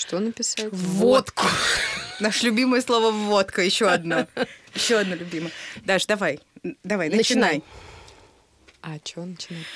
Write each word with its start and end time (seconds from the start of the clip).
Что 0.00 0.18
написать? 0.18 0.72
Водку. 0.72 1.44
Наше 2.20 2.46
любимое 2.46 2.80
слово 2.80 3.10
водка, 3.10 3.60
еще 3.60 3.86
одно. 3.86 4.26
Еще 4.74 4.96
одно 4.96 5.14
любимое. 5.14 5.52
Даш, 5.84 6.06
давай, 6.06 6.40
давай, 6.82 7.10
начинай. 7.10 7.62
А 8.80 8.96
что 9.04 9.26
начинать? 9.26 9.66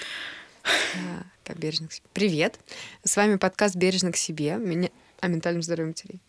А, 0.64 1.24
как 1.45 1.58
бережно 1.58 1.88
к 1.88 1.92
себе. 1.92 2.06
Привет. 2.14 2.58
С 3.04 3.16
вами 3.16 3.37
подкаст 3.37 3.76
«Бережно 3.76 4.12
к 4.12 4.16
себе». 4.16 4.56
Меня... 4.56 4.88
О 5.21 5.29
ментальном 5.29 5.62
здоровье 5.62 5.88
матерей. 5.88 6.21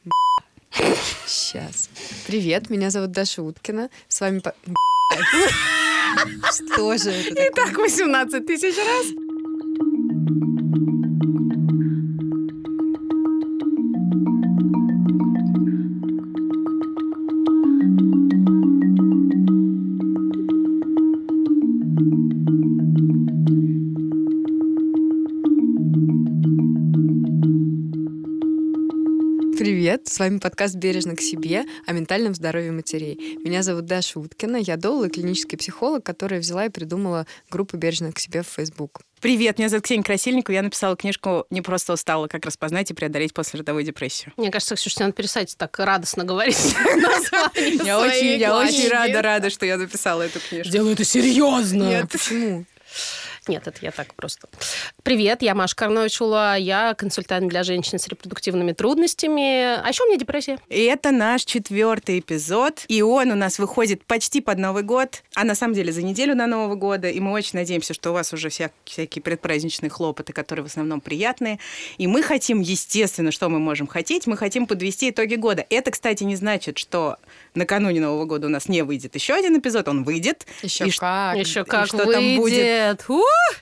Сейчас. 1.25 1.89
Привет, 2.27 2.69
меня 2.69 2.89
зовут 2.89 3.11
Даша 3.11 3.43
Уткина. 3.43 3.89
С 4.09 4.19
вами... 4.19 4.41
Что 6.51 6.97
же 6.97 7.11
это 7.11 7.29
такое? 7.29 7.51
Так 7.51 7.77
18 7.77 8.45
тысяч 8.45 8.75
раз. 8.75 9.24
С 30.15 30.19
вами 30.19 30.37
подкаст 30.37 30.75
«Бережно 30.75 31.13
к 31.13 31.19
себе» 31.19 31.65
о 31.85 31.91
ментальном 31.91 32.33
здоровье 32.33 32.71
матерей. 32.71 33.37
Меня 33.43 33.63
зовут 33.63 33.83
Даша 33.83 34.17
Уткина, 34.17 34.55
я 34.55 34.77
доул 34.77 35.03
и 35.03 35.09
клинический 35.09 35.57
психолог, 35.57 36.05
которая 36.05 36.39
взяла 36.39 36.67
и 36.67 36.69
придумала 36.69 37.27
группу 37.51 37.75
«Бережно 37.75 38.13
к 38.13 38.19
себе» 38.19 38.41
в 38.41 38.47
Facebook. 38.47 39.01
Привет, 39.19 39.57
меня 39.57 39.67
зовут 39.67 39.83
Ксения 39.83 40.05
Красильникова. 40.05 40.55
Я 40.55 40.61
написала 40.61 40.95
книжку 40.95 41.45
«Не 41.49 41.61
просто 41.61 41.91
устала. 41.91 42.27
Как 42.29 42.45
распознать 42.45 42.89
и 42.91 42.93
преодолеть 42.93 43.33
послеродовую 43.33 43.83
депрессию». 43.83 44.31
Мне 44.37 44.51
кажется, 44.51 44.75
Ксюша, 44.75 44.95
тебе 44.95 45.05
надо 45.07 45.17
перестать 45.17 45.53
так 45.57 45.77
радостно 45.79 46.23
говорить 46.23 46.55
Я 47.83 47.99
очень, 47.99 48.39
я 48.39 48.57
очень 48.57 48.87
рада, 48.87 49.21
рада, 49.21 49.49
что 49.49 49.65
я 49.65 49.75
написала 49.75 50.21
эту 50.21 50.39
книжку. 50.39 50.71
Делаю 50.71 50.93
это 50.93 51.03
серьезно. 51.03 51.83
Нет. 51.83 52.09
Почему? 52.09 52.63
Нет, 53.47 53.67
это 53.67 53.77
я 53.81 53.91
так 53.91 54.13
просто. 54.15 54.47
Привет, 55.03 55.41
я 55.41 55.53
Маша 55.55 55.75
Карновичула, 55.75 56.57
я 56.57 56.93
консультант 56.95 57.47
для 57.47 57.63
женщин 57.63 57.99
с 57.99 58.07
репродуктивными 58.07 58.71
трудностями. 58.71 59.75
А 59.79 59.87
еще 59.87 60.03
у 60.03 60.07
меня 60.07 60.17
депрессия. 60.17 60.57
И 60.69 60.83
это 60.83 61.11
наш 61.11 61.43
четвертый 61.45 62.19
эпизод, 62.19 62.85
и 62.87 63.01
он 63.01 63.31
у 63.31 63.35
нас 63.35 63.59
выходит 63.59 64.03
почти 64.05 64.41
под 64.41 64.57
Новый 64.57 64.83
год, 64.83 65.23
а 65.35 65.43
на 65.43 65.55
самом 65.55 65.73
деле 65.75 65.91
за 65.91 66.01
неделю 66.01 66.35
до 66.35 66.47
Нового 66.47 66.75
года, 66.75 67.09
и 67.09 67.19
мы 67.19 67.31
очень 67.33 67.51
надеемся, 67.59 67.93
что 67.93 68.11
у 68.11 68.13
вас 68.13 68.33
уже 68.33 68.49
вся- 68.49 68.71
всякие 68.83 69.21
предпраздничные 69.21 69.89
хлопоты, 69.89 70.33
которые 70.33 70.63
в 70.63 70.67
основном 70.67 71.01
приятные, 71.01 71.59
и 71.97 72.07
мы 72.07 72.23
хотим, 72.23 72.61
естественно, 72.61 73.31
что 73.31 73.49
мы 73.49 73.59
можем 73.59 73.87
хотеть, 73.87 74.27
мы 74.27 74.37
хотим 74.37 74.65
подвести 74.67 75.09
итоги 75.11 75.35
года. 75.35 75.65
Это, 75.69 75.91
кстати, 75.91 76.23
не 76.23 76.35
значит, 76.35 76.77
что 76.77 77.17
накануне 77.53 77.99
Нового 78.01 78.25
года 78.25 78.47
у 78.47 78.49
нас 78.49 78.67
не 78.67 78.81
выйдет 78.81 79.15
еще 79.15 79.33
один 79.33 79.57
эпизод, 79.59 79.87
он 79.87 80.03
выйдет. 80.03 80.45
Еще 80.63 80.87
И 80.87 80.91
как. 80.91 81.37
Еще 81.37 81.61
и 81.61 81.63
как 81.63 81.87
что 81.87 82.05
там 82.11 82.35
будет? 82.37 83.05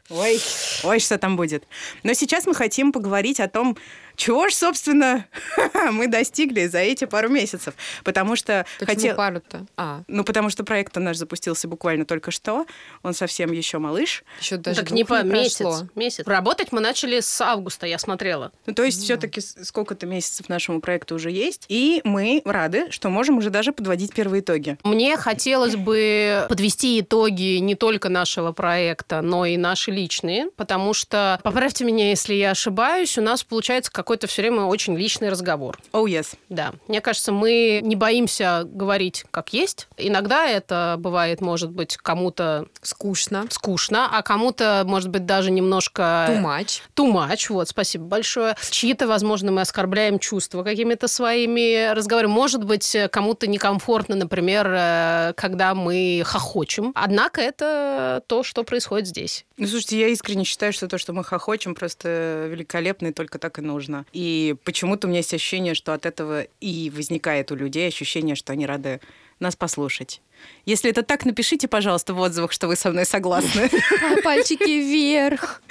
Ой, 0.10 0.40
ой, 0.84 1.00
что 1.00 1.18
там 1.18 1.36
будет. 1.36 1.66
Но 2.04 2.14
сейчас 2.14 2.46
мы 2.46 2.54
хотим 2.54 2.92
поговорить 2.92 3.40
о 3.40 3.48
том, 3.48 3.78
чего 4.16 4.50
же, 4.50 4.56
собственно, 4.56 5.26
мы 5.92 6.08
достигли 6.08 6.68
за 6.68 6.80
эти 6.80 7.06
пару 7.06 7.30
месяцев. 7.30 7.74
Потому 8.04 8.36
что 8.36 8.66
Почему 8.80 8.96
хотел... 8.96 9.16
пару-то? 9.16 9.66
А, 9.78 10.04
Ну, 10.08 10.24
потому 10.24 10.50
что 10.50 10.64
проект 10.64 10.96
наш 10.96 11.18
запустился 11.18 11.68
буквально 11.68 12.06
только 12.06 12.32
что. 12.32 12.66
Он 13.02 13.14
совсем 13.14 13.52
еще 13.52 13.80
малыш. 13.80 14.24
еще 14.40 14.58
даже 14.58 14.82
так 14.82 14.92
не 14.92 15.04
по 15.04 15.24
месяц, 15.24 15.58
прошло. 15.58 15.88
месяц. 15.96 16.26
Работать 16.28 16.72
мы 16.72 16.80
начали 16.80 17.20
с 17.20 17.42
августа, 17.42 17.88
я 17.88 17.98
смотрела. 17.98 18.52
Ну, 18.66 18.74
то 18.74 18.84
есть 18.84 19.04
все-таки 19.04 19.42
сколько-то 19.42 20.06
месяцев 20.06 20.50
нашему 20.50 20.82
проекту 20.82 21.16
уже 21.16 21.32
есть. 21.32 21.66
И 21.70 22.02
мы 22.04 22.42
рады, 22.46 22.92
что 22.92 23.10
можем 23.10 23.38
уже 23.38 23.50
даже 23.50 23.72
подводить 23.74 24.14
первые 24.14 24.42
итоги. 24.42 24.78
Мне 24.84 25.18
хотелось 25.18 25.76
бы 25.76 26.46
подвести 26.50 27.00
итоги 27.00 27.58
не 27.58 27.76
только 27.76 28.10
нашего 28.10 28.52
проекта, 28.52 29.22
но 29.22 29.46
и 29.46 29.58
наши 29.58 29.92
личные, 29.92 30.50
потому 30.56 30.94
что, 30.94 31.40
поправьте 31.44 31.84
меня, 31.86 32.10
если 32.10 32.34
я 32.34 32.52
ошибаюсь, 32.52 33.18
у 33.18 33.22
нас 33.22 33.44
получается 33.44 33.92
какой-то 34.04 34.28
все 34.28 34.42
время 34.42 34.64
очень 34.64 34.98
личный 34.98 35.30
разговор. 35.30 35.80
Oh, 35.94 36.04
yes. 36.04 36.36
Да, 36.50 36.74
мне 36.90 37.00
кажется, 37.00 37.32
мы 37.32 37.80
не 37.82 37.96
боимся 37.96 38.64
говорить 38.66 39.24
как 39.32 39.54
есть. 39.54 39.88
Иногда 39.98 40.46
это 40.46 40.96
бывает, 41.00 41.40
может 41.40 41.72
быть, 41.72 41.96
кому-то 41.96 42.68
Скучно. 42.82 43.48
скучно, 43.50 44.10
а 44.12 44.22
кому-то, 44.22 44.84
может 44.86 45.10
быть, 45.10 45.26
даже 45.26 45.52
немножко... 45.52 46.28
Too 46.30 46.44
much. 46.44 46.82
Too 46.96 47.12
much, 47.12 47.46
вот, 47.50 47.70
спасибо 47.70 48.04
большое. 48.06 48.56
Чьи-то, 48.70 49.08
возможно, 49.08 49.52
мы 49.52 49.62
оскорбляем 49.62 50.20
чувства 50.20 50.64
какими-то 50.64 51.08
своими 51.08 51.94
разговорами. 51.94 52.32
Может 52.32 52.66
быть, 52.66 52.96
кому-то 53.10 53.48
некомфортно, 53.48 54.16
например, 54.16 54.68
э, 54.70 55.34
когда 55.38 55.74
мы 55.76 56.24
хохочем. 56.26 56.92
Однако 56.94 57.40
это 57.40 58.22
то, 58.28 58.44
что 58.44 58.64
происходит 58.64 59.08
здесь. 59.08 59.46
Ну, 59.56 59.68
слушайте, 59.68 60.00
я 60.00 60.08
искренне 60.08 60.44
считаю, 60.44 60.74
что 60.74 60.88
то, 60.88 60.98
что 60.98 61.14
мы 61.14 61.24
хохочем, 61.24 61.74
просто 61.74 62.48
великолепно, 62.50 63.08
и 63.08 63.14
только 63.14 63.40
так 63.40 63.60
и 63.60 63.62
нужно. 63.62 63.93
И 64.14 64.56
почему-то 64.64 65.08
у 65.08 65.10
меня 65.10 65.20
есть 65.20 65.34
ощущение, 65.34 65.74
что 65.74 65.94
от 65.94 66.06
этого 66.06 66.48
и 66.60 66.92
возникает 66.94 67.52
у 67.52 67.56
людей 67.56 67.88
ощущение, 67.88 68.36
что 68.36 68.54
они 68.54 68.66
рады 68.66 69.00
нас 69.44 69.56
послушать. 69.56 70.22
Если 70.66 70.90
это 70.90 71.04
так, 71.04 71.26
напишите, 71.26 71.68
пожалуйста, 71.68 72.14
в 72.14 72.20
отзывах, 72.20 72.52
что 72.52 72.68
вы 72.68 72.76
со 72.76 72.90
мной 72.90 73.06
согласны. 73.06 73.70
Пальчики 74.24 74.64
вверх. 74.64 75.62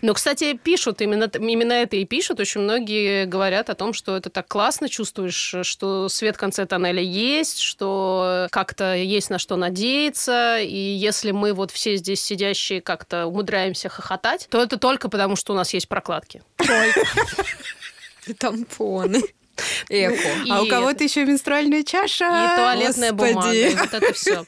Но, 0.00 0.14
кстати, 0.14 0.54
пишут, 0.54 1.00
именно, 1.00 1.30
именно 1.38 1.72
это 1.72 1.96
и 1.96 2.04
пишут. 2.04 2.40
Очень 2.40 2.62
многие 2.62 3.24
говорят 3.24 3.70
о 3.70 3.74
том, 3.74 3.92
что 3.92 4.16
это 4.16 4.30
так 4.30 4.48
классно, 4.48 4.88
чувствуешь, 4.88 5.54
что 5.62 6.08
свет 6.08 6.36
в 6.36 6.38
конце 6.38 6.66
тоннеля 6.66 7.02
есть, 7.02 7.60
что 7.60 8.48
как-то 8.50 8.94
есть 8.94 9.30
на 9.30 9.38
что 9.38 9.56
надеяться. 9.56 10.58
И 10.60 10.76
если 10.76 11.30
мы 11.30 11.52
вот 11.52 11.70
все 11.70 11.96
здесь 11.96 12.22
сидящие 12.22 12.80
как-то 12.80 13.26
умудряемся 13.26 13.88
хохотать, 13.88 14.48
то 14.50 14.62
это 14.62 14.76
только 14.78 15.08
потому, 15.08 15.36
что 15.36 15.52
у 15.52 15.56
нас 15.56 15.72
есть 15.72 15.88
прокладки. 15.88 16.42
И 18.26 18.32
тампоны. 18.38 19.22
Эко. 19.88 20.28
И 20.44 20.50
А 20.50 20.62
у 20.62 20.66
кого-то 20.68 21.04
еще 21.04 21.24
менструальная 21.24 21.82
чаша. 21.82 22.24
И 22.26 22.56
туалетная 22.56 23.12
Господи. 23.12 23.32
бумага, 23.32 23.52
и 23.52 23.74
вот 23.74 23.94
это 23.94 24.12
все. 24.12 24.44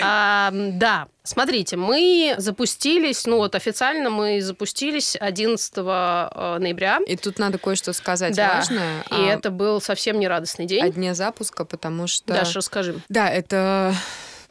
да, 0.00 1.08
смотрите, 1.22 1.76
мы 1.76 2.34
запустились, 2.38 3.26
ну 3.26 3.38
вот 3.38 3.54
официально 3.54 4.10
мы 4.10 4.40
запустились 4.40 5.16
11 5.18 5.72
э, 5.76 5.80
ноября. 6.60 7.00
И 7.06 7.16
тут 7.16 7.38
надо 7.38 7.58
кое-что 7.58 7.92
сказать 7.92 8.34
Да, 8.36 8.56
важное. 8.56 9.02
и 9.10 9.14
а, 9.14 9.34
это 9.34 9.50
был 9.50 9.80
совсем 9.80 10.18
не 10.18 10.28
радостный 10.28 10.66
день. 10.66 10.84
о 10.84 10.88
дне 10.90 11.14
запуска, 11.14 11.64
потому 11.64 12.06
что... 12.06 12.32
Даша, 12.32 12.58
расскажи. 12.58 13.00
Да, 13.08 13.28
это 13.30 13.94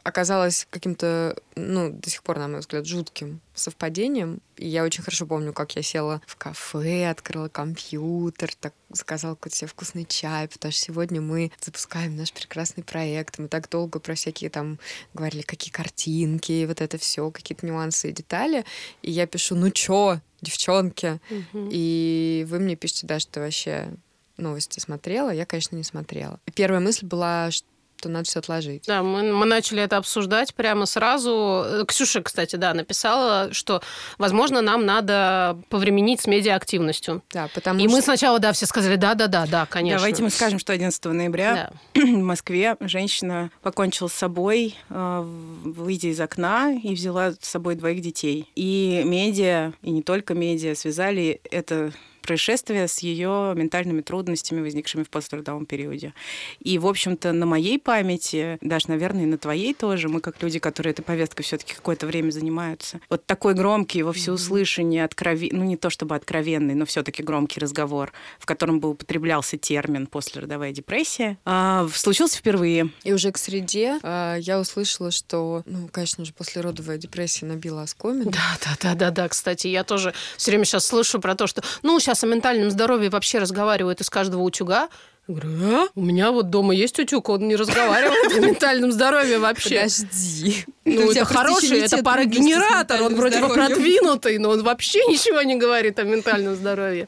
оказалось 0.04 0.66
каким-то, 0.70 1.36
ну, 1.56 1.90
до 1.90 2.10
сих 2.10 2.22
пор, 2.22 2.38
на 2.38 2.46
мой 2.46 2.60
взгляд, 2.60 2.86
жутким 2.86 3.40
совпадением. 3.54 4.40
И 4.56 4.68
я 4.68 4.84
очень 4.84 5.02
хорошо 5.02 5.26
помню, 5.26 5.52
как 5.52 5.74
я 5.76 5.82
села 5.82 6.20
в 6.26 6.36
кафе, 6.36 7.08
открыла 7.08 7.48
компьютер, 7.48 8.54
так 8.54 8.74
заказала 8.90 9.34
какой-то 9.34 9.56
себе 9.56 9.68
вкусный 9.68 10.04
чай, 10.04 10.46
потому 10.46 10.70
что 10.72 10.82
сегодня 10.82 11.20
мы 11.20 11.50
запускаем 11.60 12.16
наш 12.16 12.32
прекрасный 12.32 12.84
проект. 12.84 13.38
Мы 13.38 13.48
так 13.48 13.68
долго 13.70 13.98
про 13.98 14.14
всякие 14.14 14.50
там 14.50 14.78
говорили, 15.14 15.42
какие 15.42 15.72
картинки, 15.72 16.66
вот 16.66 16.82
это 16.82 16.98
все, 16.98 17.30
какие-то 17.30 17.66
нюансы 17.66 18.10
и 18.10 18.12
детали. 18.12 18.64
И 19.00 19.10
я 19.10 19.26
пишу, 19.26 19.56
ну 19.56 19.70
чё, 19.70 20.20
девчонки? 20.42 21.18
И 21.54 22.46
вы 22.48 22.58
мне 22.58 22.76
пишете, 22.76 23.06
да, 23.06 23.18
что 23.18 23.40
вообще 23.40 23.88
новости 24.36 24.80
смотрела. 24.80 25.30
Я, 25.30 25.46
конечно, 25.46 25.76
не 25.76 25.84
смотрела. 25.84 26.40
Первая 26.54 26.80
мысль 26.80 27.06
была, 27.06 27.50
что 27.50 27.66
надо 28.08 28.26
все 28.26 28.40
отложить. 28.40 28.84
Да, 28.86 29.02
мы, 29.02 29.22
мы 29.32 29.46
начали 29.46 29.82
это 29.82 29.96
обсуждать 29.96 30.54
прямо 30.54 30.86
сразу. 30.86 31.62
Э, 31.64 31.84
Ксюша, 31.86 32.22
кстати, 32.22 32.56
да, 32.56 32.74
написала, 32.74 33.52
что, 33.52 33.82
возможно, 34.18 34.60
нам 34.60 34.86
надо 34.86 35.58
повременить 35.68 36.20
с 36.20 36.26
медиаактивностью. 36.26 37.22
Да, 37.32 37.48
потому 37.54 37.80
И 37.80 37.82
что... 37.84 37.90
мы 37.90 38.02
сначала, 38.02 38.38
да, 38.38 38.52
все 38.52 38.66
сказали, 38.66 38.96
да-да-да, 38.96 39.46
да, 39.46 39.66
конечно. 39.66 39.98
Давайте 39.98 40.22
мы 40.22 40.30
скажем, 40.30 40.58
что 40.58 40.72
11 40.72 41.04
ноября 41.06 41.70
Да. 41.94 42.00
в 42.02 42.22
Москве 42.22 42.76
женщина 42.80 43.50
покончила 43.62 44.08
с 44.08 44.14
собой, 44.14 44.76
э, 44.90 45.20
выйдя 45.64 46.08
из 46.08 46.20
окна, 46.20 46.72
и 46.72 46.94
взяла 46.94 47.32
с 47.32 47.48
собой 47.48 47.74
двоих 47.74 48.00
детей. 48.00 48.50
И 48.54 49.02
медиа, 49.04 49.72
и 49.82 49.90
не 49.90 50.02
только 50.02 50.34
медиа, 50.34 50.74
связали 50.74 51.40
это 51.50 51.92
происшествие 52.24 52.88
с 52.88 52.98
ее 53.00 53.52
ментальными 53.54 54.00
трудностями, 54.00 54.60
возникшими 54.60 55.02
в 55.02 55.10
послеродовом 55.10 55.66
периоде. 55.66 56.12
И, 56.60 56.78
в 56.78 56.86
общем-то, 56.86 57.32
на 57.32 57.46
моей 57.46 57.78
памяти, 57.78 58.58
даже, 58.60 58.88
наверное, 58.88 59.24
и 59.24 59.26
на 59.26 59.38
твоей 59.38 59.74
тоже, 59.74 60.08
мы 60.08 60.20
как 60.20 60.42
люди, 60.42 60.58
которые 60.58 60.92
этой 60.92 61.02
повесткой 61.02 61.42
все-таки 61.42 61.74
какое-то 61.74 62.06
время 62.06 62.30
занимаются, 62.30 63.00
вот 63.10 63.26
такой 63.26 63.54
громкий 63.54 64.02
во 64.02 64.12
всеуслышание, 64.12 65.04
откровен... 65.04 65.50
ну 65.52 65.64
не 65.64 65.76
то 65.76 65.90
чтобы 65.90 66.14
откровенный, 66.16 66.74
но 66.74 66.86
все-таки 66.86 67.22
громкий 67.22 67.60
разговор, 67.60 68.12
в 68.38 68.46
котором 68.46 68.80
бы 68.80 68.90
употреблялся 68.90 69.56
термин 69.56 70.06
послеродовая 70.06 70.72
депрессия, 70.72 71.38
а, 71.44 71.86
случился 71.94 72.38
впервые. 72.38 72.90
И 73.02 73.12
уже 73.12 73.32
к 73.32 73.38
среде 73.38 73.98
э, 74.02 74.36
я 74.40 74.60
услышала, 74.60 75.10
что, 75.10 75.62
ну, 75.66 75.88
конечно 75.88 76.24
же, 76.24 76.32
послеродовая 76.32 76.98
депрессия 76.98 77.46
набила 77.46 77.82
оскомину. 77.82 78.30
Да, 78.30 78.58
да, 78.64 78.76
да, 78.80 78.94
да, 78.94 79.10
да. 79.10 79.28
Кстати, 79.28 79.66
я 79.66 79.84
тоже 79.84 80.14
все 80.36 80.50
время 80.50 80.64
сейчас 80.64 80.86
слышу 80.86 81.20
про 81.20 81.34
то, 81.34 81.46
что 81.46 81.62
ну, 81.82 81.98
сейчас 82.00 82.13
сейчас 82.14 82.24
о 82.24 82.26
ментальном 82.28 82.70
здоровье 82.70 83.10
вообще 83.10 83.38
разговаривают 83.38 84.00
из 84.00 84.08
каждого 84.08 84.42
утюга, 84.42 84.88
я 85.26 85.34
говорю, 85.34 85.48
а? 85.74 85.88
У 85.94 86.02
меня 86.02 86.30
вот 86.30 86.50
дома 86.50 86.74
есть 86.74 86.98
утюг, 86.98 87.28
он 87.28 87.48
не 87.48 87.56
разговаривает 87.56 88.36
о 88.36 88.40
ментальном 88.40 88.92
здоровье 88.92 89.38
вообще. 89.38 89.80
Подожди. 89.80 90.64
Ну, 90.84 91.10
это 91.10 91.24
хороший, 91.24 91.80
это 91.80 92.02
парогенератор, 92.02 93.02
он 93.02 93.14
вроде 93.14 93.40
бы 93.40 93.48
продвинутый, 93.48 94.38
но 94.38 94.50
он 94.50 94.62
вообще 94.62 94.98
ничего 95.06 95.40
не 95.42 95.56
говорит 95.56 95.98
о 95.98 96.02
ментальном 96.02 96.54
здоровье. 96.54 97.06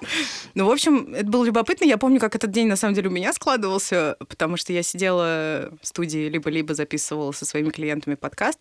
Ну, 0.55 0.67
в 0.67 0.70
общем, 0.70 1.14
это 1.14 1.26
было 1.26 1.44
любопытно. 1.44 1.84
Я 1.84 1.99
помню, 1.99 2.19
как 2.19 2.34
этот 2.34 2.50
день 2.50 2.69
на 2.69 2.76
самом 2.76 2.94
деле 2.94 3.08
у 3.08 3.12
меня 3.12 3.32
складывался, 3.32 4.17
потому 4.28 4.56
что 4.56 4.73
я 4.73 4.82
сидела 4.82 5.70
в 5.82 5.87
студии, 5.87 6.28
либо-либо 6.28 6.75
записывала 6.75 7.32
со 7.32 7.44
своими 7.44 7.70
клиентами 7.70 8.14
подкаст, 8.14 8.61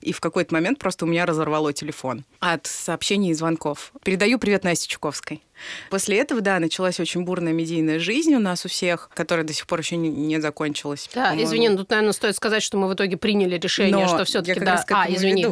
и 0.00 0.12
в 0.12 0.20
какой-то 0.20 0.52
момент 0.52 0.78
просто 0.78 1.04
у 1.04 1.08
меня 1.08 1.26
разорвало 1.26 1.72
телефон 1.72 2.24
от 2.40 2.66
сообщений 2.66 3.30
и 3.30 3.34
звонков. 3.34 3.92
Передаю 4.02 4.38
привет 4.38 4.64
Насте 4.64 4.88
Чуковской. 4.88 5.42
После 5.90 6.18
этого, 6.18 6.40
да, 6.40 6.58
началась 6.58 7.00
очень 7.00 7.22
бурная 7.22 7.52
медийная 7.52 7.98
жизнь 7.98 8.34
у 8.34 8.38
нас 8.38 8.64
у 8.66 8.68
всех, 8.68 9.08
которая 9.14 9.46
до 9.46 9.52
сих 9.52 9.66
пор 9.66 9.80
еще 9.80 9.96
не, 9.96 10.10
не 10.10 10.40
закончилась. 10.40 11.08
Да, 11.14 11.34
извини, 11.40 11.70
ну, 11.70 11.78
тут, 11.78 11.90
наверное, 11.90 12.12
стоит 12.12 12.36
сказать, 12.36 12.62
что 12.62 12.76
мы 12.76 12.88
в 12.88 12.94
итоге 12.94 13.16
приняли 13.16 13.56
решение, 13.56 13.96
Но 13.96 14.08
что 14.08 14.24
все-таки 14.24 14.55
да. 14.60 14.84
А, 14.90 15.06
извини. 15.10 15.46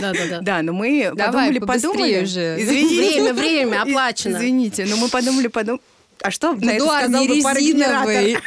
Да, 0.00 0.12
да, 0.12 0.26
да. 0.30 0.40
Да, 0.40 0.62
но 0.62 0.72
мы 0.72 1.12
подумали, 1.16 1.58
подумали. 1.58 2.22
уже. 2.24 2.56
Время, 2.56 3.34
время 3.34 3.82
оплачено. 3.82 4.36
Извините, 4.36 4.86
но 4.86 4.96
мы 4.96 5.08
подумали, 5.08 5.48
подумали. 5.48 5.82
А 6.22 6.30
что 6.30 6.52
на 6.52 6.70
это 6.70 6.84
сказал 6.86 7.22
не 7.22 7.28
бы 7.28 7.42
парогенератор? 7.42 8.08
резиновый. 8.10 8.38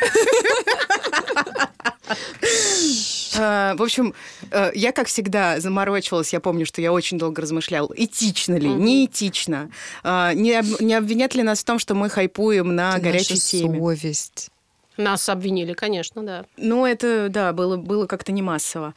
А, 3.37 3.75
В 3.75 3.83
общем, 3.83 4.13
э, 4.51 4.71
я, 4.75 4.91
как 4.91 5.07
всегда, 5.07 5.59
заморочилась. 5.59 6.31
Я 6.31 6.39
помню, 6.39 6.65
что 6.65 6.81
я 6.81 6.93
очень 6.93 7.17
долго 7.17 7.41
размышляла, 7.41 7.89
этично 7.95 8.55
ли, 8.55 8.69
не 8.69 9.05
этично. 9.05 9.69
А, 10.03 10.33
Не 10.33 10.53
об- 10.53 10.79
не 10.81 10.93
обвинят 10.93 11.35
ли 11.35 11.43
нас 11.43 11.59
в 11.59 11.65
том, 11.65 11.79
что 11.79 11.95
мы 11.95 12.09
хайпуем 12.09 12.75
на 12.75 12.97
горячей 12.99 13.37
теме? 13.37 13.77
совесть. 13.79 14.49
Нас 14.97 15.27
обвинили, 15.27 15.73
конечно, 15.73 16.23
да. 16.23 16.45
Ну, 16.55 16.85
это, 16.85 17.27
да, 17.29 17.51
было, 17.51 17.75
было 17.75 18.05
как-то 18.05 18.31
не 18.31 18.41
массово. 18.41 18.93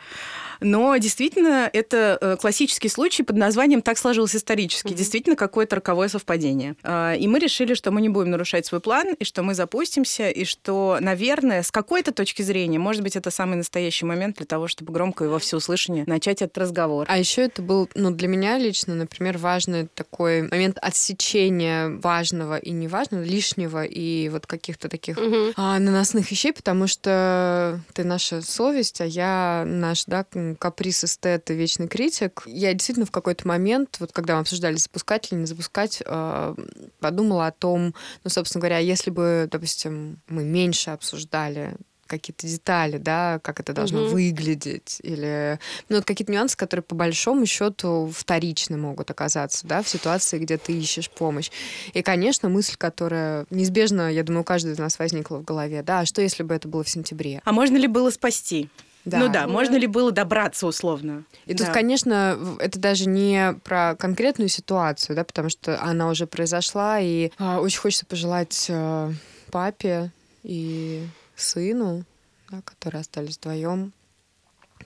Но 0.60 0.96
действительно, 0.96 1.68
это 1.72 2.18
э, 2.20 2.36
классический 2.40 2.88
случай 2.88 3.22
под 3.22 3.36
названием 3.36 3.82
«Так 3.82 3.98
сложилось 3.98 4.34
исторически». 4.36 4.92
Действительно, 4.92 5.36
какое-то 5.36 5.76
роковое 5.76 6.08
совпадение. 6.08 6.74
А, 6.82 7.14
И 7.14 7.26
мы 7.26 7.38
решили, 7.38 7.74
что 7.74 7.90
мы 7.90 8.00
не 8.00 8.08
будем 8.08 8.30
нарушать 8.30 8.66
свой 8.66 8.80
план, 8.80 9.14
и 9.18 9.24
что 9.24 9.42
мы 9.42 9.54
запустимся, 9.54 10.28
и 10.30 10.44
что, 10.44 10.98
наверное, 11.00 11.62
с 11.62 11.70
какой-то 11.70 12.12
точки 12.12 12.42
зрения, 12.42 12.78
может 12.78 13.02
быть, 13.02 13.16
это 13.16 13.30
самый 13.30 13.56
настоящий 13.56 14.04
момент 14.06 14.36
для 14.36 14.46
того, 14.46 14.68
чтобы 14.68 14.92
громко 14.92 15.24
и 15.24 15.28
во 15.28 15.38
всеуслышание 15.38 16.04
начать 16.06 16.42
этот 16.42 16.58
разговор. 16.58 17.06
А 17.08 17.18
еще 17.18 17.42
это 17.42 17.62
был, 17.62 17.88
ну, 17.94 18.10
для 18.10 18.28
меня 18.28 18.58
лично, 18.58 18.94
например, 18.94 19.38
важный 19.38 19.88
такой 19.94 20.42
момент 20.42 20.78
отсечения 20.80 21.88
важного 22.02 22.58
и 22.58 22.70
неважного, 22.70 23.22
лишнего 23.22 23.84
и 23.84 24.28
вот 24.28 24.46
каких-то 24.46 24.88
таких 24.88 25.18
Мгм. 25.18 25.52
а, 25.56 25.78
наносных 25.78 26.30
вещей, 26.30 26.52
потому 26.52 26.86
что 26.86 27.80
ты 27.94 28.04
наша 28.04 28.42
совесть, 28.42 29.00
а 29.00 29.04
я 29.06 29.64
наш, 29.66 30.04
да, 30.06 30.24
каприз 30.56 31.04
эстет 31.04 31.50
и 31.50 31.54
вечный 31.54 31.88
критик. 31.88 32.42
Я 32.46 32.72
действительно 32.72 33.06
в 33.06 33.10
какой-то 33.10 33.46
момент, 33.46 33.96
вот 34.00 34.12
когда 34.12 34.34
мы 34.34 34.40
обсуждали 34.40 34.76
запускать 34.76 35.30
или 35.32 35.40
не 35.40 35.46
запускать, 35.46 36.02
э, 36.04 36.54
подумала 37.00 37.46
о 37.46 37.52
том, 37.52 37.94
ну, 38.24 38.30
собственно 38.30 38.60
говоря, 38.60 38.78
если 38.78 39.10
бы, 39.10 39.48
допустим, 39.50 40.20
мы 40.28 40.44
меньше 40.44 40.90
обсуждали 40.90 41.76
какие-то 42.08 42.46
детали, 42.46 42.96
да, 42.96 43.38
как 43.42 43.60
это 43.60 43.74
должно 43.74 44.00
Мгм. 44.00 44.08
выглядеть, 44.08 44.98
или 45.02 45.58
ну, 45.90 45.96
вот 45.96 46.06
какие-то 46.06 46.32
нюансы, 46.32 46.56
которые 46.56 46.82
по 46.82 46.94
большому 46.94 47.44
счету 47.46 48.10
вторичны 48.12 48.78
могут 48.78 49.10
оказаться, 49.10 49.66
да, 49.66 49.82
в 49.82 49.88
ситуации, 49.88 50.38
где 50.38 50.56
ты 50.56 50.72
ищешь 50.72 51.10
помощь. 51.10 51.50
И, 51.92 52.02
конечно, 52.02 52.48
мысль, 52.48 52.76
которая 52.78 53.44
неизбежно, 53.50 54.10
я 54.10 54.22
думаю, 54.24 54.40
у 54.40 54.44
каждого 54.44 54.72
из 54.72 54.78
нас 54.78 54.98
возникла 54.98 55.36
в 55.36 55.44
голове, 55.44 55.82
да, 55.82 56.00
а 56.00 56.06
что 56.06 56.22
если 56.22 56.42
бы 56.42 56.54
это 56.54 56.66
было 56.66 56.82
в 56.82 56.88
сентябре? 56.88 57.42
А 57.44 57.52
можно 57.52 57.76
ли 57.76 57.86
было 57.86 58.10
спасти? 58.10 58.70
Ну 59.16 59.28
да, 59.32 59.46
можно 59.46 59.76
ли 59.76 59.86
было 59.86 60.12
добраться 60.12 60.66
условно? 60.66 61.24
И 61.46 61.54
тут, 61.54 61.66
Да. 61.68 61.72
конечно, 61.72 62.36
в- 62.38 62.58
это 62.58 62.78
даже 62.78 63.08
не 63.08 63.54
про 63.64 63.96
конкретную 63.98 64.48
ситуацию, 64.48 65.16
да, 65.16 65.24
потому 65.24 65.48
что 65.48 65.80
она 65.82 66.08
уже 66.10 66.26
произошла, 66.26 67.00
и 67.00 67.30
а, 67.38 67.60
очень 67.60 67.78
хочется 67.80 68.04
пожелать 68.06 68.66
э, 68.68 69.12
папе 69.50 70.12
и 70.42 71.06
сыну, 71.36 72.04
да, 72.50 72.60
которые 72.62 73.00
остались 73.00 73.36
вдвоем, 73.38 73.92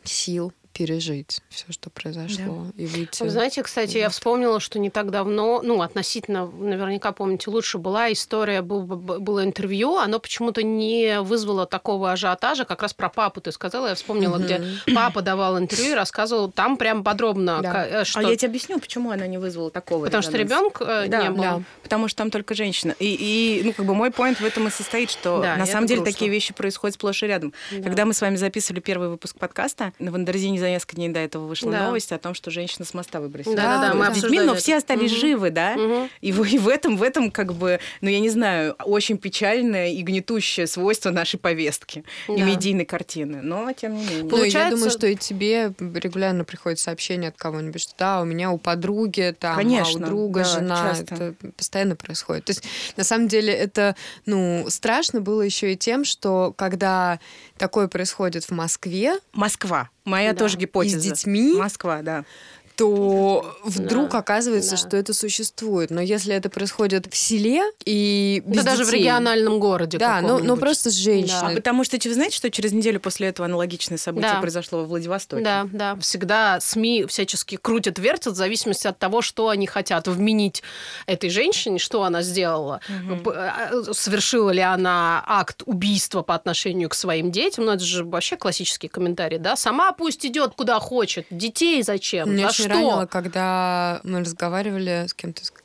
сил 0.04 0.52
пережить 0.72 1.40
все, 1.48 1.66
что 1.70 1.90
произошло, 1.90 2.66
и 2.76 2.86
выйти. 2.86 3.22
Вы 3.22 3.30
знаете, 3.30 3.62
кстати, 3.62 3.98
я 3.98 4.08
вспомнила, 4.08 4.60
что 4.60 4.78
не 4.78 4.90
так 4.90 5.10
давно, 5.10 5.60
ну, 5.62 5.82
относительно, 5.82 6.46
наверняка 6.46 7.12
помните, 7.12 7.50
лучше 7.50 7.78
была 7.78 8.10
история, 8.12 8.62
был- 8.62 8.82
было 8.84 9.44
интервью, 9.44 9.96
оно 9.96 10.18
почему-то 10.18 10.62
не 10.62 11.20
вызвало 11.20 11.66
такого 11.66 12.12
ажиотажа, 12.12 12.64
как 12.64 12.82
раз 12.82 12.94
про 12.94 13.08
папу 13.08 13.40
ты 13.40 13.52
сказала, 13.52 13.88
я 13.88 13.94
вспомнила, 13.94 14.38
где 14.38 14.62
папа 14.94 15.22
давал 15.22 15.58
интервью 15.58 15.92
и 15.92 15.94
рассказывал 15.94 16.50
там 16.50 16.76
прям 16.76 17.04
подробно, 17.04 17.60
Да. 17.62 17.86
э, 17.86 18.04
что... 18.04 18.20
А 18.20 18.22
я 18.22 18.36
тебе 18.36 18.48
объясню, 18.48 18.78
почему 18.80 19.10
она 19.10 19.26
не 19.26 19.38
вызвала 19.38 19.70
такого. 19.70 20.04
Потому 20.06 20.22
что 20.22 20.36
резонанса. 20.36 20.62
ребенка 20.78 21.04
Да, 21.08 21.22
не 21.22 21.30
было. 21.30 21.42
да. 21.42 21.62
Потому 21.82 22.08
что 22.08 22.18
там 22.18 22.30
только 22.30 22.54
женщина. 22.54 22.94
И, 22.98 23.06
и, 23.60 23.62
ну, 23.64 23.72
как 23.72 23.84
бы 23.86 23.94
мой 23.94 24.10
point 24.10 24.40
в 24.40 24.44
этом 24.44 24.68
и 24.68 24.70
состоит, 24.70 25.10
что 25.10 25.40
Да, 25.42 25.56
на 25.56 25.66
самом 25.66 25.86
деле 25.86 26.00
грустно. 26.00 26.12
такие 26.12 26.30
вещи 26.30 26.54
происходят 26.54 26.94
сплошь 26.94 27.22
и 27.22 27.26
рядом. 27.26 27.52
Да. 27.70 27.82
Когда 27.82 28.04
мы 28.04 28.14
с 28.14 28.20
вами 28.20 28.36
записывали 28.36 28.80
первый 28.80 29.08
выпуск 29.08 29.36
подкаста, 29.38 29.92
на 29.98 30.10
Wonderzine 30.10 30.58
за 30.62 30.70
несколько 30.70 30.96
дней 30.96 31.08
до 31.10 31.20
этого 31.20 31.46
вышла 31.46 31.70
Да. 31.72 31.86
новость 31.86 32.12
о 32.12 32.18
том, 32.18 32.34
что 32.34 32.50
женщина 32.50 32.84
с 32.84 32.94
моста 32.94 33.20
выбросила. 33.20 33.54
Да-да-да, 33.56 33.94
мы 33.94 34.12
с 34.14 34.20
детьми, 34.20 34.40
но 34.40 34.54
все 34.54 34.76
остались 34.76 35.10
Мгм. 35.12 35.20
живы, 35.20 35.50
да? 35.50 35.74
Мгм. 35.76 36.08
И, 36.20 36.32
в, 36.32 36.42
и 36.44 36.58
в 36.58 36.68
этом, 36.68 36.96
в 36.96 37.02
этом, 37.02 37.30
как 37.30 37.52
бы, 37.54 37.80
ну, 38.00 38.08
я 38.08 38.20
не 38.20 38.30
знаю, 38.30 38.74
очень 38.84 39.18
печальное 39.18 39.88
и 39.90 40.02
гнетущее 40.02 40.66
свойство 40.66 41.10
нашей 41.10 41.38
повестки 41.38 42.04
и 42.28 42.36
Да. 42.36 42.44
медийной 42.44 42.84
картины. 42.84 43.40
Но, 43.42 43.72
тем 43.72 43.94
не 43.96 44.04
менее. 44.04 44.22
Ну, 44.22 44.28
я 44.28 44.30
Получается- 44.30 44.76
думаю, 44.76 44.90
что 44.90 45.06
и 45.06 45.16
тебе 45.16 45.72
регулярно 45.78 46.44
приходит 46.44 46.78
сообщение 46.78 47.28
от 47.28 47.36
кого-нибудь, 47.36 47.80
что 47.82 47.92
да, 47.98 48.20
у 48.20 48.24
меня 48.24 48.50
у 48.50 48.58
подруги, 48.58 49.34
там, 49.38 49.52
а 49.54 49.56
Конечно, 49.56 50.06
у 50.06 50.08
друга 50.08 50.40
да, 50.40 50.44
жена. 50.44 50.76
часто. 50.90 51.14
Это 51.14 51.34
постоянно 51.56 51.96
происходит. 51.96 52.44
То 52.44 52.50
есть, 52.52 52.62
на 52.96 53.04
самом 53.04 53.28
деле, 53.28 53.52
это, 53.52 53.96
ну, 54.26 54.66
страшно 54.68 55.20
было 55.20 55.42
еще 55.42 55.72
и 55.72 55.76
тем, 55.76 56.04
что 56.04 56.52
когда 56.56 57.18
такое 57.58 57.88
происходит 57.88 58.44
в 58.44 58.50
Москве, 58.50 59.18
Москва. 59.32 59.88
Моя 60.04 60.32
Да. 60.32 60.38
тоже 60.40 60.56
и 60.56 60.60
гипотеза. 60.60 60.98
с 60.98 61.02
детьми, 61.02 61.54
Москва, 61.56 62.02
да. 62.02 62.24
То 62.76 63.56
вдруг 63.64 64.10
Да, 64.10 64.18
оказывается, 64.18 64.72
да. 64.72 64.76
что 64.76 64.96
это 64.96 65.14
существует. 65.14 65.90
Но 65.90 66.00
если 66.00 66.34
это 66.34 66.48
происходит 66.50 67.06
в 67.12 67.16
селе 67.16 67.62
и 67.84 68.42
без 68.46 68.58
Да 68.64 68.70
даже 68.70 68.84
в 68.84 68.86
детей, 68.86 69.00
региональном 69.00 69.58
городе 69.60 69.98
Да, 69.98 70.20
ну 70.20 70.28
каком-нибудь. 70.28 70.60
просто 70.60 70.90
с 70.90 70.94
женщиной. 70.94 71.52
А 71.52 71.54
потому 71.54 71.84
что 71.84 71.98
вы 72.02 72.14
знаете, 72.14 72.36
что 72.36 72.50
через 72.50 72.72
неделю 72.72 73.00
после 73.00 73.28
этого 73.28 73.46
аналогичное 73.46 73.98
событие 73.98 74.32
Да. 74.32 74.40
произошло 74.40 74.80
во 74.80 74.84
Владивостоке? 74.86 75.42
Да, 75.44 75.68
да. 75.72 75.96
Всегда 76.00 76.58
СМИ 76.60 77.06
всячески 77.06 77.56
крутят, 77.56 77.98
вертят 77.98 78.32
в 78.34 78.36
зависимости 78.36 78.86
от 78.86 78.98
того, 78.98 79.22
что 79.22 79.48
они 79.48 79.66
хотят 79.66 80.08
вменить 80.08 80.62
этой 81.06 81.30
женщине, 81.30 81.78
что 81.78 82.02
она 82.02 82.22
сделала. 82.22 82.80
А, 83.26 83.70
Совершила 83.92 84.50
ли 84.50 84.60
она 84.60 85.22
акт 85.26 85.62
убийства 85.66 86.22
по 86.22 86.34
отношению 86.34 86.88
к 86.88 86.94
своим 86.94 87.30
детям? 87.30 87.64
Ну, 87.66 87.72
это 87.72 87.84
же 87.84 88.04
вообще 88.04 88.36
классический 88.36 88.88
комментарий, 88.88 89.38
да? 89.38 89.56
Сама 89.56 89.92
пусть 89.92 90.24
идет 90.26 90.54
куда 90.56 90.80
хочет. 90.80 91.26
Детей 91.30 91.82
зачем? 91.82 92.28
За 92.36 92.52
очень 92.64 92.70
что? 92.70 92.74
ранило, 92.74 93.06
когда 93.06 94.00
мы 94.04 94.20
разговаривали 94.20 95.06
с 95.08 95.14
кем-то, 95.14 95.42
из- 95.42 95.50
э, 95.50 95.61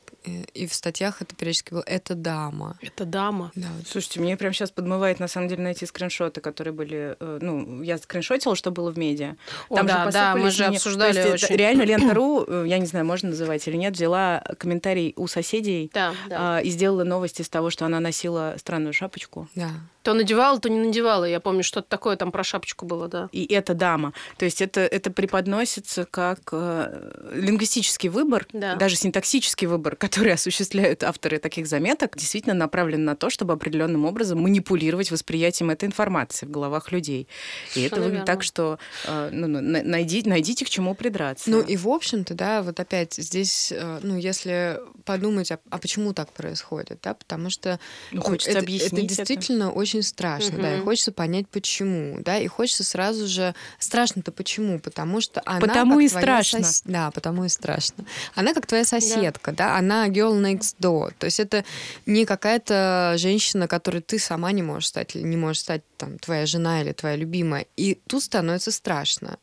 и 0.54 0.66
в 0.66 0.74
статьях 0.74 1.22
это 1.22 1.34
периодически 1.34 1.70
было 1.72 1.82
«это 1.86 2.14
дама». 2.14 2.78
Это 2.82 3.04
дама. 3.04 3.50
Да, 3.54 3.68
вот 3.76 3.86
Слушайте, 3.88 4.20
мне 4.20 4.36
прям 4.36 4.52
сейчас 4.52 4.70
подмывает, 4.70 5.20
на 5.20 5.28
самом 5.28 5.48
деле, 5.48 5.62
найти 5.62 5.86
скриншоты, 5.86 6.40
которые 6.40 6.72
были... 6.74 7.16
э, 7.18 7.38
Ну, 7.42 7.82
я 7.82 7.98
скриншотила, 7.98 8.54
что 8.56 8.70
было 8.70 8.90
в 8.90 8.98
медиа. 8.98 9.36
О, 9.68 9.82
да, 9.82 10.10
да, 10.10 10.36
мы 10.36 10.50
же 10.50 10.66
мне- 10.68 10.76
обсуждали 10.76 11.18
есть, 11.18 11.44
очень. 11.44 11.56
Реально 11.56 11.82
Лента.ру, 11.82 12.44
э, 12.46 12.64
я 12.66 12.78
не 12.78 12.86
знаю, 12.86 13.04
можно 13.06 13.30
называть 13.30 13.66
или 13.68 13.76
нет, 13.76 13.94
взяла 13.94 14.42
комментарий 14.58 15.12
у 15.16 15.26
соседей 15.26 15.90
Да, 15.94 16.14
да. 16.28 16.58
а, 16.58 16.60
и 16.60 16.70
сделала 16.70 17.04
новость 17.04 17.40
из 17.40 17.48
того, 17.48 17.70
что 17.70 17.86
она 17.86 18.00
носила 18.00 18.54
странную 18.58 18.92
шапочку. 18.92 19.48
Да. 19.54 19.70
То 20.02 20.14
надевала, 20.14 20.58
то 20.58 20.70
не 20.70 20.78
надевала. 20.78 21.24
Я 21.24 21.38
помню, 21.40 21.62
что-то 21.62 21.88
такое 21.88 22.16
там 22.16 22.32
про 22.32 22.42
шапочку 22.42 22.86
было, 22.86 23.08
да. 23.08 23.28
И 23.32 23.44
это 23.52 23.74
дама. 23.74 24.12
То 24.38 24.44
есть 24.46 24.62
это, 24.62 24.80
это 24.80 25.10
преподносится 25.10 26.04
как 26.04 26.40
э, 26.52 27.30
лингвистический 27.34 28.08
выбор, 28.08 28.46
Да. 28.52 28.76
даже 28.76 28.96
синтаксический 28.96 29.66
выбор, 29.66 29.96
который 29.96 30.17
осуществляют 30.32 31.02
авторы 31.04 31.38
таких 31.38 31.66
заметок, 31.66 32.16
действительно 32.16 32.54
направлен 32.54 33.04
на 33.04 33.16
то, 33.16 33.30
чтобы 33.30 33.52
определенным 33.54 34.04
образом 34.04 34.40
манипулировать 34.40 35.10
восприятием 35.10 35.70
этой 35.70 35.84
информации 35.86 36.46
в 36.46 36.50
головах 36.50 36.92
людей. 36.92 37.28
И 37.74 37.80
это 37.82 37.96
Совершенно 37.96 38.02
выглядит 38.04 38.26
так, 38.26 38.42
что 38.42 38.78
э, 39.04 39.30
ну, 39.32 39.46
ну, 39.46 39.60
на- 39.60 39.82
найди- 39.82 40.26
найдите 40.28 40.64
к 40.64 40.70
чему 40.70 40.94
придраться. 40.94 41.50
Ну 41.50 41.60
и 41.60 41.76
в 41.76 41.88
общем-то, 41.88 42.34
да, 42.34 42.62
вот 42.62 42.78
опять 42.80 43.14
здесь, 43.14 43.72
э, 43.72 44.00
ну 44.02 44.16
если 44.16 44.80
подумать, 45.04 45.50
а, 45.52 45.58
а 45.70 45.78
почему 45.78 46.12
так 46.12 46.32
происходит, 46.32 46.98
да, 47.02 47.14
потому 47.14 47.50
что 47.50 47.78
Ну, 48.12 48.20
хочется 48.22 48.50
это, 48.50 48.58
объяснить 48.60 48.92
это 48.92 48.96
это. 48.96 49.06
действительно 49.08 49.70
очень 49.72 50.02
страшно, 50.02 50.58
да, 50.58 50.76
и 50.76 50.80
хочется 50.80 51.12
понять, 51.12 51.48
почему, 51.48 52.18
да, 52.20 52.38
и 52.38 52.46
хочется 52.46 52.84
сразу 52.84 53.26
же... 53.26 53.54
Страшно-то 53.78 54.32
почему? 54.32 54.78
Потому 54.78 55.20
что 55.20 55.40
она 55.44 55.60
Потому 55.60 55.94
как 55.94 56.02
и 56.04 56.08
твоя 56.08 56.22
страшно. 56.42 56.58
сос- 56.58 56.82
Да, 56.84 57.10
потому 57.10 57.44
и 57.44 57.48
страшно. 57.48 58.04
Она 58.34 58.54
как 58.54 58.66
твоя 58.66 58.84
соседка, 58.84 59.52
да, 59.52 59.76
она 59.76 60.07
girl 60.10 60.40
next 60.40 60.76
door. 60.80 61.12
То 61.18 61.26
есть 61.26 61.40
это 61.40 61.64
не 62.06 62.24
какая-то 62.24 63.14
женщина, 63.16 63.68
которой 63.68 64.02
ты 64.02 64.18
сама 64.18 64.52
не 64.52 64.62
можешь 64.62 64.88
стать 64.88 65.16
или 65.16 65.22
не 65.22 65.36
можешь 65.36 65.60
стать 65.60 65.82
там 65.96 66.18
твоя 66.18 66.46
жена 66.46 66.82
или 66.82 66.92
твоя 66.92 67.16
любимая. 67.16 67.66
И 67.76 68.00
тут 68.06 68.22
становится 68.22 68.72
страшно. 68.72 69.38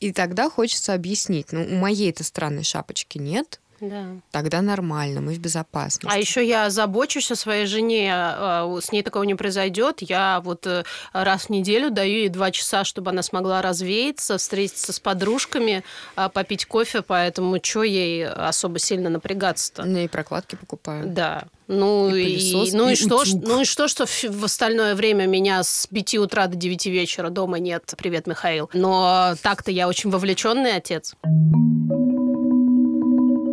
И 0.00 0.12
тогда 0.12 0.50
хочется 0.50 0.94
объяснить. 0.94 1.52
Ну, 1.52 1.64
у 1.64 1.74
моей-то 1.74 2.24
странной 2.24 2.64
шапочки 2.64 3.18
нет, 3.18 3.60
Да. 3.80 4.06
тогда 4.30 4.62
нормально, 4.62 5.20
мы 5.20 5.34
в 5.34 5.38
безопасности. 5.38 6.08
А 6.10 6.18
еще 6.18 6.46
я 6.46 6.70
забочусь 6.70 7.30
о 7.30 7.36
своей 7.36 7.66
жене, 7.66 8.10
а, 8.12 8.78
с 8.80 8.92
ней 8.92 9.02
такого 9.02 9.24
не 9.24 9.34
произойдет. 9.34 9.98
Я 10.00 10.40
вот 10.42 10.66
э, 10.66 10.84
раз 11.12 11.44
в 11.44 11.50
неделю 11.50 11.90
даю 11.90 12.18
ей 12.18 12.28
два 12.28 12.50
часа, 12.50 12.84
чтобы 12.84 13.10
она 13.10 13.22
смогла 13.22 13.62
развеяться, 13.62 14.38
встретиться 14.38 14.92
с 14.92 15.00
подружками, 15.00 15.84
а, 16.14 16.28
попить 16.28 16.66
кофе, 16.66 17.02
поэтому 17.02 17.58
что 17.62 17.82
ей 17.82 18.26
особо 18.26 18.78
сильно 18.78 19.10
напрягаться-то? 19.10 19.82
У 19.82 19.86
меня 19.86 20.04
и 20.04 20.08
прокладки 20.08 20.56
покупаю. 20.56 21.06
Да. 21.06 21.44
Ну 21.68 22.14
И 22.14 22.20
и, 22.20 22.24
пылесос, 22.24 22.72
ну 22.74 22.88
и, 22.88 22.92
и 22.92 22.96
что, 22.96 23.18
утюг. 23.18 23.42
ну 23.42 23.60
и 23.62 23.64
что, 23.64 23.88
что 23.88 24.06
в, 24.06 24.22
в 24.22 24.44
остальное 24.44 24.94
время 24.94 25.26
меня 25.26 25.62
с 25.62 25.86
5 25.88 26.14
утра 26.18 26.46
до 26.46 26.56
9 26.56 26.86
вечера 26.86 27.28
дома 27.30 27.58
нет. 27.58 27.92
Привет, 27.98 28.26
Михаил. 28.26 28.70
Но 28.72 29.34
так-то 29.42 29.70
я 29.70 29.88
очень 29.88 30.10
вовлеченный 30.10 30.76
отец. 30.76 31.14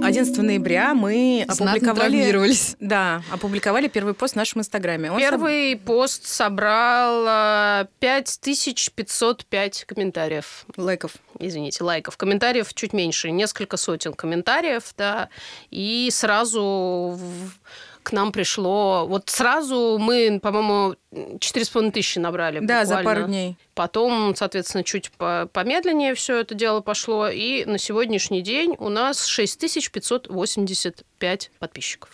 11 0.05 0.37
ноября 0.39 0.93
мы 0.93 1.45
опубликовали... 1.47 2.17
Да, 2.79 3.21
опубликовали 3.31 3.87
первый 3.87 4.13
пост 4.13 4.33
в 4.33 4.37
нашем 4.37 4.61
инстаграме. 4.61 5.11
Он 5.11 5.17
Первый 5.17 5.75
пост 5.77 6.27
собрал 6.27 7.25
а, 7.27 7.87
5505 7.99 9.85
комментариев. 9.85 10.65
соб- 10.75 10.83
лайков. 10.83 11.13
Извините, 11.39 11.83
лайков. 11.83 12.17
Комментариев 12.17 12.73
чуть 12.73 12.93
меньше, 12.93 13.31
несколько 13.31 13.77
сотен 13.77 14.13
комментариев, 14.13 14.93
да. 14.97 15.29
И 15.71 16.09
сразу 16.11 17.17
в- 17.17 17.51
к 18.03 18.11
нам 18.11 18.31
пришло... 18.31 19.05
Вот 19.07 19.29
сразу 19.29 19.97
мы, 19.99 20.39
по-моему, 20.41 20.95
4,5 21.11 21.91
тысячи 21.91 22.19
набрали 22.19 22.59
Да, 22.59 22.85
за 22.85 22.97
буквально. 22.97 23.21
пару 23.21 23.27
дней. 23.31 23.57
Потом, 23.73 24.35
соответственно, 24.35 24.83
чуть 24.83 25.11
по- 25.11 25.49
помедленнее 25.51 26.13
все 26.15 26.39
это 26.39 26.53
дело 26.55 26.81
пошло. 26.81 27.27
И 27.29 27.65
на 27.65 27.77
сегодняшний 27.77 28.41
день 28.41 28.75
у 28.77 28.89
нас 28.89 29.25
6585 29.25 31.51
подписчиков. 31.59 32.09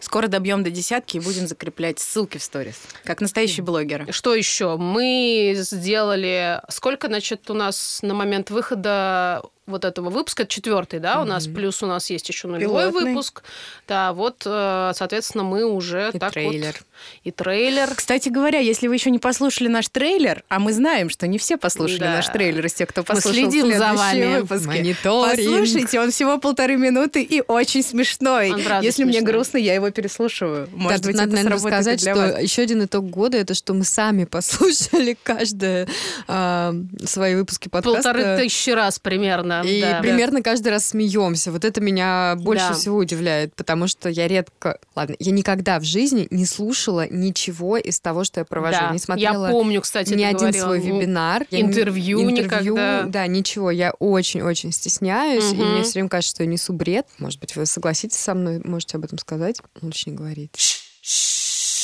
Скоро 0.00 0.28
добьем 0.28 0.62
до 0.62 0.70
десятки 0.70 1.16
и 1.16 1.20
будем 1.20 1.46
закреплять 1.46 1.98
ссылки 1.98 2.36
в 2.36 2.42
сторис, 2.42 2.78
как 3.04 3.22
настоящие 3.22 3.64
блогеры. 3.64 4.12
Что 4.12 4.34
еще? 4.34 4.76
Мы 4.76 5.54
сделали... 5.56 6.60
Сколько, 6.68 7.06
значит, 7.06 7.48
у 7.48 7.54
нас 7.54 8.00
на 8.02 8.12
момент 8.12 8.50
выхода 8.50 9.42
вот 9.66 9.84
этого 9.84 10.10
выпуска, 10.10 10.46
четвертый, 10.46 11.00
да, 11.00 11.20
у 11.22 11.24
нас, 11.24 11.46
плюс 11.46 11.82
у 11.82 11.86
нас 11.86 12.10
есть 12.10 12.28
еще 12.28 12.48
нулевой 12.48 12.90
Пилотный. 12.90 13.10
выпуск. 13.12 13.42
Да, 13.88 14.12
вот, 14.12 14.42
э, 14.44 14.92
соответственно, 14.94 15.44
мы 15.44 15.64
уже 15.64 16.10
И 16.12 16.18
так 16.18 16.32
трейлер. 16.32 16.74
вот... 16.78 16.84
И 17.24 17.30
трейлер. 17.30 17.94
Кстати 17.94 18.28
говоря, 18.28 18.58
если 18.58 18.88
вы 18.88 18.94
еще 18.94 19.10
не 19.10 19.18
послушали 19.18 19.68
наш 19.68 19.88
трейлер, 19.88 20.44
а 20.48 20.58
мы 20.58 20.72
знаем, 20.72 21.08
что 21.08 21.26
не 21.26 21.38
все 21.38 21.56
послушали 21.56 22.00
Да. 22.00 22.10
наш 22.16 22.28
трейлер 22.28 22.64
из 22.66 22.74
тех, 22.74 22.88
кто 22.88 23.00
Мы 23.00 23.04
послушал 23.06 23.32
следим 23.50 23.72
за 23.76 23.92
вами. 23.94 24.40
выпуски. 24.40 24.66
Мониторинг. 24.66 25.36
Послушайте, 25.36 26.00
он 26.00 26.10
всего 26.10 26.38
полторы 26.38 26.76
минуты 26.76 27.22
и 27.22 27.42
очень 27.46 27.82
смешной. 27.82 28.50
Он 28.52 28.58
Если 28.82 29.04
мне 29.04 29.14
смешной. 29.14 29.32
грустно, 29.32 29.56
я 29.58 29.74
его 29.74 29.90
переслушиваю. 29.90 30.68
Может 30.72 31.00
да, 31.02 31.08
быть, 31.08 31.16
надо, 31.16 31.28
это 31.36 31.36
наверное, 31.44 31.58
сказать, 31.58 32.00
для 32.00 32.14
что 32.14 32.20
вас. 32.32 32.42
еще 32.42 32.62
один 32.62 32.84
итог 32.84 33.08
года 33.08 33.38
это 33.38 33.54
что 33.54 33.72
мы 33.74 33.84
сами 33.84 34.24
послушали 34.34 35.16
каждое 35.22 35.88
а, 36.28 36.74
свои 37.04 37.34
выпуски 37.34 37.68
подкаста. 37.68 38.12
Полторы 38.12 38.36
тысячи 38.38 38.70
раз 38.70 38.98
примерно. 38.98 39.53
И 39.62 39.80
да. 39.80 40.00
примерно 40.00 40.42
каждый 40.42 40.68
раз 40.68 40.86
смеемся. 40.86 41.52
Вот 41.52 41.64
это 41.64 41.80
меня 41.80 42.34
больше 42.38 42.68
Да. 42.68 42.74
всего 42.74 42.96
удивляет, 42.98 43.54
потому 43.54 43.86
что 43.88 44.08
я 44.08 44.26
редко... 44.28 44.78
Ладно, 44.96 45.16
я 45.18 45.32
никогда 45.32 45.78
в 45.78 45.84
жизни 45.84 46.26
не 46.30 46.46
слушала 46.46 47.06
ничего 47.08 47.76
из 47.76 48.00
того, 48.00 48.24
что 48.24 48.40
я 48.40 48.44
провожу. 48.44 48.78
Да. 48.80 48.90
Не 48.92 48.98
смотрела 48.98 49.46
Я 49.46 49.52
помню, 49.52 49.80
кстати, 49.82 50.14
ни 50.14 50.22
один 50.22 50.38
говорила. 50.38 50.64
свой 50.64 50.78
Ну, 50.80 50.98
вебинар. 51.00 51.46
Я 51.50 51.58
ни- 51.60 51.64
интервью 51.68 52.20
никогда. 52.30 53.02
Да, 53.04 53.26
ничего. 53.26 53.70
Я 53.70 53.92
очень-очень 53.98 54.72
стесняюсь, 54.72 55.52
и 55.52 55.56
Мгм. 55.56 55.72
мне 55.74 55.82
все 55.82 55.92
время 55.94 56.08
кажется, 56.08 56.34
что 56.36 56.42
я 56.42 56.48
несу 56.48 56.72
бред. 56.72 57.06
Может 57.18 57.40
быть, 57.40 57.54
вы 57.56 57.66
согласитесь 57.66 58.18
со 58.18 58.34
мной, 58.34 58.60
можете 58.64 58.96
об 58.96 59.04
этом 59.04 59.18
сказать. 59.18 59.60
Лучше 59.82 60.10
не 60.10 60.16
говорить. 60.16 60.50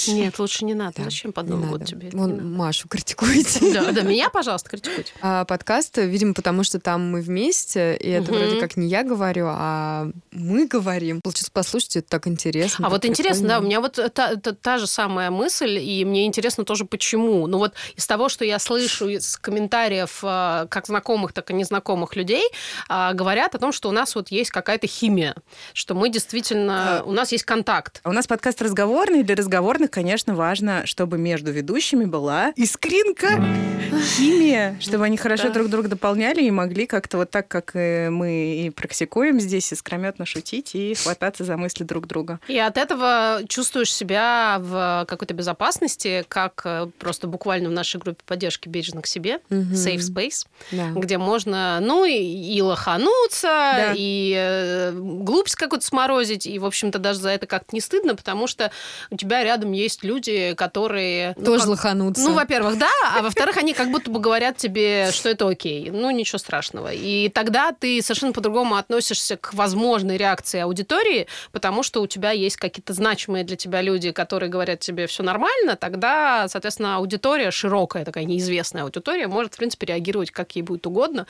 Нет, 0.09 0.39
лучше 0.39 0.65
не 0.65 0.75
надо. 0.75 0.95
Да, 0.99 1.05
Зачем 1.05 1.33
под 1.33 1.49
Новый 1.49 1.69
год 1.69 1.85
тебе? 1.85 2.11
Вон. 2.13 2.53
Машу 2.55 2.89
критикуете. 2.89 3.61
Да, 3.73 3.93
да, 3.93 4.03
меня, 4.03 4.31
пожалуйста, 4.31 4.69
критикуйте. 4.71 5.13
А 5.23 5.45
подкаст, 5.45 5.97
видимо, 5.99 6.35
потому 6.35 6.65
что 6.65 6.81
там 6.81 7.11
мы 7.11 7.21
вместе, 7.21 7.97
и 7.97 8.09
это 8.11 8.33
Мгм. 8.33 8.41
вроде 8.41 8.61
как 8.61 8.77
не 8.77 8.89
я 8.89 9.03
говорю, 9.05 9.47
а 9.49 10.09
мы 10.33 10.67
говорим. 10.67 11.21
Получится 11.23 11.51
послушать, 11.53 11.97
это 11.97 12.09
так 12.09 12.27
интересно. 12.27 12.87
А 12.87 12.91
так 12.91 12.93
вот 12.93 13.05
интересно, 13.05 13.49
да, 13.49 13.59
у 13.59 13.63
прикольно. 13.63 13.67
меня 13.69 13.81
вот 13.81 14.15
та, 14.15 14.37
та- 14.37 14.53
та 14.53 14.79
же 14.79 14.87
самая 14.87 15.31
мысль, 15.31 15.79
и 15.79 16.05
мне 16.05 16.27
интересно 16.27 16.65
тоже, 16.65 16.85
почему. 16.85 17.47
Ну 17.47 17.59
вот 17.59 17.75
из 17.97 18.07
того, 18.07 18.29
что 18.29 18.45
я 18.45 18.59
слышу 18.59 19.09
из 19.09 19.37
комментариев 19.37 20.21
а, 20.23 20.67
как 20.67 20.87
знакомых, 20.87 21.33
так 21.33 21.51
и 21.51 21.55
незнакомых 21.55 22.17
людей, 22.17 22.45
а, 22.89 23.13
говорят 23.13 23.55
о 23.55 23.59
том, 23.59 23.73
что 23.73 23.89
у 23.89 23.93
нас 23.93 24.15
вот 24.15 24.29
есть 24.31 24.51
какая-то 24.51 24.87
химия, 24.87 25.35
что 25.75 25.95
мы 25.95 26.09
действительно, 26.11 27.01
А. 27.01 27.03
у 27.05 27.13
нас 27.13 27.33
есть 27.33 27.45
контакт. 27.45 28.01
А 28.03 28.11
У 28.11 28.13
нас 28.13 28.27
подкаст 28.27 28.61
разговорный. 28.63 29.23
Для 29.23 29.35
разговорных, 29.37 29.90
конечно, 29.91 30.35
важно, 30.35 30.87
чтобы 30.87 31.19
между 31.19 31.51
ведущими 31.53 32.05
была 32.07 32.53
искринка, 32.57 33.43
химия, 34.17 34.77
чтобы 34.81 35.05
они 35.05 35.17
хорошо 35.17 35.49
Да. 35.49 35.55
друг 35.55 35.69
друга 35.69 35.89
дополняли 35.89 36.43
и 36.43 36.51
могли 36.51 36.87
как-то 36.87 37.19
вот 37.19 37.31
так, 37.31 37.49
как 37.49 37.75
э, 37.75 38.11
мы 38.11 38.55
и 38.67 38.71
практикуем 38.71 39.41
здесь, 39.41 39.73
искрометно 39.73 40.25
шутить 40.27 40.75
и 40.75 40.95
хвататься 40.95 41.45
за 41.45 41.57
мысли 41.57 41.85
друг 41.85 42.07
друга. 42.07 42.41
И 42.49 42.59
от 42.59 42.77
этого 42.77 43.41
чувствуешь 43.49 43.93
себя 43.93 44.59
в 44.61 45.05
какой-то 45.09 45.35
безопасности, 45.35 46.25
как 46.29 46.63
э, 46.65 46.87
просто 46.99 47.27
буквально 47.27 47.69
в 47.69 47.73
нашей 47.73 48.01
группе 48.01 48.23
поддержки 48.27 48.69
бережно 48.69 49.03
к 49.03 49.07
себе. 49.07 49.41
Safe 49.51 49.99
Space. 49.99 50.47
Да. 50.73 50.91
где 50.95 51.19
можно, 51.19 51.79
ну, 51.81 52.05
и, 52.05 52.13
и 52.15 52.61
лохануться, 52.63 53.47
Да. 53.49 53.95
и 53.97 54.35
э, 54.37 54.93
глупость 54.93 55.57
какую-то 55.57 55.85
сморозить, 55.85 56.47
и, 56.47 56.59
в 56.59 56.65
общем-то, 56.67 56.99
даже 56.99 57.19
за 57.21 57.31
это 57.31 57.47
как-то 57.47 57.69
не 57.75 57.81
стыдно, 57.81 58.15
потому 58.15 58.47
что 58.47 58.71
у 59.11 59.17
тебя 59.17 59.43
рядом 59.43 59.73
есть 59.83 60.05
люди, 60.05 60.55
которые... 60.55 61.35
ну, 61.37 61.45
Тоже 61.45 61.61
как- 61.61 61.69
лохануться. 61.71 62.23
Ну, 62.23 62.35
во-первых, 62.35 62.79
да, 62.79 62.91
а 63.17 63.23
во-вторых, 63.23 63.57
они 63.57 63.75
как 63.75 63.91
будто 63.91 64.11
бы 64.11 64.21
говорят 64.21 64.57
тебе, 64.57 65.11
что 65.13 65.29
это 65.29 65.49
окей. 65.49 65.91
Ну, 65.91 66.11
ничего 66.11 66.39
страшного. 66.39 66.93
И 66.93 67.29
тогда 67.29 67.73
ты 67.73 68.01
совершенно 68.03 68.33
по-другому 68.33 68.77
относишься 68.77 69.37
к 69.37 69.55
возможной 69.55 70.17
реакции 70.17 70.61
аудитории, 70.61 71.27
потому 71.53 71.83
что 71.83 72.03
у 72.03 72.07
тебя 72.07 72.31
есть 72.31 72.57
какие-то 72.57 72.93
значимые 72.93 73.45
для 73.45 73.57
тебя 73.57 73.83
люди, 73.83 74.11
которые 74.13 74.51
говорят 74.51 74.81
тебе 74.81 75.07
все 75.07 75.23
нормально, 75.23 75.77
тогда, 75.77 76.47
соответственно, 76.49 76.97
аудитория 76.97 77.51
широкая, 77.51 78.05
такая 78.05 78.25
неизвестная 78.25 78.85
аудитория, 78.85 79.27
может, 79.29 79.55
в 79.55 79.57
принципе, 79.57 79.87
реагировать 79.87 80.31
как 80.31 80.57
ей 80.57 80.63
будет 80.63 80.87
угодно, 80.87 81.27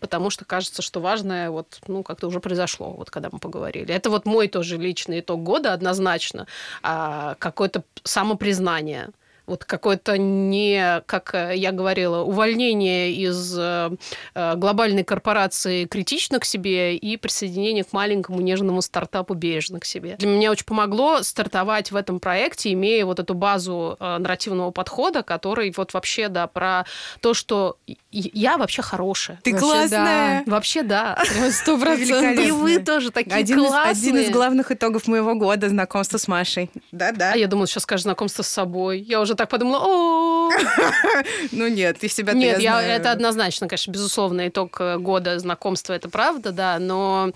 потому 0.00 0.30
что 0.30 0.44
кажется, 0.44 0.82
что 0.82 1.00
важное 1.00 1.50
вот, 1.50 1.78
ну, 1.86 2.02
как-то 2.02 2.26
уже 2.26 2.40
произошло, 2.40 2.90
вот 2.90 3.10
когда 3.10 3.28
мы 3.32 3.38
поговорили. 3.38 3.94
Это 3.94 4.10
вот 4.10 4.26
мой 4.26 4.48
тоже 4.48 4.76
личный 4.76 5.20
итог 5.20 5.42
года 5.42 5.72
однозначно. 5.72 6.46
А, 6.82 7.36
какое-то 7.38 7.82
самопризнание 8.02 9.10
вот 9.46 9.64
какое-то 9.64 10.16
не, 10.16 11.02
как 11.06 11.34
э, 11.34 11.52
я 11.56 11.72
говорила, 11.72 12.22
увольнение 12.22 13.12
из 13.12 13.56
э, 13.58 13.90
э, 14.34 14.54
глобальной 14.56 15.04
корпорации 15.04 15.84
критично 15.84 16.40
к 16.40 16.44
себе 16.44 16.96
и 16.96 17.16
присоединение 17.16 17.84
к 17.84 17.92
маленькому 17.92 18.40
нежному 18.40 18.82
стартапу 18.82 19.34
бережно 19.34 19.80
к 19.80 19.84
себе. 19.84 20.16
Для 20.18 20.28
меня 20.28 20.50
очень 20.50 20.64
помогло 20.64 21.22
стартовать 21.22 21.92
в 21.92 21.96
этом 21.96 22.20
проекте, 22.20 22.72
имея 22.72 23.04
вот 23.04 23.20
эту 23.20 23.34
базу 23.34 23.96
нарративного 24.00 24.70
подхода, 24.70 25.22
который 25.22 25.72
вот 25.76 25.92
вообще, 25.92 26.28
да, 26.28 26.46
про 26.46 26.84
то, 27.20 27.34
что 27.34 27.76
я 28.10 28.58
вообще 28.58 28.82
хорошая. 28.82 29.40
Ты 29.42 29.52
Вообще, 29.52 29.66
классная! 29.66 30.42
Вообще, 30.46 30.82
да. 30.82 31.18
Сто 31.50 31.78
процентов. 31.78 32.44
И 32.44 32.50
вы 32.50 32.78
тоже 32.78 33.10
такие 33.10 33.34
Один 33.34 33.60
из, 33.60 33.68
классные. 33.68 33.90
один 33.90 34.16
из 34.18 34.30
главных 34.30 34.70
итогов 34.70 35.06
моего 35.06 35.34
года 35.34 35.68
знакомство 35.68 36.18
с 36.18 36.28
Машей. 36.28 36.70
Да-да. 36.92 37.32
А 37.32 37.36
я 37.36 37.46
думала, 37.46 37.66
сейчас 37.66 37.82
скажешь 37.82 38.04
знакомство 38.04 38.42
с 38.42 38.48
собой. 38.48 39.00
Я 39.00 39.20
уже 39.20 39.33
так 39.36 39.48
подумала, 39.48 39.80
о 39.84 40.50
Ну 41.52 41.68
нет, 41.68 41.98
ты 41.98 42.08
себя 42.08 42.32
Нет, 42.32 42.60
я 42.60 42.80
это 42.82 43.10
однозначно, 43.10 43.68
конечно, 43.68 43.90
безусловно, 43.90 44.48
итог 44.48 44.80
э, 44.80 44.98
года 44.98 45.38
знакомства, 45.38 45.92
это 45.92 46.08
правда, 46.08 46.52
да, 46.52 46.78
но 46.78 47.32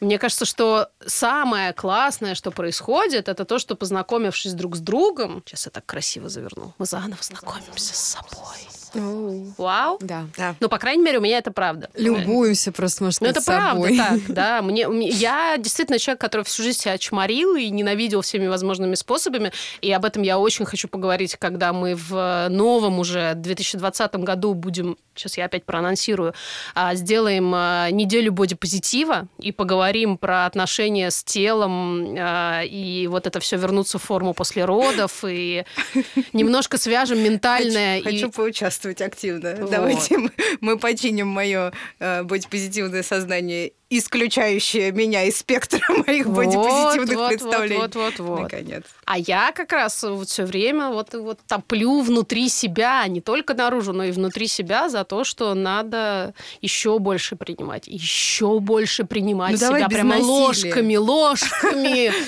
мне 0.00 0.18
кажется, 0.18 0.44
что 0.44 0.88
самое 1.06 1.72
классное, 1.72 2.34
что 2.34 2.50
происходит, 2.50 3.28
это 3.28 3.44
то, 3.44 3.58
что 3.58 3.76
познакомившись 3.76 4.54
друг 4.54 4.76
с 4.76 4.80
другом, 4.80 5.42
сейчас 5.46 5.66
я 5.66 5.70
так 5.70 5.86
красиво 5.86 6.28
заверну, 6.28 6.74
мы 6.78 6.86
заново 6.86 7.22
знакомимся 7.22 7.94
с 7.94 8.16
собой. 8.16 8.79
Оу. 8.94 9.52
Вау! 9.58 9.98
Да. 10.00 10.26
Да. 10.36 10.54
Ну, 10.60 10.68
по 10.68 10.78
крайней 10.78 11.02
мере, 11.02 11.18
у 11.18 11.20
меня 11.20 11.38
это 11.38 11.50
правда. 11.50 11.90
Любуемся 11.94 12.72
просто, 12.72 13.04
можно 13.04 13.26
Ну, 13.26 13.32
сказать, 13.32 13.36
это 13.36 13.46
правда 13.46 13.96
так, 13.96 14.34
да. 14.34 14.62
Мне, 14.70 14.86
я 15.08 15.56
действительно 15.58 15.98
человек, 15.98 16.20
который 16.20 16.44
всю 16.44 16.62
жизнь 16.62 16.80
себя 16.80 16.98
чморил 16.98 17.54
и 17.56 17.70
ненавидел 17.70 18.22
всеми 18.22 18.46
возможными 18.46 18.94
способами. 18.94 19.52
И 19.80 19.92
об 19.92 20.04
этом 20.04 20.22
я 20.22 20.38
очень 20.38 20.64
хочу 20.64 20.88
поговорить 20.88 21.36
когда 21.36 21.72
мы 21.72 21.94
в 21.94 22.48
новом 22.50 22.98
уже 22.98 23.34
2020 23.34 24.14
году 24.16 24.54
будем 24.54 24.96
сейчас 25.20 25.36
я 25.38 25.44
опять 25.46 25.64
проанонсирую, 25.64 26.34
а, 26.74 26.94
сделаем 26.94 27.52
а, 27.54 27.90
неделю 27.90 28.32
бодипозитива 28.32 29.28
и 29.38 29.52
поговорим 29.52 30.16
про 30.16 30.46
отношения 30.46 31.10
с 31.10 31.22
телом 31.22 32.14
а, 32.18 32.62
и 32.62 33.06
вот 33.06 33.26
это 33.26 33.40
все 33.40 33.56
вернуться 33.56 33.98
в 33.98 34.02
форму 34.02 34.34
после 34.34 34.64
родов 34.64 35.24
и 35.26 35.64
немножко 36.32 36.78
свяжем 36.78 37.18
ментальное. 37.18 38.02
Хочу, 38.02 38.08
и... 38.08 38.20
хочу 38.20 38.32
поучаствовать 38.32 38.79
активно. 38.84 39.56
Вот. 39.56 39.70
Давайте 39.70 40.18
мы, 40.18 40.32
мы 40.60 40.78
починим 40.78 41.28
мое 41.28 41.72
бодипозитивное 41.98 43.02
сознание 43.02 43.72
исключающее 43.90 44.92
меня 44.92 45.24
из 45.24 45.38
спектра 45.38 45.80
моих 46.06 46.26
вот, 46.26 46.46
бодипозитивных 46.46 47.16
вот, 47.16 47.28
представлений. 47.28 47.76
Вот, 47.76 47.94
вот, 47.96 48.18
вот, 48.18 48.28
вот. 48.28 48.42
Наконец. 48.42 48.84
А 49.04 49.18
я 49.18 49.50
как 49.52 49.72
раз 49.72 50.04
вот 50.04 50.28
все 50.28 50.44
время 50.44 50.90
вот, 50.90 51.12
вот 51.12 51.40
топлю 51.46 52.00
внутри 52.00 52.48
себя, 52.48 53.04
не 53.08 53.20
только 53.20 53.52
наружу, 53.52 53.92
но 53.92 54.04
и 54.04 54.12
внутри 54.12 54.46
себя 54.46 54.88
за 54.88 55.04
то, 55.04 55.24
что 55.24 55.54
надо 55.54 56.34
еще 56.60 57.00
больше 57.00 57.34
принимать, 57.34 57.88
еще 57.88 58.60
больше 58.60 59.04
принимать 59.04 59.60
ну, 59.60 59.76
себя 59.76 59.88
прямо 59.88 60.10
насилия. 60.10 60.24
ложками, 60.24 60.96
ложками. 60.96 62.12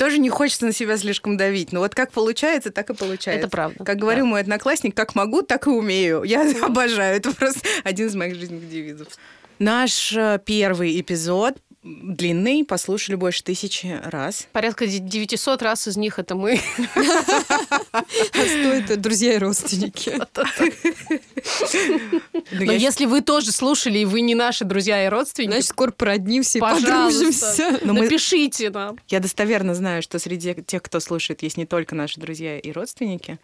Тоже 0.00 0.16
не 0.16 0.30
хочется 0.30 0.64
на 0.64 0.72
себя 0.72 0.96
слишком 0.96 1.36
давить. 1.36 1.72
Но 1.72 1.80
вот 1.80 1.94
как 1.94 2.10
получается, 2.10 2.70
так 2.70 2.88
и 2.88 2.94
получается. 2.94 3.46
Это 3.46 3.48
правда. 3.50 3.84
Как 3.84 3.98
говорил 3.98 4.24
мой 4.24 4.40
одноклассник, 4.40 4.96
как 4.96 5.14
могу, 5.14 5.42
так 5.42 5.66
и 5.66 5.70
умею. 5.70 6.22
Я 6.22 6.50
обожаю. 6.64 7.18
Это 7.18 7.34
просто 7.34 7.60
один 7.84 8.06
из 8.06 8.14
моих 8.14 8.34
жизненных 8.34 8.66
девизов. 8.70 9.08
Наш 9.58 10.16
э, 10.16 10.40
первый 10.42 10.98
эпизод 10.98 11.58
длинный, 11.82 12.64
послушали 12.64 13.16
больше 13.16 13.42
тысячи 13.42 13.98
раз. 14.02 14.46
Порядка 14.52 14.86
900 14.86 15.62
раз 15.62 15.88
из 15.88 15.96
них 15.96 16.18
это 16.18 16.34
мы. 16.34 16.60
А 16.94 18.02
что 18.32 18.72
это 18.72 18.96
друзья 18.96 19.34
и 19.34 19.38
родственники? 19.38 20.18
Ну, 22.52 22.66
Но 22.66 22.72
если 22.72 23.06
вы 23.06 23.20
тоже 23.20 23.52
слушали, 23.52 24.00
и 24.00 24.04
вы 24.04 24.20
не 24.20 24.34
наши 24.34 24.64
друзья 24.64 25.04
и 25.06 25.08
родственники... 25.08 25.52
Значит, 25.52 25.68
скоро 25.68 25.90
проднимся 25.90 26.58
и 26.58 26.60
подружимся. 26.60 27.78
Напишите 27.84 28.70
нам. 28.70 28.98
Я 29.08 29.20
достоверно 29.20 29.74
знаю, 29.74 30.02
что 30.02 30.18
среди 30.18 30.54
тех, 30.54 30.82
кто 30.82 31.00
слушает, 31.00 31.42
есть 31.42 31.56
не 31.56 31.66
только 31.66 31.94
наши 31.94 32.20
друзья 32.20 32.58
и 32.58 32.72
родственники. 32.72 33.38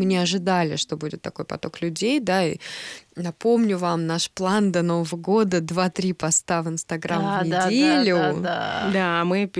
Мы 0.00 0.06
не 0.06 0.16
ожидали, 0.16 0.76
что 0.76 0.96
будет 0.96 1.20
такой 1.20 1.44
поток 1.44 1.82
людей, 1.82 2.20
да, 2.20 2.42
и 2.42 2.56
напомню 3.16 3.76
вам 3.76 4.06
наш 4.06 4.30
план 4.30 4.72
до 4.72 4.80
Нового 4.80 5.16
года 5.16 5.58
2-3 5.58 6.14
поста 6.14 6.62
в 6.62 6.68
Инстаграм 6.68 7.20
да, 7.20 7.40
в 7.40 7.70
неделю. 7.70 8.16
Да, 8.16 8.32
да, 8.32 8.32
да, 8.32 8.82
да. 8.86 8.92
да 8.92 9.24
мы 9.24 9.50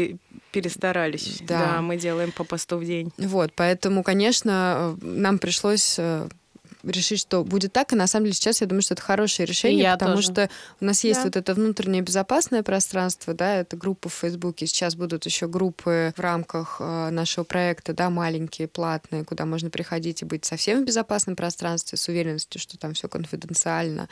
перестарались. 0.50 1.42
Да. 1.46 1.58
да, 1.58 1.82
мы 1.82 1.98
делаем 1.98 2.32
по 2.32 2.44
посту 2.44 2.78
в 2.78 2.84
день. 2.84 3.12
Вот, 3.18 3.52
поэтому, 3.54 4.02
конечно, 4.02 4.96
нам 5.02 5.38
пришлось 5.38 5.96
э, 5.98 6.28
решить, 6.82 7.20
что 7.20 7.44
будет 7.44 7.72
так. 7.72 7.92
И 7.92 7.96
на 7.96 8.06
самом 8.06 8.26
деле 8.26 8.34
сейчас 8.34 8.60
я 8.60 8.66
думаю, 8.66 8.82
что 8.82 8.94
это 8.94 9.02
хорошее 9.02 9.46
решение, 9.46 9.82
я 9.82 9.92
потому 9.94 10.16
тоже. 10.16 10.32
что 10.32 10.50
у 10.80 10.84
нас 10.84 11.04
есть 11.04 11.20
да. 11.20 11.24
вот 11.24 11.36
это 11.36 11.54
внутреннее 11.54 12.02
безопасное 12.02 12.62
пространство, 12.62 13.34
да, 13.34 13.56
это 13.56 13.76
группа 13.76 14.08
в 14.08 14.14
Фейсбуке. 14.14 14.66
Сейчас 14.66 14.94
будут 14.94 15.26
еще 15.26 15.48
группы 15.48 16.12
в 16.16 16.20
рамках 16.20 16.76
э, 16.80 17.10
нашего 17.10 17.44
проекта, 17.44 17.92
да, 17.92 18.10
маленькие, 18.10 18.68
платные, 18.68 19.24
куда 19.24 19.46
можно 19.46 19.70
приходить 19.70 20.22
и 20.22 20.24
быть 20.24 20.44
совсем 20.44 20.82
в 20.82 20.84
безопасном 20.84 21.36
пространстве 21.36 21.98
с 21.98 22.08
уверенностью, 22.08 22.60
что 22.60 22.78
там 22.78 22.94
все 22.94 23.08
конфиденциально. 23.08 24.08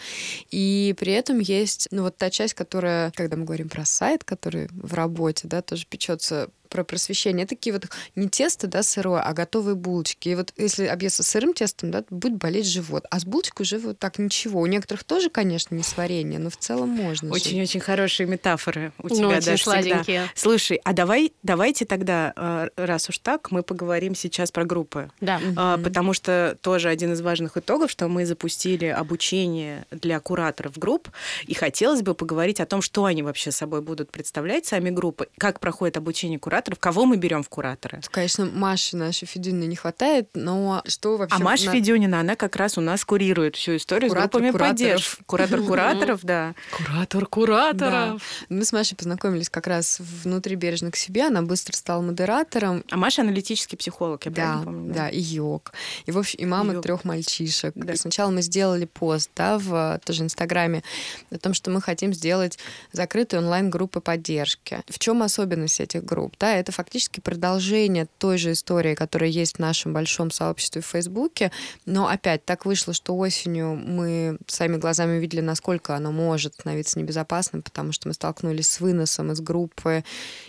И 0.50 0.94
при 0.98 1.12
этом 1.12 1.38
есть, 1.38 1.88
ну 1.90 2.02
вот 2.02 2.16
та 2.16 2.30
часть, 2.30 2.54
которая, 2.54 3.10
когда 3.12 3.36
мы 3.36 3.44
говорим 3.44 3.68
про 3.68 3.84
сайт, 3.84 4.24
который 4.24 4.68
в 4.72 4.94
работе, 4.94 5.48
да, 5.48 5.62
тоже 5.62 5.86
печется 5.88 6.50
про 6.68 6.84
просвещение. 6.84 7.46
Такие 7.46 7.72
вот 7.72 7.86
не 8.14 8.28
тесто, 8.28 8.66
да, 8.66 8.82
сырое, 8.82 9.20
а 9.22 9.32
готовые 9.32 9.74
булочки. 9.74 10.30
И 10.30 10.34
вот 10.34 10.52
если 10.56 10.86
объесться 10.86 11.22
сырым 11.22 11.54
тестом, 11.54 11.90
да, 11.90 12.04
будет 12.10 12.36
болеть 12.36 12.66
живот. 12.66 13.04
А 13.10 13.20
с 13.20 13.24
булочкой 13.24 13.64
уже 13.64 13.78
вот 13.78 13.98
так 13.98 14.18
ничего. 14.18 14.60
У 14.60 14.66
некоторых 14.66 15.04
тоже, 15.04 15.30
конечно, 15.30 15.74
не 15.74 15.82
сварение, 15.82 16.38
но 16.38 16.50
в 16.50 16.56
целом 16.56 16.90
можно. 16.90 17.32
Очень-очень 17.32 17.80
хорошие 17.80 18.26
метафоры 18.26 18.92
у 18.98 19.08
ну, 19.08 19.14
тебя, 19.14 19.22
ну, 19.22 19.28
очень 19.28 19.46
даже 19.46 19.62
сладенькие. 19.62 20.02
Всегда. 20.02 20.28
Слушай, 20.34 20.80
а 20.84 20.92
давай, 20.92 21.32
давайте 21.42 21.84
тогда, 21.84 22.32
э, 22.36 22.68
раз 22.76 23.08
уж 23.08 23.18
так, 23.18 23.50
мы 23.50 23.62
поговорим 23.62 24.14
сейчас 24.14 24.50
про 24.50 24.64
группы. 24.64 25.10
Да. 25.20 25.38
Mm-hmm. 25.38 25.82
Потому 25.82 26.12
что 26.12 26.56
тоже 26.60 26.88
один 26.88 27.12
из 27.12 27.20
важных 27.20 27.56
итогов, 27.56 27.90
что 27.90 28.08
мы 28.08 28.26
запустили 28.26 28.86
обучение 28.86 29.86
для 29.90 30.20
кураторов 30.20 30.78
групп, 30.78 31.08
и 31.46 31.54
хотелось 31.54 32.02
бы 32.02 32.14
поговорить 32.14 32.60
о 32.60 32.66
том, 32.66 32.82
что 32.82 33.04
они 33.04 33.22
вообще 33.22 33.50
собой 33.50 33.80
будут 33.80 34.10
представлять, 34.10 34.66
сами 34.66 34.90
группы, 34.90 35.28
как 35.38 35.60
проходит 35.60 35.96
обучение 35.96 36.38
кураторов, 36.38 36.57
кураторов. 36.58 36.78
Кого 36.78 37.06
мы 37.06 37.16
берем 37.16 37.42
в 37.42 37.48
кураторы? 37.48 38.00
Конечно, 38.10 38.46
Маши 38.46 38.96
нашей 38.96 39.26
Федюниной 39.26 39.66
не 39.66 39.76
хватает, 39.76 40.28
но 40.34 40.82
что 40.86 41.16
вообще... 41.16 41.36
А 41.36 41.38
Маша 41.38 41.66
на... 41.66 41.72
Федюнина, 41.72 42.20
она 42.20 42.36
как 42.36 42.56
раз 42.56 42.78
у 42.78 42.80
нас 42.80 43.04
курирует 43.04 43.56
всю 43.56 43.76
историю 43.76 44.10
Куратор, 44.10 44.40
с 44.40 44.42
группами 44.42 44.68
поддержки. 44.68 45.22
Куратор 45.26 45.62
кураторов, 45.66 46.20
да. 46.22 46.54
Куратор 46.76 47.26
кураторов. 47.26 48.22
Мы 48.48 48.64
с 48.64 48.72
Машей 48.72 48.96
познакомились 48.96 49.48
как 49.48 49.66
раз 49.66 49.98
внутри 50.00 50.56
бережно 50.56 50.90
к 50.90 50.96
себе. 50.96 51.26
Она 51.26 51.42
быстро 51.42 51.76
стала 51.76 52.02
модератором. 52.02 52.84
А 52.90 52.96
Маша 52.96 53.22
аналитический 53.22 53.78
психолог, 53.78 54.24
я 54.26 54.32
правильно 54.32 54.64
помню? 54.64 54.94
Да, 54.94 55.08
и 55.08 55.20
йог. 55.20 55.72
И, 56.06 56.10
в 56.10 56.18
общем, 56.18 56.38
и 56.40 56.46
мама 56.46 56.80
трех 56.80 57.04
мальчишек. 57.04 57.74
Сначала 57.94 58.30
мы 58.30 58.42
сделали 58.42 58.86
пост, 58.86 59.30
да, 59.36 59.58
в 59.58 60.00
тоже 60.04 60.24
Инстаграме 60.24 60.82
о 61.30 61.38
том, 61.38 61.54
что 61.54 61.70
мы 61.70 61.80
хотим 61.80 62.12
сделать 62.12 62.58
закрытые 62.92 63.40
онлайн-группы 63.40 64.00
поддержки. 64.00 64.82
В 64.88 64.98
чем 64.98 65.22
особенность 65.22 65.80
этих 65.80 66.04
групп? 66.04 66.34
Да, 66.38 66.47
это 66.54 66.72
фактически 66.72 67.20
продолжение 67.20 68.06
той 68.18 68.38
же 68.38 68.52
истории, 68.52 68.94
которая 68.94 69.30
есть 69.30 69.56
в 69.56 69.58
нашем 69.58 69.92
большом 69.92 70.30
сообществе 70.30 70.82
в 70.82 70.86
Фейсбуке. 70.86 71.50
Но 71.86 72.08
опять 72.08 72.44
так 72.44 72.64
вышло, 72.64 72.94
что 72.94 73.16
осенью 73.16 73.74
мы 73.76 74.38
своими 74.46 74.76
глазами 74.76 75.18
увидели, 75.18 75.40
насколько 75.40 75.94
оно 75.94 76.12
может 76.12 76.54
становиться 76.54 76.98
небезопасным, 76.98 77.62
потому 77.62 77.92
что 77.92 78.08
мы 78.08 78.14
столкнулись 78.14 78.68
с 78.68 78.80
выносом 78.80 79.32
из 79.32 79.40
группы 79.40 80.04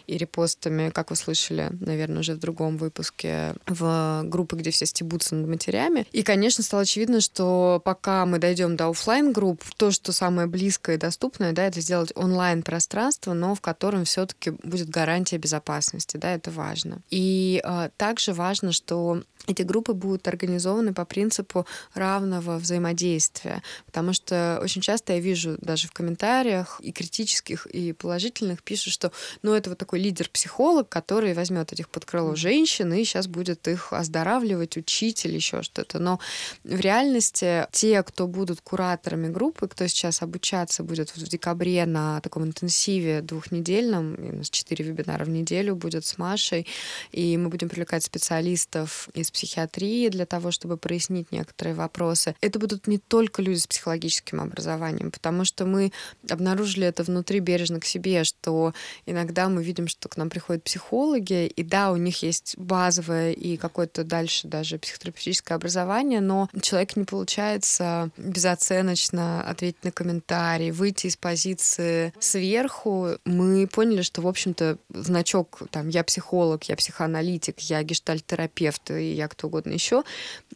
и 0.08 0.18
репостами, 0.18 0.90
как 0.90 1.10
вы 1.10 1.16
слышали, 1.16 1.70
наверное, 1.80 2.20
уже 2.20 2.36
в 2.36 2.40
другом 2.40 2.78
выпуске, 2.78 3.56
в 3.68 4.24
группы, 4.26 4.56
где 4.56 4.72
все 4.72 4.86
стебутся 4.86 5.36
над 5.36 5.48
матерями. 5.48 6.06
И, 6.12 6.24
конечно, 6.24 6.64
стало 6.64 6.84
очевидно, 6.84 7.22
что 7.22 7.82
пока 7.84 8.26
мы 8.26 8.40
дойдем 8.40 8.76
до 8.76 8.90
офлайн 8.90 9.34
групп 9.34 9.64
то, 9.78 9.92
что 9.92 10.12
самое 10.12 10.48
близкое 10.48 10.96
и 10.96 11.00
доступное, 11.00 11.52
да, 11.52 11.66
это 11.66 11.82
сделать 11.82 12.12
онлайн-пространство, 12.16 13.34
но 13.34 13.56
в 13.56 13.62
котором 13.62 14.06
все-таки 14.06 14.52
будет 14.64 14.90
гарантия 14.90 15.38
безопасности 15.38 15.89
безопасности, 15.90 16.18
да, 16.18 16.34
это 16.34 16.52
важно. 16.52 17.02
И 17.10 17.62
э, 17.64 17.90
также 17.98 18.34
важно, 18.34 18.72
что 18.72 19.24
эти 19.48 19.64
группы 19.64 19.94
будут 19.94 20.28
организованы 20.28 20.94
по 20.94 21.06
принципу 21.06 21.66
равного 21.94 22.58
взаимодействия, 22.58 23.62
потому 23.86 24.14
что 24.14 24.60
очень 24.62 24.82
часто 24.82 25.14
я 25.14 25.20
вижу 25.20 25.58
даже 25.62 25.88
в 25.88 25.92
комментариях 25.92 26.80
и 26.84 26.92
критических, 26.92 27.66
и 27.68 27.94
положительных 27.94 28.62
пишут, 28.62 28.94
что 28.94 29.12
ну 29.42 29.54
это 29.54 29.70
вот 29.70 29.80
такой 29.80 30.00
лидер-психолог, 30.00 30.90
который 30.90 31.34
возьмет 31.34 31.74
этих 31.74 31.90
под 31.90 32.06
крыло 32.06 32.36
женщин 32.36 32.94
и 32.94 33.04
сейчас 33.04 33.28
будет 33.28 33.68
их 33.68 33.94
оздоравливать, 33.94 34.78
учить 34.78 35.26
или 35.26 35.36
еще 35.36 35.64
что-то. 35.64 36.00
Но 36.00 36.20
в 36.64 36.80
реальности 36.80 37.68
те, 37.72 38.04
кто 38.04 38.28
будут 38.28 38.62
кураторами 38.62 39.30
группы, 39.30 39.68
кто 39.68 39.88
сейчас 39.88 40.22
обучаться 40.22 40.84
будет 40.84 41.10
в 41.10 41.24
декабре 41.28 41.86
на 41.86 42.22
таком 42.22 42.44
интенсиве 42.44 43.22
двухнедельном, 43.22 44.16
у 44.20 44.36
нас 44.38 44.50
четыре 44.50 44.86
вебинара 44.86 45.26
в 45.26 45.30
неделю 45.30 45.76
будет 45.80 46.06
с 46.06 46.18
Машей, 46.18 46.68
и 47.12 47.38
мы 47.38 47.50
будем 47.50 47.70
привлекать 47.70 48.04
специалистов 48.04 49.10
из 49.14 49.32
психиатрии 49.32 50.10
для 50.10 50.26
того, 50.26 50.52
чтобы 50.52 50.78
прояснить 50.78 51.32
некоторые 51.32 51.74
вопросы. 51.74 52.36
Это 52.42 52.60
будут 52.60 52.88
не 52.88 52.98
только 52.98 53.42
люди 53.42 53.60
с 53.60 53.68
психологическим 53.68 54.42
образованием, 54.42 55.12
потому 55.12 55.46
что 55.46 55.66
мы 55.66 55.92
обнаружили 56.30 56.86
это 56.86 57.04
внутри 57.04 57.40
бережно 57.40 57.80
к 57.80 57.86
себе, 57.86 58.24
что 58.24 58.74
иногда 59.06 59.50
мы 59.50 59.64
видим, 59.64 59.88
что 59.88 60.10
к 60.10 60.18
нам 60.18 60.30
приходят 60.30 60.64
психологи, 60.64 61.48
и 61.48 61.64
да, 61.64 61.92
у 61.92 61.98
них 61.98 62.22
есть 62.22 62.58
базовое 62.58 63.32
и 63.32 63.58
какое-то 63.58 64.04
дальше 64.04 64.48
даже 64.48 64.78
психотерапевтическое 64.78 65.56
образование, 65.56 66.22
но 66.22 66.50
человек 66.62 66.96
не 66.96 67.06
получается 67.06 68.10
безоценочно 68.18 69.42
ответить 69.44 69.84
на 69.84 69.92
комментарии, 69.92 70.72
выйти 70.72 71.08
из 71.08 71.18
позиции 71.18 72.14
сверху. 72.20 73.18
Мы 73.26 73.68
поняли, 73.68 74.02
что, 74.02 74.22
в 74.22 74.28
общем-то, 74.28 74.78
значок 74.90 75.62
там 75.70 75.90
«я 75.90 76.04
психолог», 76.04 76.64
«я 76.66 76.76
психоаналитик», 76.76 77.60
«я 77.60 77.84
гештальтерапевт», 77.84 78.92
и 78.92 79.14
«я 79.14 79.28
кто 79.28 79.48
угодно 79.48 79.72
еще, 79.74 80.04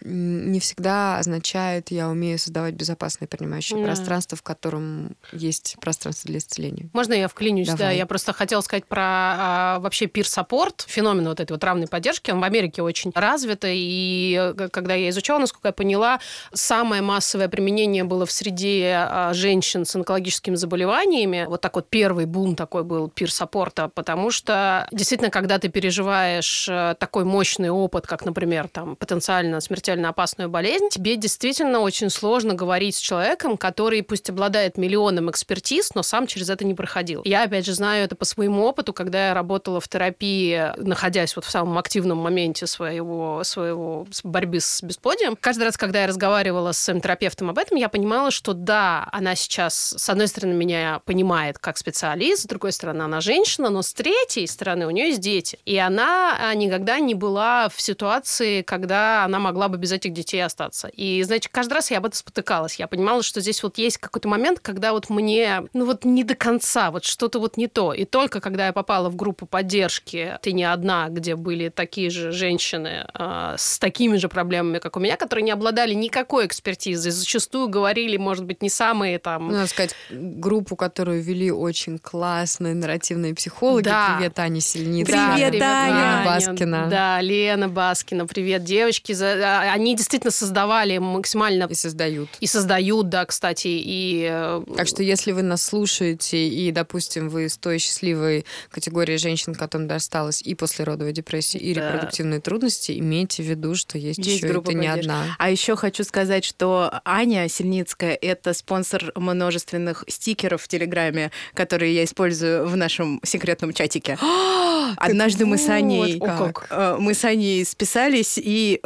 не 0.01 0.59
всегда 0.59 1.17
означает, 1.17 1.91
я 1.91 2.09
умею 2.09 2.39
создавать 2.39 2.73
безопасное 2.73 3.27
принимающее 3.27 3.79
да. 3.79 3.85
пространство, 3.85 4.37
в 4.37 4.41
котором 4.41 5.15
есть 5.31 5.77
пространство 5.79 6.27
для 6.27 6.39
исцеления. 6.39 6.89
Можно 6.93 7.13
я 7.13 7.27
вклинюсь? 7.27 7.67
Давай. 7.67 7.79
Да, 7.79 7.91
я 7.91 8.05
просто 8.05 8.33
хотела 8.33 8.61
сказать 8.61 8.85
про 8.85 9.03
а, 9.03 9.79
вообще 9.79 10.07
пир-саппорт, 10.07 10.85
феномен 10.87 11.27
вот 11.27 11.39
этой 11.39 11.53
вот 11.53 11.63
равной 11.63 11.87
поддержки. 11.87 12.31
Он 12.31 12.39
в 12.39 12.43
Америке 12.43 12.81
очень 12.81 13.11
развит, 13.13 13.63
и 13.65 14.53
э, 14.57 14.69
когда 14.69 14.95
я 14.95 15.09
изучала, 15.09 15.39
насколько 15.39 15.69
я 15.69 15.73
поняла, 15.73 16.19
самое 16.53 17.01
массовое 17.01 17.49
применение 17.49 18.03
было 18.03 18.25
в 18.25 18.31
среде 18.31 18.95
а, 18.95 19.33
женщин 19.33 19.85
с 19.85 19.95
онкологическими 19.95 20.55
заболеваниями. 20.55 21.45
Вот 21.47 21.61
так 21.61 21.75
вот 21.75 21.89
первый 21.89 22.25
бум 22.25 22.55
такой 22.55 22.83
был 22.83 23.09
пир-саппорта, 23.09 23.89
потому 23.89 24.31
что 24.31 24.87
действительно, 25.03 25.31
когда 25.31 25.59
ты 25.59 25.67
переживаешь 25.67 26.65
э, 26.69 26.95
такой 26.97 27.25
мощный 27.25 27.69
опыт, 27.69 28.07
как, 28.07 28.23
например, 28.23 28.69
там, 28.69 28.95
потенциально 28.95 29.59
смертельно 29.59 30.07
опасную 30.07 30.49
болезнь, 30.49 30.87
тебе 30.89 31.17
действительно 31.17 31.81
очень 31.81 32.09
сложно 32.09 32.53
говорить 32.53 32.95
с 32.95 32.99
человеком, 32.99 33.57
который 33.57 34.01
пусть 34.01 34.29
обладает 34.29 34.77
миллионом 34.77 35.29
экспертиз, 35.29 35.93
но 35.93 36.03
сам 36.03 36.25
через 36.25 36.49
это 36.49 36.63
не 36.63 36.73
проходил. 36.73 37.21
Я, 37.25 37.43
опять 37.43 37.65
же, 37.65 37.73
знаю 37.73 38.05
это 38.05 38.15
по 38.15 38.23
своему 38.23 38.63
опыту, 38.63 38.93
когда 38.93 39.27
я 39.27 39.33
работала 39.33 39.81
в 39.81 39.89
терапии, 39.89 40.71
находясь 40.77 41.35
вот 41.35 41.43
в 41.43 41.51
самом 41.51 41.77
активном 41.77 42.19
моменте 42.19 42.65
своего, 42.65 43.43
своего 43.43 44.07
борьбы 44.23 44.61
с 44.61 44.81
бесплодием. 44.81 45.35
Каждый 45.35 45.63
раз, 45.63 45.75
когда 45.75 46.03
я 46.03 46.07
разговаривала 46.07 46.71
с 46.71 46.79
своим 46.79 47.01
терапевтом 47.01 47.49
об 47.49 47.57
этом, 47.57 47.77
я 47.77 47.89
понимала, 47.89 48.31
что 48.31 48.53
да, 48.53 49.09
она 49.11 49.35
сейчас, 49.35 49.95
с 49.97 50.07
одной 50.07 50.29
стороны, 50.29 50.53
меня 50.53 51.01
понимает 51.03 51.57
как 51.57 51.77
специалист, 51.77 52.43
с 52.43 52.45
другой 52.45 52.71
стороны, 52.71 53.01
она 53.01 53.19
женщина, 53.19 53.69
но 53.69 53.81
с 53.81 53.93
третьей 53.93 54.47
стороны, 54.47 54.87
у 54.87 54.92
нее 54.93 55.07
есть 55.07 55.19
дети. 55.19 55.59
И 55.65 55.77
она 55.77 56.37
а, 56.39 56.53
никогда 56.53 56.99
не 56.99 57.15
была 57.15 57.69
в 57.69 57.81
ситуации, 57.81 58.61
когда 58.61 59.25
она 59.25 59.39
могла 59.39 59.67
бы 59.67 59.77
без 59.77 59.91
этих 59.91 60.13
детей 60.13 60.43
остаться. 60.43 60.87
И, 60.87 61.21
знаете, 61.23 61.49
каждый 61.51 61.73
раз 61.73 61.91
я 61.91 61.97
об 61.97 62.05
этом 62.05 62.17
спотыкалась. 62.17 62.75
Я 62.75 62.87
понимала, 62.87 63.23
что 63.23 63.41
здесь 63.41 63.61
вот 63.63 63.77
есть 63.77 63.97
какой-то 63.97 64.27
момент, 64.27 64.59
когда 64.59 64.93
вот 64.93 65.09
мне, 65.09 65.63
ну 65.73 65.85
вот 65.85 66.05
не 66.05 66.23
до 66.23 66.35
конца, 66.35 66.91
вот 66.91 67.03
что-то 67.03 67.39
вот 67.39 67.57
не 67.57 67.67
то. 67.67 67.93
И 67.93 68.05
только 68.05 68.39
когда 68.39 68.67
я 68.67 68.73
попала 68.73 69.09
в 69.09 69.15
группу 69.15 69.45
поддержки, 69.45 70.37
ты 70.41 70.53
не 70.53 70.63
одна, 70.63 71.09
где 71.09 71.35
были 71.35 71.69
такие 71.69 72.09
же 72.09 72.31
женщины 72.31 73.05
э, 73.13 73.55
с 73.57 73.79
такими 73.79 74.17
же 74.17 74.29
проблемами, 74.29 74.79
как 74.79 74.97
у 74.97 74.99
меня, 74.99 75.17
которые 75.17 75.43
не 75.43 75.51
обладали 75.51 75.93
никакой 75.93 76.45
экспертизой, 76.45 77.11
зачастую 77.11 77.67
говорили, 77.67 78.17
может 78.17 78.45
быть, 78.45 78.61
не 78.61 78.69
самые 78.69 79.19
там... 79.19 79.47
Ну, 79.47 79.53
надо 79.53 79.67
сказать, 79.67 79.95
группу, 80.09 80.75
которую 80.75 81.21
вели 81.21 81.51
очень 81.51 81.97
классные 81.97 82.75
нарративные 82.75 83.33
психологи. 83.33 83.85
Да. 83.85 84.15
Привет, 84.17 84.37
Аня 84.39 84.61
Сильницкая. 84.83 85.49
Привет, 85.49 85.61
Аня. 85.61 85.93
Лена 85.93 86.21
Баскина. 86.25 86.87
Да, 86.89 87.21
Лена 87.21 87.69
Баскина. 87.69 88.27
Привет, 88.27 88.63
девочки. 88.63 89.15
А, 89.21 89.71
они 89.71 89.95
действительно 89.95 90.31
создавали 90.31 90.97
максимально... 90.97 91.67
И 91.69 91.75
создают. 91.75 92.29
И 92.39 92.47
создают, 92.47 93.09
да, 93.09 93.25
кстати. 93.25 93.67
И... 93.67 94.27
Э, 94.29 94.63
так 94.75 94.87
что 94.87 95.03
если 95.03 95.31
вы 95.31 95.41
нас 95.41 95.63
слушаете, 95.63 96.47
и, 96.47 96.71
допустим, 96.71 97.29
вы 97.29 97.45
из 97.45 97.57
той 97.57 97.79
счастливой 97.79 98.45
категории 98.69 99.17
женщин, 99.17 99.55
которым 99.55 99.87
досталось 99.87 100.41
и 100.41 100.55
послеродовая 100.55 101.13
депрессия, 101.13 101.59
и 101.59 101.73
да. 101.73 101.87
репродуктивные 101.87 102.41
трудности, 102.41 102.97
имейте 102.97 103.43
в 103.43 103.45
виду, 103.45 103.75
что 103.75 103.97
есть, 103.97 104.19
есть 104.19 104.43
еще 104.43 104.47
это 104.47 104.73
не 104.73 104.87
одна. 104.87 105.35
А 105.37 105.49
еще 105.49 105.75
хочу 105.75 106.03
сказать, 106.03 106.43
что 106.43 107.01
Аня 107.05 107.47
Сильницкая— 107.47 108.17
это 108.21 108.53
спонсор 108.53 109.11
множественных 109.15 110.03
стикеров 110.07 110.63
в 110.63 110.67
Телеграме, 110.67 111.31
которые 111.53 111.95
я 111.95 112.03
использую 112.03 112.67
в 112.67 112.75
нашем 112.75 113.19
секретном 113.23 113.73
чатике. 113.73 114.17
Однажды 114.97 115.45
мы 115.45 115.57
с 115.57 115.69
Аней, 115.69 116.19
э, 116.19 116.97
мы 116.99 117.13
с 117.13 117.23
Аней 117.25 117.65
списались 117.65 118.37
и 118.37 118.81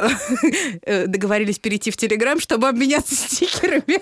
э, 0.82 1.06
договорились 1.06 1.58
перейти 1.58 1.90
в 1.90 1.96
Телеграм, 1.96 2.40
чтобы 2.40 2.68
обменяться 2.68 3.14
стикерами. 3.14 4.00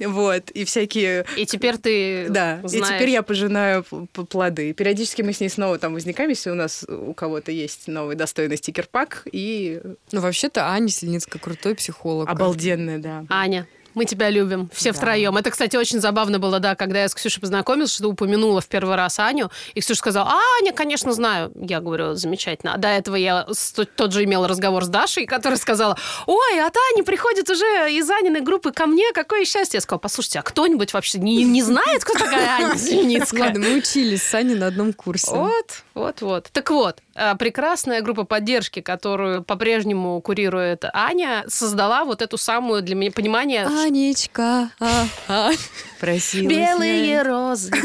Вот, 0.04 0.50
и 0.50 0.64
всякие... 0.64 1.24
И 1.36 1.46
теперь 1.46 1.76
ты 1.76 2.26
Да, 2.28 2.60
и 2.64 2.80
теперь 2.80 3.10
я 3.10 3.22
пожинаю 3.22 3.84
плоды. 3.84 4.72
Периодически 4.72 5.22
мы 5.22 5.32
с 5.32 5.40
ней 5.40 5.48
снова 5.48 5.78
там 5.78 5.94
возникаем, 5.94 6.30
если 6.30 6.50
у 6.50 6.54
нас 6.54 6.84
у 6.88 7.14
кого-то 7.14 7.50
есть 7.52 7.88
новый 7.88 8.16
достойный 8.16 8.56
стикер-пак, 8.56 9.26
и... 9.30 9.80
Ну, 10.12 10.20
вообще-то 10.20 10.68
Аня 10.68 10.88
Сильницкая 10.88 11.40
крутой 11.40 11.74
психолог. 11.74 12.28
Обалденная, 12.28 12.98
да. 12.98 13.24
Аня, 13.28 13.66
мы 13.94 14.04
тебя 14.04 14.30
любим, 14.30 14.70
все 14.72 14.92
да. 14.92 14.98
втроем. 14.98 15.36
Это, 15.36 15.50
кстати, 15.50 15.76
очень 15.76 16.00
забавно 16.00 16.38
было, 16.38 16.60
да, 16.60 16.74
когда 16.74 17.02
я 17.02 17.08
с 17.08 17.14
Ксюшей 17.14 17.40
познакомилась, 17.40 17.94
что 17.94 18.08
упомянула 18.08 18.60
в 18.60 18.66
первый 18.66 18.96
раз 18.96 19.18
Аню, 19.18 19.50
и 19.74 19.80
Ксюша 19.80 19.98
сказала, 19.98 20.30
а, 20.30 20.40
Аня, 20.60 20.72
конечно, 20.72 21.12
знаю. 21.12 21.52
Я 21.54 21.80
говорю, 21.80 22.14
замечательно. 22.14 22.74
А 22.74 22.78
до 22.78 22.88
этого 22.88 23.16
я 23.16 23.46
тот 23.96 24.12
же 24.12 24.24
имела 24.24 24.48
разговор 24.48 24.84
с 24.84 24.88
Дашей, 24.88 25.26
которая 25.26 25.58
сказала, 25.58 25.96
ой, 26.26 26.60
а 26.60 26.70
Аня 26.92 27.04
приходит 27.04 27.48
уже 27.50 27.64
из 27.92 28.08
Аниной 28.10 28.40
группы 28.40 28.72
ко 28.72 28.86
мне, 28.86 29.12
какое 29.12 29.44
счастье. 29.44 29.78
Я 29.78 29.80
сказала, 29.80 30.00
послушайте, 30.00 30.40
а 30.40 30.42
кто-нибудь 30.42 30.92
вообще 30.92 31.18
не, 31.18 31.44
не 31.44 31.62
знает, 31.62 32.04
кто 32.04 32.18
такая 32.18 32.48
Аня 32.48 32.74
Зеленицкая? 32.76 33.44
Ладно, 33.44 33.60
мы 33.60 33.76
учились 33.76 34.22
с 34.22 34.34
Аней 34.34 34.56
на 34.56 34.66
одном 34.68 34.92
курсе. 34.92 35.30
Вот, 35.30 35.82
вот, 35.94 36.20
вот. 36.20 36.48
Так 36.52 36.70
вот, 36.70 36.98
прекрасная 37.38 38.02
группа 38.02 38.24
поддержки, 38.24 38.80
которую 38.80 39.42
по-прежнему 39.42 40.20
курирует 40.20 40.84
Аня, 40.92 41.44
создала 41.48 42.04
вот 42.04 42.22
эту 42.22 42.38
самую 42.38 42.82
для 42.82 42.94
меня 42.94 43.10
понимание... 43.12 43.66
Анечка, 43.66 44.70
а, 44.80 45.06
а. 45.28 45.50
Белые 46.48 47.22
розы. 47.22 47.72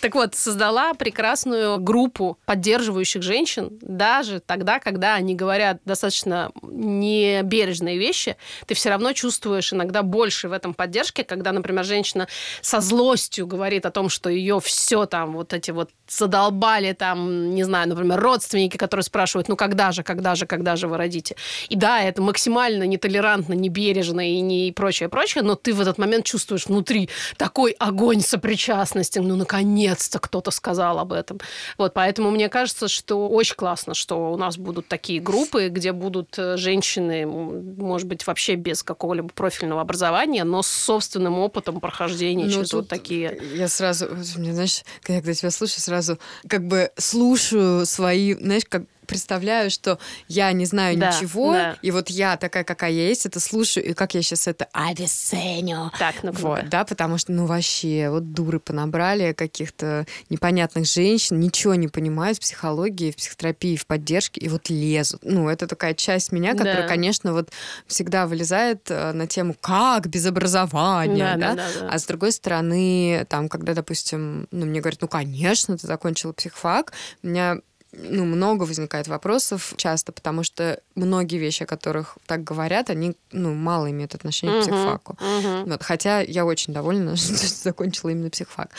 Так 0.00 0.14
вот, 0.14 0.36
создала 0.36 0.94
прекрасную 0.94 1.78
группу 1.78 2.38
поддерживающих 2.44 3.20
женщин, 3.20 3.78
даже 3.82 4.38
тогда, 4.38 4.78
когда 4.78 5.14
они 5.14 5.34
говорят 5.34 5.80
достаточно 5.84 6.52
небережные 6.62 7.98
вещи, 7.98 8.36
ты 8.66 8.74
все 8.74 8.90
равно 8.90 9.12
чувствуешь 9.12 9.72
иногда 9.72 10.02
больше 10.02 10.48
в 10.48 10.52
этом 10.52 10.72
поддержке, 10.72 11.24
когда, 11.24 11.50
например, 11.50 11.84
женщина 11.84 12.28
со 12.60 12.80
злостью 12.80 13.48
говорит 13.48 13.86
о 13.86 13.90
том, 13.90 14.08
что 14.08 14.30
ее 14.30 14.60
все 14.60 15.06
там, 15.06 15.32
вот 15.32 15.52
эти 15.52 15.72
вот 15.72 15.90
задолбали 16.06 16.92
там, 16.92 17.54
не 17.54 17.64
знаю, 17.64 17.88
например, 17.88 18.17
родственники, 18.20 18.76
которые 18.76 19.04
спрашивают, 19.04 19.48
ну 19.48 19.56
когда 19.56 19.92
же, 19.92 20.02
когда 20.02 20.34
же, 20.34 20.46
когда 20.46 20.76
же 20.76 20.88
вы 20.88 20.96
родите. 20.96 21.36
И 21.68 21.76
да, 21.76 22.02
это 22.02 22.22
максимально 22.22 22.84
нетолерантно, 22.84 23.54
небережно 23.54 24.32
и 24.32 24.40
не 24.40 24.72
прочее, 24.72 25.08
прочее, 25.08 25.42
но 25.44 25.54
ты 25.54 25.72
в 25.72 25.80
этот 25.80 25.98
момент 25.98 26.24
чувствуешь 26.24 26.66
внутри 26.66 27.08
такой 27.36 27.72
огонь 27.72 28.20
сопричастности. 28.20 29.18
Ну, 29.18 29.36
наконец-то 29.36 30.18
кто-то 30.18 30.50
сказал 30.50 30.98
об 30.98 31.12
этом. 31.12 31.40
Вот, 31.76 31.94
поэтому 31.94 32.30
мне 32.30 32.48
кажется, 32.48 32.88
что 32.88 33.28
очень 33.28 33.56
классно, 33.56 33.94
что 33.94 34.32
у 34.32 34.36
нас 34.36 34.56
будут 34.56 34.88
такие 34.88 35.20
группы, 35.20 35.68
где 35.68 35.92
будут 35.92 36.38
э, 36.38 36.56
женщины, 36.56 37.26
может 37.26 38.06
быть, 38.08 38.26
вообще 38.26 38.54
без 38.54 38.82
какого-либо 38.82 39.28
профильного 39.28 39.80
образования, 39.80 40.44
но 40.44 40.62
с 40.62 40.68
собственным 40.68 41.38
опытом 41.38 41.80
прохождения 41.80 42.44
ну, 42.46 42.50
через 42.50 42.72
вот 42.72 42.88
такие... 42.88 43.38
Я 43.54 43.68
сразу, 43.68 44.06
знаешь, 44.22 44.82
когда 45.02 45.32
тебя 45.32 45.50
слушаю, 45.50 45.80
сразу 45.80 46.18
как 46.48 46.66
бы 46.66 46.90
слушаю 46.96 47.86
свои, 47.86 48.07
знаешь, 48.40 48.64
как 48.68 48.84
представляю, 49.08 49.70
что 49.70 49.98
я 50.28 50.52
не 50.52 50.66
знаю 50.66 50.96
да, 50.96 51.08
ничего, 51.10 51.52
да. 51.52 51.76
и 51.82 51.90
вот 51.90 52.10
я 52.10 52.36
такая, 52.36 52.62
какая 52.62 52.92
я 52.92 53.08
есть, 53.08 53.26
это 53.26 53.40
слушаю, 53.40 53.84
и 53.84 53.94
как 53.94 54.14
я 54.14 54.22
сейчас 54.22 54.46
это 54.46 54.68
обесценю. 54.72 55.90
Так, 55.98 56.16
ну 56.22 56.30
Вот, 56.32 56.68
да, 56.68 56.84
потому 56.84 57.18
что, 57.18 57.32
ну, 57.32 57.46
вообще, 57.46 58.10
вот 58.10 58.32
дуры 58.32 58.60
понабрали 58.60 59.32
каких-то 59.32 60.06
непонятных 60.28 60.86
женщин, 60.86 61.40
ничего 61.40 61.74
не 61.74 61.88
понимают 61.88 62.38
в 62.38 62.42
психологии, 62.42 63.10
в 63.10 63.16
психотерапии, 63.16 63.76
в 63.76 63.86
поддержке, 63.86 64.40
и 64.40 64.48
вот 64.48 64.68
лезут. 64.68 65.22
Ну, 65.24 65.48
это 65.48 65.66
такая 65.66 65.94
часть 65.94 66.30
меня, 66.30 66.52
которая, 66.52 66.82
да. 66.82 66.88
конечно, 66.88 67.32
вот 67.32 67.50
всегда 67.86 68.26
вылезает 68.26 68.90
э, 68.90 69.12
на 69.12 69.26
тему 69.26 69.56
«как 69.58 70.06
без 70.08 70.26
образования?», 70.26 71.34
да, 71.38 71.54
да? 71.54 71.54
Да, 71.54 71.68
да, 71.74 71.80
да. 71.80 71.88
А 71.90 71.98
с 71.98 72.04
другой 72.04 72.32
стороны, 72.32 73.26
там, 73.30 73.48
когда, 73.48 73.72
допустим, 73.72 74.46
ну, 74.50 74.66
мне 74.66 74.80
говорят, 74.80 75.00
ну, 75.00 75.08
конечно, 75.08 75.78
ты 75.78 75.86
закончила 75.86 76.32
психфак, 76.32 76.92
у 77.22 77.28
меня 77.28 77.58
ну, 77.92 78.24
много 78.24 78.64
возникает 78.64 79.08
вопросов 79.08 79.72
часто, 79.76 80.12
потому 80.12 80.42
что 80.42 80.80
многие 80.94 81.38
вещи, 81.38 81.62
о 81.62 81.66
которых 81.66 82.18
так 82.26 82.44
говорят, 82.44 82.90
они 82.90 83.16
ну, 83.32 83.54
мало 83.54 83.90
имеют 83.90 84.14
отношение 84.14 84.58
uh-huh, 84.58 84.62
к 84.62 84.66
психфаку. 84.66 85.18
Uh-huh. 85.20 85.70
Вот, 85.70 85.82
хотя 85.82 86.20
я 86.20 86.44
очень 86.44 86.74
довольна, 86.74 87.16
что 87.16 87.46
закончила 87.46 88.10
именно 88.10 88.30
психфак. 88.30 88.70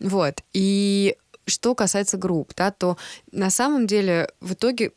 Вот. 0.00 0.42
И 0.52 1.16
что 1.46 1.74
касается 1.74 2.16
групп, 2.16 2.52
да, 2.56 2.72
то 2.72 2.96
на 3.30 3.50
самом 3.50 3.86
деле 3.86 4.28
в 4.40 4.54
итоге 4.54 4.92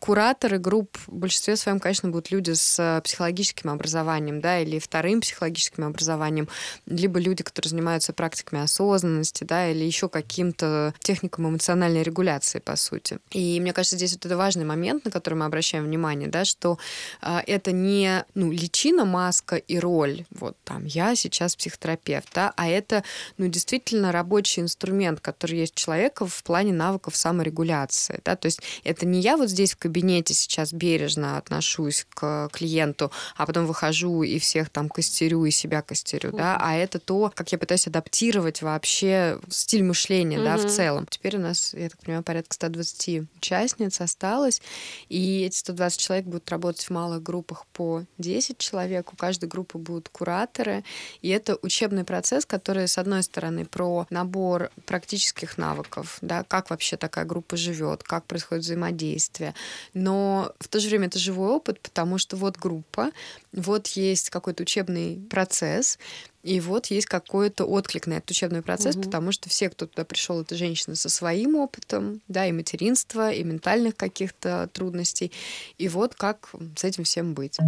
кураторы 0.00 0.58
групп 0.58 0.98
в 1.06 1.12
большинстве 1.12 1.56
своем, 1.56 1.78
конечно, 1.78 2.08
будут 2.08 2.30
люди 2.30 2.52
с 2.52 2.78
э, 2.78 3.00
психологическим 3.02 3.70
образованием, 3.70 4.40
да, 4.40 4.58
или 4.58 4.80
вторым 4.80 5.20
психологическим 5.20 5.84
образованием, 5.84 6.48
либо 6.86 7.20
люди, 7.20 7.44
которые 7.44 7.70
занимаются 7.70 8.12
практиками 8.12 8.62
осознанности, 8.62 9.44
да, 9.44 9.70
или 9.70 9.84
еще 9.84 10.08
каким-то 10.08 10.92
техникам 10.98 11.48
эмоциональной 11.48 12.02
регуляции, 12.02 12.58
по 12.58 12.74
сути. 12.74 13.18
И 13.30 13.60
мне 13.60 13.72
кажется, 13.72 13.96
здесь 13.96 14.12
вот 14.12 14.26
это 14.26 14.36
важный 14.36 14.64
момент, 14.64 15.04
на 15.04 15.10
который 15.10 15.34
мы 15.34 15.44
обращаем 15.44 15.84
внимание, 15.84 16.28
да, 16.28 16.44
что 16.44 16.78
э, 17.22 17.38
это 17.46 17.70
не 17.70 18.24
ну, 18.34 18.50
личина, 18.50 19.04
маска 19.04 19.54
и 19.56 19.78
роль, 19.78 20.24
вот 20.30 20.56
там 20.64 20.84
я 20.84 21.14
сейчас 21.14 21.54
психотерапевт, 21.54 22.28
да, 22.34 22.52
а 22.56 22.68
это 22.68 23.04
ну, 23.38 23.46
действительно 23.46 24.10
рабочий 24.10 24.62
инструмент, 24.62 25.20
который 25.20 25.58
есть 25.58 25.74
у 25.74 25.78
человека 25.78 26.26
в 26.26 26.42
плане 26.42 26.72
навыков 26.72 27.16
саморегуляции, 27.16 28.20
да, 28.24 28.34
то 28.34 28.46
есть 28.46 28.60
это 28.82 29.06
не 29.06 29.20
я 29.20 29.36
вот 29.36 29.48
здесь 29.48 29.59
здесь 29.60 29.74
в 29.74 29.76
кабинете 29.76 30.32
сейчас 30.32 30.72
бережно 30.72 31.36
отношусь 31.36 32.06
к 32.14 32.48
клиенту, 32.50 33.12
а 33.36 33.44
потом 33.44 33.66
выхожу 33.66 34.22
и 34.22 34.38
всех 34.38 34.70
там 34.70 34.88
костерю 34.88 35.44
и 35.44 35.50
себя 35.50 35.82
костерю, 35.82 36.32
да, 36.32 36.56
а 36.58 36.74
это 36.74 36.98
то, 36.98 37.30
как 37.34 37.52
я 37.52 37.58
пытаюсь 37.58 37.86
адаптировать 37.86 38.62
вообще 38.62 39.38
стиль 39.50 39.82
мышления, 39.82 40.42
да, 40.42 40.56
в 40.56 40.66
целом. 40.66 41.06
Теперь 41.10 41.36
у 41.36 41.40
нас, 41.40 41.74
я 41.74 41.90
так 41.90 42.00
понимаю, 42.00 42.22
порядка 42.22 42.54
120 42.54 43.28
участниц 43.36 44.00
осталось, 44.00 44.62
и 45.10 45.42
эти 45.42 45.56
120 45.56 46.00
человек 46.00 46.26
будут 46.26 46.48
работать 46.50 46.84
в 46.84 46.90
малых 46.90 47.22
группах 47.22 47.66
по 47.74 48.04
10 48.16 48.56
человек, 48.56 49.12
у 49.12 49.16
каждой 49.16 49.48
группы 49.48 49.76
будут 49.76 50.08
кураторы, 50.08 50.84
и 51.20 51.28
это 51.28 51.58
учебный 51.60 52.04
процесс, 52.04 52.46
который, 52.46 52.88
с 52.88 52.96
одной 52.96 53.22
стороны, 53.22 53.66
про 53.66 54.06
набор 54.08 54.70
практических 54.86 55.58
навыков, 55.58 56.16
да, 56.22 56.44
как 56.44 56.70
вообще 56.70 56.96
такая 56.96 57.26
группа 57.26 57.58
живет, 57.58 58.02
как 58.02 58.24
происходит 58.24 58.64
взаимодействие, 58.64 59.49
но 59.94 60.52
в 60.58 60.68
то 60.68 60.80
же 60.80 60.88
время 60.88 61.06
это 61.06 61.18
живой 61.18 61.50
опыт, 61.50 61.80
потому 61.80 62.18
что 62.18 62.36
вот 62.36 62.56
группа, 62.56 63.10
вот 63.52 63.88
есть 63.88 64.30
какой-то 64.30 64.62
учебный 64.62 65.20
процесс, 65.30 65.98
и 66.42 66.58
вот 66.60 66.86
есть 66.86 67.06
какой-то 67.06 67.64
отклик 67.64 68.06
на 68.06 68.14
этот 68.14 68.30
учебный 68.30 68.62
процесс, 68.62 68.96
угу. 68.96 69.04
потому 69.04 69.32
что 69.32 69.48
все, 69.48 69.68
кто 69.68 69.86
туда 69.86 70.04
пришел, 70.04 70.40
это 70.40 70.54
женщины 70.54 70.96
со 70.96 71.08
своим 71.08 71.56
опытом, 71.56 72.22
да, 72.28 72.46
и 72.46 72.52
материнства, 72.52 73.30
и 73.30 73.44
ментальных 73.44 73.96
каких-то 73.96 74.68
трудностей. 74.72 75.32
И 75.76 75.88
вот 75.88 76.14
как 76.14 76.50
с 76.76 76.84
этим 76.84 77.04
всем 77.04 77.34
быть. 77.34 77.58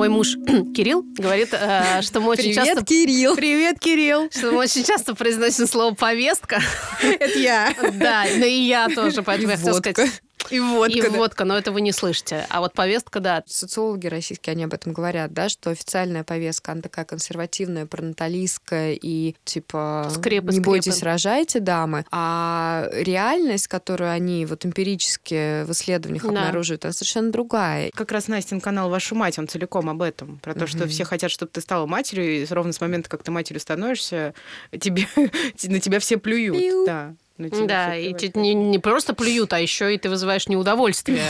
Мой 0.00 0.08
муж 0.08 0.28
Кирилл 0.74 1.04
говорит, 1.18 1.50
э, 1.52 2.00
что 2.00 2.20
мы 2.20 2.30
очень 2.30 2.54
Привет, 2.54 2.64
часто... 2.64 2.84
Кирилл! 2.86 3.36
Привет, 3.36 3.78
Кирилл! 3.78 4.30
Что 4.34 4.50
мы 4.50 4.60
очень 4.60 4.82
часто 4.82 5.14
произносим 5.14 5.66
слово 5.66 5.94
«повестка». 5.94 6.62
Это 7.02 7.38
я. 7.38 7.74
Да, 7.92 8.24
но 8.34 8.46
и 8.46 8.62
я 8.62 8.88
тоже, 8.94 9.22
поэтому 9.22 9.50
я 9.50 9.58
хотела 9.58 9.76
сказать... 9.76 10.22
И 10.50 10.60
водка. 10.60 10.98
И 10.98 11.02
да. 11.02 11.10
водка, 11.10 11.44
но 11.44 11.56
это 11.56 11.72
вы 11.72 11.80
не 11.80 11.92
слышите. 11.92 12.46
А 12.50 12.60
вот 12.60 12.72
повестка, 12.72 13.20
да. 13.20 13.42
Социологи 13.46 14.06
российские, 14.06 14.52
они 14.52 14.64
об 14.64 14.74
этом 14.74 14.92
говорят, 14.92 15.32
да, 15.32 15.48
что 15.48 15.70
официальная 15.70 16.24
повестка, 16.24 16.72
она 16.72 16.82
такая 16.82 17.04
консервативная, 17.04 17.86
пронаталистская 17.86 18.94
и 19.00 19.34
типа 19.44 20.08
Скрепы, 20.10 20.46
не 20.46 20.52
скрепы. 20.52 20.66
бойтесь, 20.66 21.02
рожайте, 21.02 21.60
дамы. 21.60 22.04
А 22.10 22.88
реальность, 22.92 23.68
которую 23.68 24.10
они 24.10 24.46
вот 24.46 24.64
эмпирически 24.66 25.64
в 25.64 25.70
исследованиях 25.72 26.22
Да. 26.22 26.28
обнаруживают, 26.28 26.84
она 26.84 26.92
совершенно 26.92 27.30
другая. 27.30 27.90
Как 27.94 28.12
раз 28.12 28.28
Настин 28.28 28.60
канал 28.60 28.90
«Вашу 28.90 29.14
мать», 29.14 29.38
он 29.38 29.48
целиком 29.48 29.88
об 29.88 30.02
этом. 30.02 30.38
Про 30.38 30.54
то, 30.54 30.66
что 30.66 30.78
Мгм. 30.80 30.88
все 30.88 31.04
хотят, 31.04 31.30
чтобы 31.30 31.50
ты 31.52 31.60
стала 31.60 31.86
матерью, 31.86 32.42
и 32.42 32.46
ровно 32.50 32.72
с 32.72 32.80
момента, 32.80 33.08
как 33.08 33.22
ты 33.22 33.30
матерью 33.30 33.60
становишься, 33.60 34.34
тебе, 34.78 35.06
на 35.64 35.80
тебя 35.80 35.98
все 36.00 36.16
плюют. 36.18 36.58
Пиу. 36.58 36.86
Да. 36.86 37.14
На 37.40 37.50
тебя 37.50 37.66
Да, 37.66 37.96
и 37.96 38.12
те- 38.14 38.30
не, 38.34 38.54
не 38.54 38.78
просто 38.78 39.14
плюют, 39.14 39.52
а 39.52 39.58
еще 39.60 39.94
и 39.94 39.98
ты 39.98 40.08
вызываешь 40.08 40.48
неудовольствие 40.48 41.24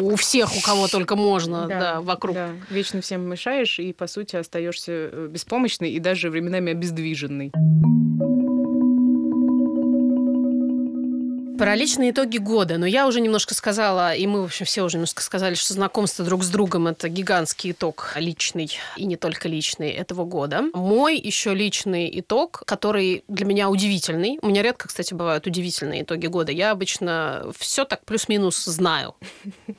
у, 0.00 0.12
у 0.12 0.16
всех, 0.16 0.56
у 0.56 0.60
кого 0.60 0.86
только 0.88 1.16
можно, 1.16 1.66
да, 1.66 2.00
вокруг. 2.00 2.34
Да. 2.34 2.50
Вечно 2.70 3.00
всем 3.00 3.22
мешаешь, 3.28 3.78
и, 3.78 3.92
по 3.92 4.06
сути, 4.06 4.36
остаешься 4.36 4.92
э, 4.92 5.28
беспомощной 5.30 5.90
и 5.90 5.98
даже 5.98 6.30
временами 6.30 6.72
обездвиженной. 6.72 7.52
Про 11.58 11.74
личные 11.74 12.10
итоги 12.10 12.36
года. 12.36 12.76
Но 12.76 12.84
я 12.84 13.06
уже 13.06 13.20
немножко 13.20 13.54
сказала, 13.54 14.14
и 14.14 14.26
мы, 14.26 14.42
в 14.42 14.44
общем, 14.44 14.66
все 14.66 14.82
уже 14.82 14.98
немножко 14.98 15.22
сказали, 15.22 15.54
что 15.54 15.72
знакомство 15.72 16.24
друг 16.24 16.44
с 16.44 16.48
другом– 16.48 16.86
это 16.88 17.08
гигантский 17.08 17.70
итог 17.70 18.12
личный, 18.16 18.70
и 18.96 19.06
не 19.06 19.16
только 19.16 19.48
личный, 19.48 19.90
этого 19.90 20.24
года. 20.24 20.64
Мой 20.74 21.16
еще 21.16 21.54
личный 21.54 22.10
итог, 22.20 22.62
который 22.66 23.24
для 23.28 23.46
меня 23.46 23.70
удивительный. 23.70 24.38
У 24.42 24.48
меня 24.48 24.62
редко, 24.62 24.88
кстати, 24.88 25.14
бывают 25.14 25.46
удивительные 25.46 26.02
итоги 26.02 26.26
года. 26.26 26.52
Я 26.52 26.72
обычно 26.72 27.46
все 27.58 27.84
так 27.84 28.04
плюс-минус 28.04 28.64
знаю. 28.64 29.14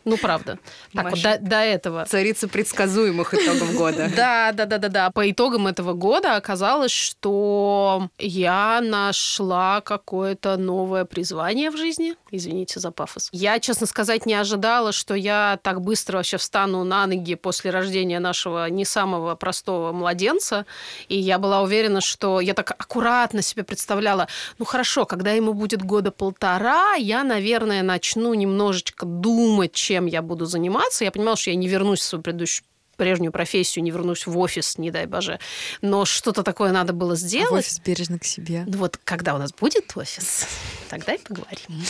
Ну, 0.04 0.18
правда. 0.18 0.58
Так 0.94 1.12
вот, 1.12 1.22
до, 1.22 1.38
до 1.40 1.58
этого. 1.58 2.06
Царица 2.06 2.48
предсказуемых 2.48 3.34
итогов 3.34 3.76
года. 3.76 4.10
Да, 4.18 4.52
да, 4.52 4.66
да, 4.66 4.80
да, 4.80 4.88
да. 4.88 5.12
По 5.12 5.30
итогам 5.30 5.68
этого 5.68 5.94
года 5.94 6.38
оказалось, 6.38 6.92
что 6.92 8.10
я 8.18 8.82
нашла 8.82 9.82
какое-то 9.82 10.58
новое 10.58 11.06
призвание 11.06 11.67
в 11.72 11.78
жизни. 11.78 12.16
Извините 12.32 12.80
за 12.80 12.92
пафос. 12.92 13.30
Я, 13.32 13.60
честно 13.60 13.88
сказать, 13.88 14.26
не 14.26 14.34
ожидала, 14.34 14.92
что 14.92 15.14
я 15.14 15.60
так 15.62 15.82
быстро 15.82 16.18
вообще 16.18 16.38
встану 16.38 16.84
на 16.84 17.08
ноги 17.08 17.36
после 17.36 17.72
рождения 17.72 18.20
нашего 18.20 18.70
не 18.70 18.86
самого 18.86 19.36
простого 19.36 19.92
младенца. 19.92 20.66
И 21.10 21.18
я 21.18 21.40
была 21.40 21.62
уверена, 21.62 22.02
что 22.02 22.40
я 22.40 22.54
так 22.54 22.72
аккуратно 22.72 23.42
себе 23.42 23.64
представляла, 23.64 24.28
ну 24.60 24.66
хорошо, 24.66 25.06
когда 25.06 25.32
ему 25.32 25.54
будет 25.54 25.84
года 25.84 26.12
полтора, 26.12 26.96
я, 26.96 27.24
наверное, 27.24 27.84
начну 27.84 28.34
немножечко 28.34 29.06
думать, 29.06 29.74
чем 29.74 30.06
я 30.06 30.22
буду 30.22 30.46
заниматься. 30.46 31.04
Я 31.04 31.12
понимала, 31.12 31.38
что 31.38 31.52
я 31.52 31.56
не 31.56 31.68
вернусь 31.68 32.00
в 32.00 32.04
свою 32.04 32.24
предыдущую 32.24 32.66
прежнюю 32.98 33.32
профессию, 33.32 33.84
не 33.84 33.92
вернусь 33.92 34.26
в 34.28 34.38
офис, 34.38 34.78
не 34.78 34.92
дай 34.92 35.06
боже. 35.06 35.40
Но 35.82 36.04
что-то 36.06 36.44
такое 36.44 36.72
надо 36.72 36.94
было 36.94 37.14
А 37.14 37.16
в 37.16 37.20
сделать. 37.20 37.52
офис 37.66 37.80
бережно 37.86 38.20
к 38.20 38.26
себе. 38.26 38.64
Ну 38.68 38.78
вот, 38.80 38.98
когда 39.04 39.36
у 39.36 39.38
нас 39.38 39.54
будет 39.54 39.92
офис, 39.96 40.48
тогда 40.90 41.14
и 41.14 41.18
поговорим. 41.20 41.84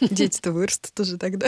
Дети-то 0.00 0.52
вырастут 0.52 0.98
уже 1.00 1.16
тогда. 1.16 1.46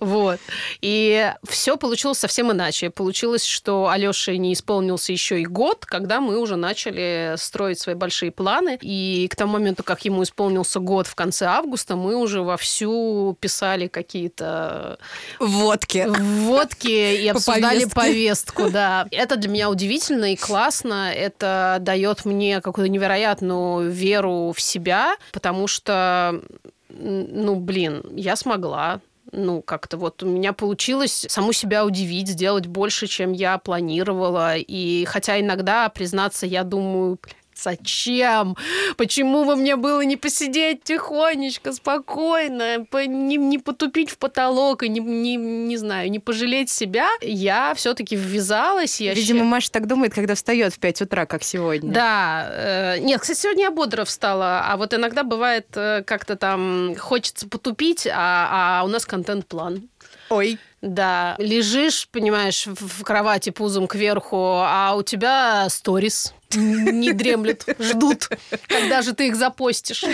Вот. 0.00 0.40
И 0.80 1.32
все 1.48 1.76
получилось 1.76 2.18
совсем 2.18 2.50
иначе. 2.50 2.90
Получилось, 2.90 3.44
что 3.44 3.88
Алёше 3.88 4.36
не 4.38 4.52
исполнился 4.54 5.12
еще 5.12 5.40
и 5.40 5.44
год, 5.44 5.84
когда 5.86 6.20
мы 6.20 6.38
уже 6.38 6.56
начали 6.56 7.34
строить 7.36 7.78
свои 7.78 7.94
большие 7.94 8.30
планы. 8.32 8.78
И 8.80 9.28
к 9.30 9.36
тому 9.36 9.52
моменту, 9.52 9.82
как 9.82 10.04
ему 10.04 10.22
исполнился 10.22 10.80
год 10.80 11.06
в 11.06 11.14
конце 11.14 11.46
августа, 11.46 11.96
мы 11.96 12.16
уже 12.16 12.40
вовсю 12.42 13.36
писали 13.40 13.86
какие-то 13.86 14.98
Водки. 15.38 16.06
водки 16.08 16.88
и 17.22 17.28
обсуждали 17.28 17.84
повестке. 17.84 18.45
Повестку, 18.46 18.72
да. 18.72 19.06
Это 19.10 19.36
для 19.36 19.50
меня 19.50 19.70
удивительно 19.70 20.32
и 20.32 20.36
классно. 20.36 21.12
Это 21.12 21.78
дает 21.80 22.24
мне 22.24 22.60
какую-то 22.60 22.90
невероятную 22.90 23.90
веру 23.90 24.52
в 24.54 24.60
себя, 24.60 25.16
потому 25.32 25.66
что, 25.66 26.40
ну, 26.88 27.56
блин, 27.56 28.02
я 28.12 28.36
смогла. 28.36 29.00
Ну, 29.32 29.60
как-то 29.60 29.96
вот 29.96 30.22
у 30.22 30.26
меня 30.26 30.52
получилось 30.52 31.26
саму 31.28 31.52
себя 31.52 31.84
удивить, 31.84 32.28
сделать 32.28 32.66
больше, 32.66 33.06
чем 33.08 33.32
я 33.32 33.58
планировала. 33.58 34.56
И 34.56 35.04
хотя 35.06 35.40
иногда, 35.40 35.88
признаться, 35.88 36.46
я 36.46 36.62
думаю, 36.62 37.18
«Блядь, 37.22 37.36
Зачем? 37.58 38.56
Почему 38.96 39.44
бы 39.44 39.56
мне 39.56 39.76
было 39.76 40.02
не 40.02 40.16
посидеть 40.16 40.84
тихонечко, 40.84 41.72
спокойно, 41.72 42.86
по- 42.90 43.06
не, 43.06 43.36
не 43.36 43.58
потупить 43.58 44.10
в 44.10 44.18
потолок 44.18 44.82
и 44.82 44.88
не, 44.88 45.00
не, 45.00 45.36
не 45.36 45.76
знаю, 45.76 46.10
не 46.10 46.18
пожалеть 46.18 46.70
себя? 46.70 47.08
Я 47.22 47.74
все-таки 47.74 48.14
ввязалась. 48.16 49.00
Я 49.00 49.14
Видимо, 49.14 49.40
ща- 49.40 49.44
Маша 49.46 49.70
так 49.72 49.86
думает, 49.86 50.14
когда 50.14 50.34
встает 50.34 50.74
в 50.74 50.78
5 50.78 51.02
утра, 51.02 51.26
как 51.26 51.42
сегодня. 51.42 51.92
да. 51.92 52.48
э, 52.50 52.98
нет, 52.98 53.20
кстати, 53.20 53.38
сегодня 53.38 53.64
я 53.64 53.70
бодро 53.70 54.04
встала, 54.04 54.64
а 54.68 54.76
вот 54.76 54.92
иногда 54.94 55.22
бывает 55.22 55.66
э, 55.74 56.02
как-то 56.06 56.36
там 56.36 56.94
хочется 56.98 57.48
потупить, 57.48 58.06
а, 58.06 58.80
а 58.80 58.84
у 58.84 58.88
нас 58.88 59.06
контент-план. 59.06 59.88
Ой. 60.28 60.58
Да, 60.82 61.36
лежишь, 61.38 62.08
понимаешь, 62.12 62.66
в 62.66 63.02
кровати 63.02 63.50
пузом 63.50 63.86
кверху, 63.86 64.36
а 64.60 64.94
у 64.96 65.02
тебя 65.02 65.68
сторис 65.70 66.34
не 66.56 67.12
дремлют, 67.12 67.64
ждут, 67.78 68.28
когда 68.66 69.02
же 69.02 69.14
ты 69.14 69.28
их 69.28 69.36
запостишь. 69.36 70.04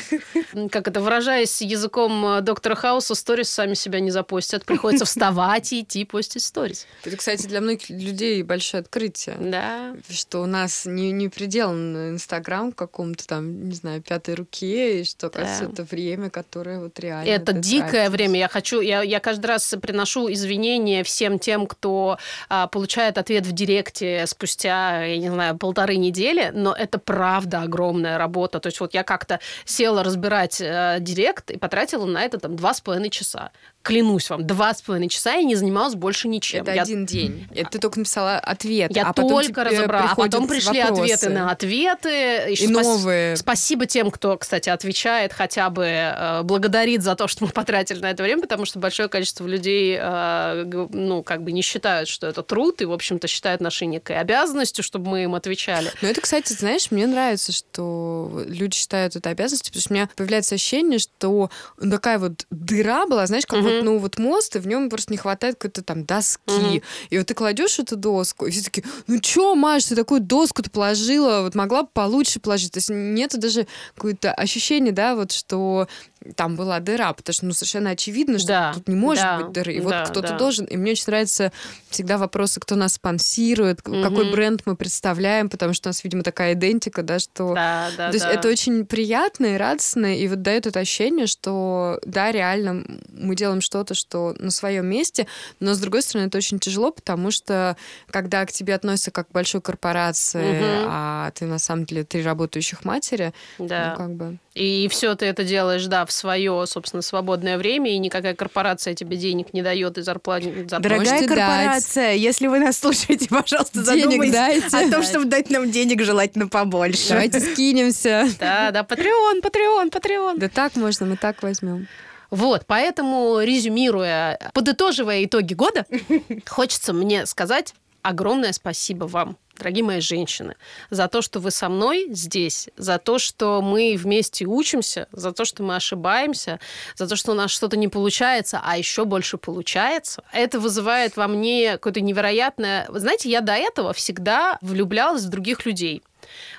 Как 0.71 0.89
это, 0.89 1.01
выражаясь 1.01 1.63
языком 1.63 2.25
э, 2.27 2.41
доктора 2.41 2.75
Хауса, 2.75 3.15
сторис 3.15 3.51
сами 3.51 3.75
себя 3.75 4.01
не 4.01 4.11
запостят. 4.11 4.65
Приходится 4.65 5.05
вставать 5.05 5.73
и 5.73 5.81
идти 5.81 6.05
постить 6.05 6.43
сторис. 6.43 6.87
Это, 7.05 7.17
кстати, 7.17 7.47
для 7.47 7.61
многих 7.61 7.91
людей 7.91 8.43
большое 8.43 8.83
открытие. 8.83 9.37
Да. 9.39 9.95
Что 10.09 10.43
у 10.43 10.47
нас 10.47 10.87
не, 10.87 11.13
не 11.13 11.29
приделан 11.29 12.11
Инстаграм 12.11 12.73
к 12.73 12.77
какому-то 12.77 13.27
там, 13.27 13.69
не 13.69 13.75
знаю, 13.75 14.03
пятой 14.03 14.35
руке, 14.35 15.01
и 15.01 15.05
что, 15.05 15.31
кажется, 15.31 15.65
это 15.65 15.85
время, 15.85 16.31
которое 16.31 16.81
вот 16.81 16.99
реально... 17.01 17.29
Это 17.29 17.53
дикое 17.53 17.91
тратишь. 17.91 18.13
время. 18.13 18.39
Я 18.39 18.49
хочу, 18.49 18.81
я, 18.81 19.03
я 19.03 19.21
каждый 19.21 19.47
раз 19.47 19.75
приношу 19.81 20.31
извинения 20.33 21.05
всем 21.05 21.39
тем, 21.39 21.67
кто 21.67 22.19
а, 22.49 22.67
получает 22.67 23.19
ответ 23.19 23.47
в 23.47 23.53
директе 23.53 24.25
спустя, 24.27 25.05
я 25.05 25.19
не 25.19 25.31
знаю, 25.31 25.57
полторы 25.57 25.97
недели, 25.97 26.32
но 26.53 26.73
это 26.73 26.99
правда 26.99 27.63
огромная 27.63 28.19
работа. 28.19 28.61
То 28.61 28.69
есть 28.69 28.81
вот 28.81 28.95
я 28.95 29.03
как-то 29.03 29.41
села 29.65 30.03
разбирать 30.03 30.61
э, 30.61 30.99
директ 31.01 31.51
и 31.51 31.59
потратила 31.59 32.07
на 32.07 32.23
это 32.23 32.39
там 32.39 32.57
два 32.57 32.75
с 32.75 32.81
половиной 32.81 33.11
часа. 33.11 33.51
Клянусь 33.83 34.31
вам, 34.31 34.47
два 34.47 34.73
с 34.75 34.81
половиной 34.83 35.09
часа 35.09 35.35
я 35.35 35.43
не 35.43 35.57
занималась 35.57 35.95
больше 35.95 36.29
ничем. 36.29 36.63
Это 36.63 36.73
Я- 36.73 36.83
один 36.83 37.05
день. 37.05 37.49
Ты 37.71 37.79
только 37.79 37.99
написала 37.99 38.37
ответ. 38.39 38.95
я 38.95 39.09
а 39.09 39.13
потом 39.13 39.43
только 39.43 39.65
разобрала, 39.65 40.11
а 40.13 40.15
потом 40.15 40.47
пришли 40.47 40.81
вопросы. 40.83 41.03
ответы 41.03 41.29
на 41.31 41.51
ответы. 41.51 42.53
И 42.53 42.57
спас- 42.57 42.87
новые. 42.87 43.37
Спасибо 43.37 43.87
тем, 43.87 44.11
кто, 44.11 44.37
кстати, 44.37 44.69
отвечает, 44.69 45.33
хотя 45.33 45.69
бы 45.71 45.85
э, 45.85 46.43
благодарит 46.43 47.03
за 47.03 47.17
то, 47.17 47.27
что 47.27 47.45
мы 47.45 47.51
потратили 47.51 47.99
на 48.01 48.11
это 48.11 48.23
время, 48.23 48.43
потому 48.43 48.65
что 48.67 48.79
большое 48.79 49.09
количество 49.09 49.47
людей, 49.47 49.99
э, 50.01 50.87
ну, 50.93 51.23
как 51.23 51.43
бы 51.43 51.51
не 51.53 51.63
считают, 51.63 52.09
что 52.09 52.27
это 52.29 52.43
труд, 52.43 52.83
и, 52.83 52.85
в 52.85 52.93
общем-то, 52.93 53.27
считают 53.27 53.61
нашей 53.61 53.87
некой 53.89 54.19
обязанностью, 54.19 54.85
чтобы 54.85 55.11
мы 55.11 55.25
им 55.25 55.35
отвечали. 55.35 55.91
Но 56.03 56.09
это, 56.09 56.21
кстати, 56.21 56.53
знаешь, 56.53 56.91
мне 56.91 57.07
нравится, 57.07 57.51
что 57.53 58.43
люди 58.47 58.77
считают 58.77 59.17
это 59.17 59.31
обязанностью, 59.31 59.73
потому 59.73 59.81
что 59.83 59.91
у 59.91 59.95
меня 59.95 60.09
появляется 60.15 60.55
ощущение, 60.55 60.99
что 60.99 61.51
такая 61.81 62.19
вот 62.19 62.47
дыра 62.51 63.07
была, 63.07 63.27
знаешь, 63.27 63.45
как 63.47 63.72
вот, 63.77 63.85
ну, 63.85 63.99
вот 63.99 64.19
мост, 64.19 64.57
и 64.57 64.59
в 64.59 64.67
нем 64.67 64.89
просто 64.91 65.13
не 65.13 65.19
хватает 65.19 65.57
какой-то 65.57 65.83
там 65.83 66.05
доски. 66.05 66.83
И 67.11 67.19
вот 67.19 67.27
ты 67.27 67.35
кладешь 67.35 67.79
эту 67.79 67.97
доску, 67.97 68.47
и 68.47 68.51
все 68.51 68.63
таки 68.63 68.85
ну 69.07 69.19
чё, 69.19 69.55
Маш, 69.55 69.85
ты 69.85 69.97
такую 69.97 70.21
доску-то 70.21 70.71
положила, 70.71 71.43
вот 71.43 71.55
могла 71.55 71.83
бы 71.83 71.89
получше 71.93 72.41
положить. 72.41 72.73
То 72.73 72.79
есть 72.79 72.91
нету 72.91 73.39
даже 73.39 73.67
какое-то 73.95 74.33
ощущение, 74.33 74.93
да, 74.93 75.15
вот 75.15 75.33
что 75.33 75.89
там 76.37 76.57
была 76.57 76.81
дыра, 76.81 77.13
потому 77.13 77.35
что 77.35 77.47
ну, 77.47 77.53
совершенно 77.53 77.91
очевидно, 77.91 78.39
что 78.39 78.49
да, 78.49 78.73
тут 78.75 78.89
не 78.89 78.95
может 78.95 79.23
да, 79.23 79.39
быть 79.39 79.53
дыры. 79.53 79.75
И 79.75 79.81
да, 79.81 79.85
вот 79.85 80.11
кто-то 80.11 80.29
да. 80.29 80.39
должен. 80.39 80.65
И 80.67 80.77
мне 80.77 80.93
очень 80.93 81.05
нравится 81.07 81.53
всегда 81.89 82.19
вопросы, 82.19 82.61
кто 82.61 82.77
нас 82.77 82.95
спонсирует, 82.95 83.87
угу. 83.87 84.03
какой 84.03 84.31
бренд 84.31 84.63
мы 84.65 84.77
представляем, 84.77 85.49
потому 85.49 85.75
что 85.75 85.89
у 85.89 85.91
нас, 85.91 86.05
видимо, 86.05 86.23
такая 86.23 86.55
идентика, 86.55 87.03
да, 87.03 87.19
что... 87.19 87.55
Да, 87.55 87.91
да, 87.97 88.09
То 88.09 88.15
есть 88.15 88.27
да. 88.27 88.33
это 88.33 88.49
очень 88.49 88.87
приятно 88.87 89.55
и 89.55 89.57
радостно, 89.57 90.17
и 90.17 90.29
вот 90.29 90.43
дает 90.43 90.67
это 90.67 90.81
ощущение, 90.81 91.27
что, 91.27 91.99
да, 92.05 92.33
реально 92.33 92.85
мы 93.13 93.35
делаем 93.35 93.61
что-то, 93.61 93.95
что 93.95 94.35
на 94.39 94.51
своем 94.51 94.87
месте, 94.87 95.27
но, 95.61 95.75
с 95.75 95.79
другой 95.79 96.03
стороны, 96.03 96.29
это 96.29 96.39
очень 96.39 96.59
тяжело, 96.59 96.93
потому 96.93 97.31
что, 97.31 97.77
когда 98.11 98.45
к 98.47 98.53
тебе 98.53 98.75
относятся 98.75 99.11
как 99.11 99.29
к 99.29 99.33
большой 99.33 99.61
корпорации, 99.61 100.59
угу. 100.59 100.89
а 100.89 101.31
ты, 101.33 101.47
на 101.47 101.59
самом 101.59 101.85
деле, 101.85 102.05
три 102.05 102.23
работающих 102.23 102.85
матери, 102.85 103.33
да. 103.59 103.91
ну, 103.91 103.97
как 103.97 104.15
бы... 104.15 104.39
И 104.55 104.87
все 104.91 105.15
ты 105.15 105.27
это 105.27 105.45
делаешь, 105.45 105.87
да, 105.87 106.05
в 106.05 106.12
свое, 106.13 106.65
собственно, 106.67 107.03
свободное 107.03 107.59
время, 107.59 107.93
и 107.93 107.99
никакая 107.99 108.35
корпорация 108.35 108.95
тебе 108.95 109.17
денег 109.17 109.53
не 109.53 109.63
дает 109.63 109.99
и 109.99 110.03
зарплату. 110.03 110.49
Дорогая 110.67 111.27
корпорация, 111.27 112.13
дать. 112.13 112.21
если 112.21 112.47
вы 112.47 112.59
нас 112.61 112.79
слушаете, 112.79 113.29
пожалуйста, 113.29 113.83
денег 113.85 114.05
задумайтесь 114.05 114.33
дайте. 114.33 114.77
о 114.77 114.91
том, 114.91 115.03
чтобы 115.03 115.25
дать 115.27 115.51
нам 115.51 115.71
денег 115.71 116.03
желательно 116.03 116.49
побольше. 116.49 117.09
Давайте 117.11 117.41
скинемся. 117.41 118.29
Да, 118.39 118.71
да, 118.71 118.81
Patreon, 118.81 119.43
Patreon, 119.43 119.91
Patreon. 119.91 120.39
Да 120.39 120.49
так 120.49 120.77
можно, 120.77 121.07
мы 121.07 121.17
так 121.17 121.43
возьмем. 121.43 121.89
Вот, 122.31 122.65
поэтому, 122.67 123.41
резюмируя, 123.41 124.39
подытоживая 124.55 125.25
итоги 125.25 125.53
года, 125.53 125.85
хочется 126.47 126.93
мне 126.93 127.27
сказать 127.27 127.75
огромное 128.03 128.53
спасибо 128.53 129.05
вам 129.05 129.37
дорогие 129.57 129.85
мои 129.85 130.01
женщины, 130.01 130.57
за 130.91 131.09
то, 131.09 131.23
что 131.23 131.41
вы 131.41 131.51
со 131.51 131.69
мной 131.69 132.09
здесь, 132.11 132.69
за 132.77 132.99
то, 132.99 133.19
что 133.19 133.63
мы 133.63 133.97
вместе 133.99 134.45
учимся, 134.45 135.09
за 135.13 135.33
то, 135.33 135.45
что 135.45 135.63
мы 135.63 135.77
ошибаемся, 135.77 136.61
за 136.97 137.09
то, 137.09 137.17
что 137.17 137.33
у 137.33 137.35
нас 137.35 137.51
что-то 137.51 137.77
не 137.77 137.89
получается, 137.89 138.61
а 138.65 138.77
еще 138.77 139.05
больше 139.05 139.39
получается. 139.39 140.25
Это 140.33 140.59
вызывает 140.59 141.17
во 141.17 141.29
мне 141.29 141.73
какое-то 141.73 142.01
невероятное... 142.01 142.87
Знаете, 142.91 143.31
я 143.31 143.41
до 143.41 143.53
этого 143.53 143.93
всегда 143.93 144.59
влюблялась 144.61 145.25
в 145.25 145.29
других 145.29 145.67
людей 145.67 146.03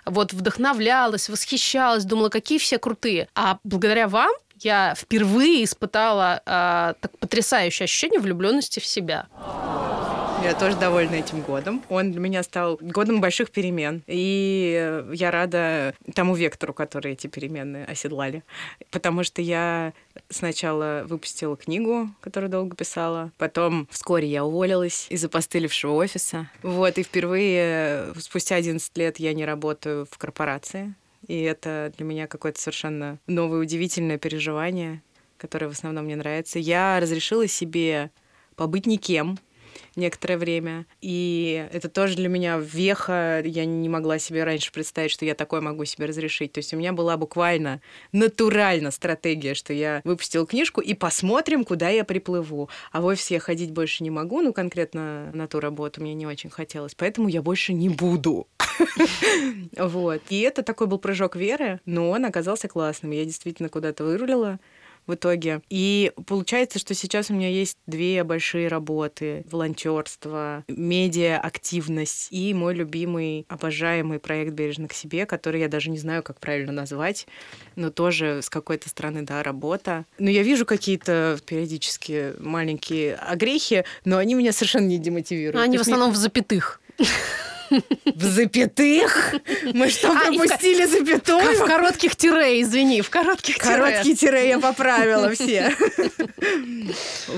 вот 0.06 0.34
вдохновлялась, 0.34 1.30
восхищалась, 1.30 2.06
думала, 2.06 2.30
какие 2.30 2.60
все 2.60 2.78
крутые. 2.78 3.28
А 3.36 3.60
благодаря 3.64 4.08
вам 4.08 4.32
я 4.64 4.94
впервые 4.96 5.64
испытала 5.64 6.42
э, 6.46 6.94
так 7.00 7.18
потрясающее 7.20 7.86
ощущение 7.86 8.20
влюбленности 8.20 8.80
в 8.80 8.86
себя. 8.86 9.28
Я 10.44 10.54
тоже 10.56 10.76
довольна 10.76 11.16
этим 11.16 11.40
годом. 11.40 11.82
Он 11.88 12.12
для 12.12 12.20
меня 12.20 12.44
стал 12.44 12.78
годом 12.82 13.22
больших 13.22 13.50
перемен. 13.50 14.04
И 14.08 15.02
я 15.14 15.32
рада 15.32 15.94
тому 16.14 16.36
вектору, 16.36 16.74
который 16.74 17.14
эти 17.14 17.28
перемены 17.28 17.86
оседлали. 17.86 18.44
Потому 18.92 19.24
что 19.24 19.42
я 19.42 19.94
сначала 20.30 21.06
выпустила 21.08 21.56
книгу, 21.56 22.10
которую 22.20 22.50
долго 22.50 22.76
писала. 22.76 23.32
Потом 23.38 23.88
вскоре 23.90 24.28
я 24.28 24.44
уволилась 24.44 25.08
из 25.10 25.24
опостылевшего 25.24 25.94
офиса. 25.94 26.50
Вот, 26.62 26.98
и 26.98 27.04
впервые 27.04 28.14
спустя 28.20 28.56
11 28.56 28.98
лет 28.98 29.20
я 29.20 29.34
не 29.34 29.46
работаю 29.46 30.06
в 30.12 30.18
корпорации. 30.18 30.94
И 31.28 31.42
это 31.42 31.94
для 31.98 32.06
меня 32.06 32.28
какое-то 32.28 32.60
совершенно 32.60 33.20
новое, 33.28 33.60
удивительное 33.60 34.18
переживание, 34.18 35.02
которое 35.38 35.68
в 35.68 35.72
основном 35.72 36.06
мне 36.06 36.16
нравится. 36.16 36.60
Я 36.60 37.00
разрешила 37.00 37.48
себе 37.48 38.12
побыть 38.56 38.86
никем, 38.86 39.38
некоторое 39.96 40.38
время. 40.38 40.86
И 41.02 41.68
это 41.72 41.90
тоже 41.90 42.16
для 42.16 42.30
меня 42.30 42.58
веха. 42.58 43.42
Я 43.44 43.66
не 43.66 43.90
могла 43.90 44.20
себе 44.20 44.44
раньше 44.44 44.72
представить, 44.72 45.12
что 45.12 45.26
я 45.26 45.36
такое 45.36 45.62
могу 45.62 45.86
себе 45.86 46.06
разрешить. 46.06 46.54
То 46.54 46.60
есть 46.60 46.74
у 46.74 46.78
меня 46.78 46.94
была 46.94 47.18
буквально 47.18 47.82
натурально 48.12 48.92
стратегия, 48.92 49.54
что 49.54 49.74
я 49.74 50.02
выпустила 50.04 50.46
книжку 50.46 50.82
и 50.82 50.94
посмотрим, 50.94 51.64
куда 51.64 51.90
я 51.90 52.04
приплыву. 52.04 52.70
А 52.92 53.02
в 53.02 53.06
офис 53.06 53.32
я 53.32 53.40
ходить 53.40 53.72
больше 53.72 54.04
не 54.04 54.10
могу, 54.10 54.42
ну, 54.42 54.54
конкретно 54.54 55.32
на 55.34 55.48
ту 55.48 55.60
работу 55.60 56.02
мне 56.02 56.14
не 56.14 56.26
очень 56.26 56.50
хотелось. 56.50 56.96
Поэтому 56.96 57.28
я 57.28 57.42
больше 57.42 57.74
не 57.74 57.90
буду. 57.90 58.48
Вот. 59.78 60.22
И 60.30 60.42
это 60.42 60.64
такой 60.64 60.88
был 60.88 60.98
прыжок 60.98 61.36
веры, 61.36 61.80
но 61.86 62.10
он 62.10 62.26
оказался 62.26 62.68
классным. 62.68 63.12
Я 63.12 63.26
действительно 63.26 63.70
куда-то 63.70 64.04
вырулила 64.04 64.60
в 65.08 65.14
итоге. 65.16 65.62
И 65.70 66.12
получается, 66.28 66.80
что 66.80 66.94
сейчас 66.94 67.30
у 67.30 67.34
меня 67.34 67.50
есть 67.50 67.78
две 67.88 68.24
большие 68.24 68.68
работы. 68.68 69.46
Волонтерство, 69.52 70.64
медиа-активность 70.68 72.28
и 72.32 72.54
мой 72.54 72.74
любимый, 72.74 73.46
обожаемый 73.50 74.20
проект 74.20 74.54
«Бережно 74.54 74.88
к 74.88 74.94
себе», 74.94 75.26
который 75.26 75.62
я 75.62 75.68
даже 75.68 75.90
не 75.90 75.98
знаю, 75.98 76.24
как 76.24 76.40
правильно 76.40 76.72
назвать, 76.72 77.28
но 77.76 77.90
тоже 77.90 78.42
с 78.42 78.50
какой-то 78.50 78.90
стороны, 78.90 79.24
да, 79.24 79.44
работа. 79.44 80.06
Но 80.20 80.30
я 80.30 80.44
вижу 80.44 80.66
какие-то 80.66 81.38
периодически 81.46 82.34
маленькие 82.40 83.16
огрехи, 83.16 83.86
но 84.06 84.18
они 84.18 84.36
меня 84.36 84.52
совершенно 84.52 84.86
не 84.86 84.98
демотивируют. 84.98 85.64
Они 85.64 85.78
в 85.78 85.82
основном 85.82 86.12
в 86.12 86.16
запятых. 86.16 86.82
В 88.06 88.24
запятых? 88.24 89.36
Мы 89.74 89.90
что, 89.90 90.12
а, 90.12 90.16
пропустили 90.16 90.86
запятую? 90.86 91.58
В 91.58 91.66
коротких 91.66 92.16
тире, 92.16 92.62
извини, 92.62 93.02
в 93.02 93.10
коротких 93.10 93.56
тире. 93.60 93.76
Короткие 93.76 94.16
тире 94.16 94.50
я 94.50 94.60
поправила 94.60 95.30
все. 95.32 95.76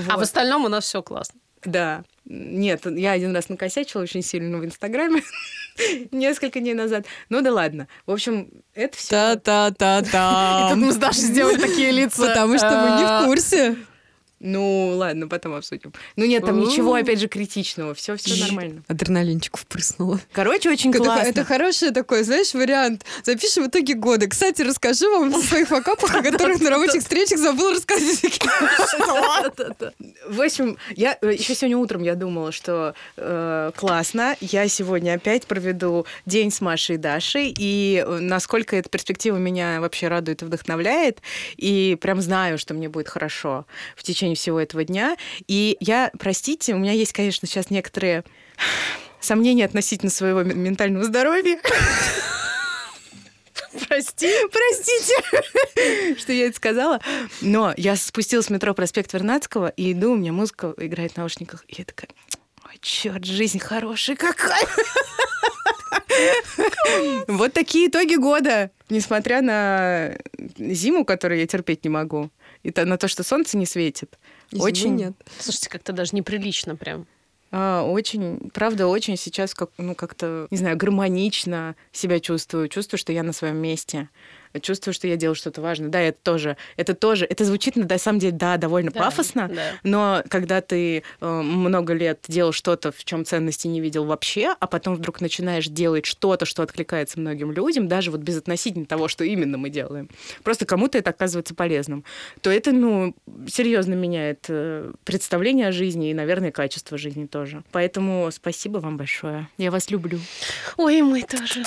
А 0.08 0.16
в 0.16 0.20
остальном 0.20 0.64
у 0.64 0.68
нас 0.68 0.84
все 0.84 1.02
классно. 1.02 1.40
Да. 1.64 2.04
Нет, 2.24 2.86
я 2.86 3.12
один 3.12 3.34
раз 3.34 3.48
накосячила 3.48 4.02
очень 4.02 4.22
сильно 4.22 4.58
в 4.58 4.64
Инстаграме 4.64 5.22
несколько 6.10 6.60
дней 6.60 6.74
назад. 6.74 7.06
Ну 7.28 7.40
да 7.40 7.52
ладно. 7.52 7.88
В 8.04 8.12
общем, 8.12 8.50
это 8.74 8.96
все. 8.96 9.10
Та-та-та-та. 9.10 10.66
И 10.66 10.74
тут 10.74 10.84
мы 10.84 10.92
с 10.92 10.96
Дашей 10.96 11.22
сделали 11.22 11.56
такие 11.56 11.92
лица. 11.92 12.26
Потому 12.26 12.58
что 12.58 12.70
мы 12.70 12.98
не 12.98 13.04
в 13.04 13.26
курсе. 13.26 13.76
Ну, 14.38 14.92
ладно, 14.96 15.28
потом 15.28 15.54
обсудим. 15.54 15.94
Ну 16.16 16.26
нет, 16.26 16.44
там 16.44 16.60
ничего, 16.60 16.94
опять 16.94 17.18
же, 17.20 17.26
критичного. 17.26 17.94
Все, 17.94 18.16
все 18.16 18.44
нормально. 18.44 18.82
Адреналинчик 18.86 19.56
впрыснула. 19.56 20.20
Короче, 20.32 20.70
очень 20.70 20.90
это, 20.90 20.98
классно. 20.98 21.28
Это 21.28 21.44
хороший 21.44 21.90
такой, 21.90 22.22
знаешь, 22.22 22.52
вариант. 22.52 23.06
Запишем 23.24 23.64
в 23.64 23.68
итоге 23.68 23.94
года. 23.94 24.26
Кстати, 24.26 24.60
расскажу 24.60 25.10
вам 25.10 25.34
о 25.34 25.40
своих 25.40 25.68
факапах, 25.68 26.14
о 26.14 26.22
которых 26.22 26.60
на 26.60 26.70
рабочих 26.70 27.00
встречах 27.00 27.38
забыла 27.38 27.72
рассказать. 27.72 28.38
В 30.28 30.42
общем, 30.42 30.76
я 30.94 31.16
э, 31.22 31.32
еще 31.32 31.54
сегодня 31.54 31.78
утром 31.78 32.02
я 32.02 32.14
думала, 32.14 32.52
что 32.52 32.94
э, 33.16 33.70
классно. 33.74 34.36
Я 34.40 34.68
сегодня 34.68 35.14
опять 35.14 35.46
проведу 35.46 36.04
день 36.26 36.50
с 36.50 36.60
Машей 36.60 36.96
и 36.96 36.98
Дашей. 36.98 37.54
И 37.56 38.04
э, 38.06 38.18
насколько 38.20 38.76
эта 38.76 38.90
перспектива 38.90 39.36
меня 39.38 39.80
вообще 39.80 40.08
радует 40.08 40.42
и 40.42 40.44
вдохновляет. 40.44 41.22
И 41.56 41.96
прям 42.00 42.20
знаю, 42.20 42.58
что 42.58 42.74
мне 42.74 42.90
будет 42.90 43.08
хорошо 43.08 43.64
в 43.96 44.02
течение 44.02 44.25
течение 44.26 44.36
всего 44.36 44.60
этого 44.60 44.84
дня. 44.84 45.16
И 45.46 45.76
я, 45.80 46.10
простите, 46.18 46.74
у 46.74 46.78
меня 46.78 46.92
есть, 46.92 47.12
конечно, 47.12 47.46
сейчас 47.46 47.70
некоторые 47.70 48.24
сомнения 49.20 49.64
относительно 49.64 50.10
своего 50.10 50.42
ментального 50.42 51.04
здоровья. 51.04 51.58
Прости. 53.88 54.28
Простите, 54.50 56.16
что 56.18 56.32
я 56.32 56.46
это 56.46 56.56
сказала. 56.56 57.00
Но 57.40 57.74
я 57.76 57.94
спустилась 57.96 58.46
в 58.46 58.50
метро 58.50 58.74
проспект 58.74 59.12
Вернадского, 59.12 59.68
и 59.68 59.92
иду, 59.92 60.12
у 60.12 60.16
меня 60.16 60.32
музыка 60.32 60.74
играет 60.78 61.12
в 61.12 61.16
наушниках. 61.18 61.64
И 61.68 61.74
я 61.78 61.84
такая, 61.84 62.08
ой, 62.66 62.78
черт, 62.80 63.24
жизнь 63.24 63.58
хорошая 63.58 64.16
какая. 64.16 64.66
Вот 67.28 67.52
такие 67.52 67.88
итоги 67.88 68.14
года. 68.14 68.70
Несмотря 68.88 69.42
на 69.42 70.16
зиму, 70.56 71.04
которую 71.04 71.40
я 71.40 71.46
терпеть 71.46 71.84
не 71.84 71.90
могу 71.90 72.30
и 72.62 72.70
то, 72.70 72.84
на 72.84 72.98
то, 72.98 73.08
что 73.08 73.22
солнце 73.22 73.56
не 73.56 73.66
светит. 73.66 74.18
Зимы 74.50 74.64
очень 74.64 74.94
нет. 74.94 75.14
Слушайте, 75.38 75.68
как-то 75.68 75.92
даже 75.92 76.14
неприлично 76.14 76.76
прям. 76.76 77.06
А, 77.52 77.82
очень, 77.84 78.50
правда, 78.52 78.86
очень 78.86 79.16
сейчас 79.16 79.54
как, 79.54 79.70
ну, 79.78 79.94
как-то, 79.94 80.48
не 80.50 80.56
знаю, 80.56 80.76
гармонично 80.76 81.76
себя 81.92 82.20
чувствую. 82.20 82.68
Чувствую, 82.68 82.98
что 82.98 83.12
я 83.12 83.22
на 83.22 83.32
своем 83.32 83.56
месте 83.56 84.08
чувствую, 84.60 84.94
что 84.94 85.06
я 85.06 85.16
делаю 85.16 85.34
что-то 85.34 85.60
важное. 85.60 85.88
Да, 85.88 86.00
это 86.00 86.18
тоже, 86.22 86.56
это 86.76 86.94
тоже, 86.94 87.24
это 87.24 87.44
звучит 87.44 87.76
на 87.76 87.98
самом 87.98 88.18
деле, 88.18 88.32
да, 88.32 88.56
довольно 88.56 88.90
да, 88.90 89.00
пафосно, 89.00 89.48
да. 89.48 89.62
но 89.82 90.22
когда 90.28 90.60
ты 90.60 91.02
э, 91.20 91.26
много 91.28 91.92
лет 91.92 92.20
делал 92.28 92.52
что-то, 92.52 92.92
в 92.92 93.04
чем 93.04 93.24
ценности 93.24 93.66
не 93.66 93.80
видел 93.80 94.04
вообще, 94.04 94.54
а 94.58 94.66
потом 94.66 94.94
вдруг 94.94 95.20
начинаешь 95.20 95.66
делать 95.66 96.06
что-то, 96.06 96.46
что 96.46 96.62
откликается 96.62 97.20
многим 97.20 97.52
людям, 97.52 97.88
даже 97.88 98.10
вот 98.10 98.20
без 98.20 98.38
относительно 98.38 98.86
того, 98.86 99.08
что 99.08 99.24
именно 99.24 99.58
мы 99.58 99.70
делаем, 99.70 100.08
просто 100.42 100.66
кому-то 100.66 100.98
это 100.98 101.10
оказывается 101.10 101.54
полезным, 101.54 102.04
то 102.40 102.50
это, 102.50 102.72
ну, 102.72 103.14
серьезно 103.48 103.94
меняет 103.94 104.46
э, 104.48 104.92
представление 105.04 105.68
о 105.68 105.72
жизни 105.72 106.10
и, 106.10 106.14
наверное, 106.14 106.50
качество 106.50 106.98
жизни 106.98 107.26
тоже. 107.26 107.62
Поэтому 107.72 108.28
спасибо 108.32 108.78
вам 108.78 108.96
большое. 108.96 109.48
Я 109.58 109.70
вас 109.70 109.90
люблю. 109.90 110.18
Ой, 110.76 111.02
мы 111.02 111.22
тоже. 111.22 111.62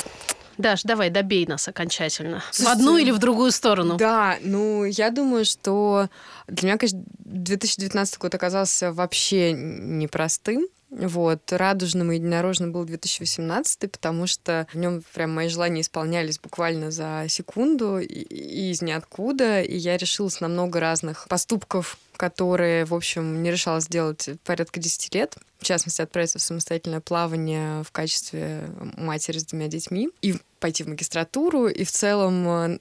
Даш, 0.59 0.83
давай, 0.83 1.09
добей 1.09 1.47
нас 1.47 1.69
окончательно. 1.69 2.43
Слушайте, 2.51 2.65
в 2.65 2.77
одну 2.77 2.97
или 2.97 3.11
в 3.11 3.17
другую 3.17 3.51
сторону. 3.51 3.95
Да, 3.95 4.37
ну, 4.41 4.83
я 4.83 5.09
думаю, 5.09 5.45
что 5.45 6.09
для 6.47 6.67
меня, 6.67 6.77
конечно, 6.77 7.01
2019 7.19 8.17
год 8.17 8.35
оказался 8.35 8.91
вообще 8.91 9.53
непростым. 9.53 10.67
Вот. 10.89 11.39
Радужным 11.53 12.11
и 12.11 12.15
единорожным 12.15 12.73
был 12.73 12.83
2018, 12.83 13.89
потому 13.89 14.27
что 14.27 14.67
в 14.73 14.77
нем 14.77 15.01
прям 15.13 15.33
мои 15.33 15.47
желания 15.47 15.79
исполнялись 15.79 16.39
буквально 16.39 16.91
за 16.91 17.27
секунду 17.29 17.97
и, 17.99 18.05
и 18.05 18.71
из 18.71 18.81
ниоткуда. 18.81 19.61
И 19.61 19.77
я 19.77 19.95
решилась 19.95 20.41
на 20.41 20.49
много 20.49 20.81
разных 20.81 21.27
поступков, 21.29 21.97
которые, 22.19 22.83
в 22.83 22.93
общем, 22.93 23.41
не 23.41 23.49
решалась 23.49 23.85
сделать 23.85 24.29
порядка 24.43 24.81
10 24.81 25.15
лет. 25.15 25.37
В 25.57 25.63
частности, 25.63 26.01
отправиться 26.01 26.37
в 26.37 26.41
самостоятельное 26.41 26.99
плавание 26.99 27.81
в 27.83 27.91
качестве 27.91 28.69
матери 28.97 29.37
с 29.37 29.45
двумя 29.45 29.67
детьми. 29.67 30.09
И 30.21 30.35
пойти 30.59 30.83
в 30.83 30.87
магистратуру, 30.89 31.67
и 31.67 31.85
в 31.85 31.91
целом 31.91 32.77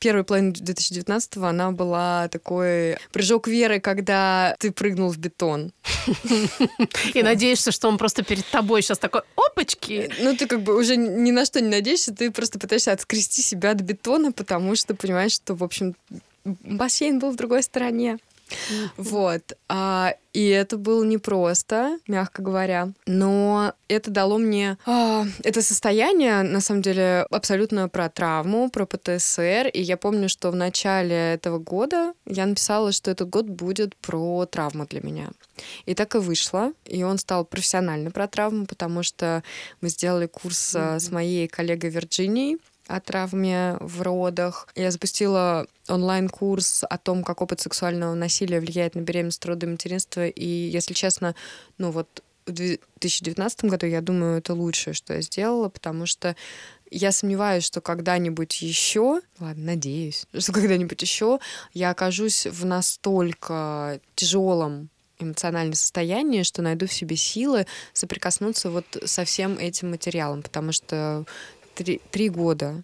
первая 0.00 0.24
половина 0.24 0.50
2019-го 0.50 1.46
она 1.46 1.70
была 1.70 2.26
такой 2.28 2.98
прыжок 3.12 3.46
веры, 3.46 3.78
когда 3.78 4.56
ты 4.58 4.72
прыгнул 4.72 5.10
в 5.10 5.18
бетон. 5.18 5.72
И 7.14 7.22
надеешься, 7.22 7.70
что 7.70 7.86
он 7.88 7.96
просто 7.96 8.24
перед 8.24 8.44
тобой 8.46 8.82
сейчас 8.82 8.98
такой, 8.98 9.22
опачки! 9.36 10.10
Ну, 10.20 10.36
ты 10.36 10.48
как 10.48 10.62
бы 10.62 10.76
уже 10.76 10.96
ни 10.96 11.30
на 11.30 11.44
что 11.44 11.60
не 11.60 11.68
надеешься, 11.68 12.12
ты 12.12 12.32
просто 12.32 12.58
пытаешься 12.58 12.90
отскрести 12.90 13.40
себя 13.40 13.70
от 13.70 13.80
бетона, 13.82 14.32
потому 14.32 14.74
что 14.74 14.96
понимаешь, 14.96 15.32
что, 15.32 15.54
в 15.54 15.62
общем, 15.62 15.94
бассейн 16.44 17.20
был 17.20 17.30
в 17.30 17.36
другой 17.36 17.62
стороне. 17.62 18.18
Вот. 18.96 19.56
А, 19.68 20.14
и 20.32 20.48
это 20.48 20.76
было 20.76 21.04
непросто, 21.04 21.98
мягко 22.06 22.42
говоря. 22.42 22.92
Но 23.06 23.72
это 23.88 24.10
дало 24.10 24.38
мне... 24.38 24.78
А, 24.86 25.24
это 25.42 25.62
состояние, 25.62 26.42
на 26.42 26.60
самом 26.60 26.82
деле, 26.82 27.26
абсолютно 27.30 27.88
про 27.88 28.08
травму, 28.08 28.70
про 28.70 28.86
ПТСР. 28.86 29.68
И 29.72 29.80
я 29.80 29.96
помню, 29.96 30.28
что 30.28 30.50
в 30.50 30.56
начале 30.56 31.34
этого 31.34 31.58
года 31.58 32.14
я 32.26 32.46
написала, 32.46 32.92
что 32.92 33.10
этот 33.10 33.28
год 33.28 33.46
будет 33.46 33.96
про 33.96 34.46
травму 34.46 34.86
для 34.86 35.00
меня. 35.00 35.30
И 35.86 35.94
так 35.94 36.14
и 36.14 36.18
вышло. 36.18 36.72
И 36.84 37.02
он 37.02 37.18
стал 37.18 37.44
профессионально 37.44 38.10
про 38.10 38.26
травму, 38.26 38.66
потому 38.66 39.02
что 39.02 39.42
мы 39.80 39.88
сделали 39.88 40.26
курс 40.26 40.74
mm-hmm. 40.74 41.00
с 41.00 41.10
моей 41.10 41.48
коллегой 41.48 41.90
Вирджинией 41.90 42.58
о 42.86 43.00
травме 43.00 43.76
в 43.80 44.02
родах. 44.02 44.68
Я 44.74 44.90
запустила 44.90 45.66
онлайн-курс 45.88 46.84
о 46.88 46.98
том, 46.98 47.24
как 47.24 47.40
опыт 47.40 47.60
сексуального 47.60 48.14
насилия 48.14 48.60
влияет 48.60 48.94
на 48.94 49.00
беременность, 49.00 49.44
роды 49.44 49.66
материнство. 49.66 50.26
И, 50.26 50.46
если 50.46 50.94
честно, 50.94 51.34
ну 51.78 51.90
вот 51.90 52.22
в 52.46 52.52
2019 52.52 53.64
году, 53.64 53.86
я 53.86 54.00
думаю, 54.00 54.38
это 54.38 54.54
лучшее, 54.54 54.94
что 54.94 55.14
я 55.14 55.22
сделала, 55.22 55.68
потому 55.68 56.06
что 56.06 56.36
я 56.90 57.10
сомневаюсь, 57.10 57.64
что 57.64 57.80
когда-нибудь 57.80 58.60
еще, 58.62 59.20
ладно, 59.40 59.64
надеюсь, 59.64 60.26
что 60.38 60.52
когда-нибудь 60.52 61.00
еще 61.00 61.40
я 61.72 61.90
окажусь 61.90 62.46
в 62.46 62.64
настолько 62.64 64.00
тяжелом 64.14 64.90
эмоциональном 65.18 65.74
состоянии, 65.74 66.42
что 66.42 66.60
найду 66.60 66.86
в 66.86 66.92
себе 66.92 67.16
силы 67.16 67.66
соприкоснуться 67.92 68.70
вот 68.70 68.84
со 69.04 69.24
всем 69.24 69.58
этим 69.58 69.90
материалом, 69.90 70.42
потому 70.42 70.72
что 70.72 71.24
три, 71.74 72.00
три 72.10 72.28
года 72.28 72.82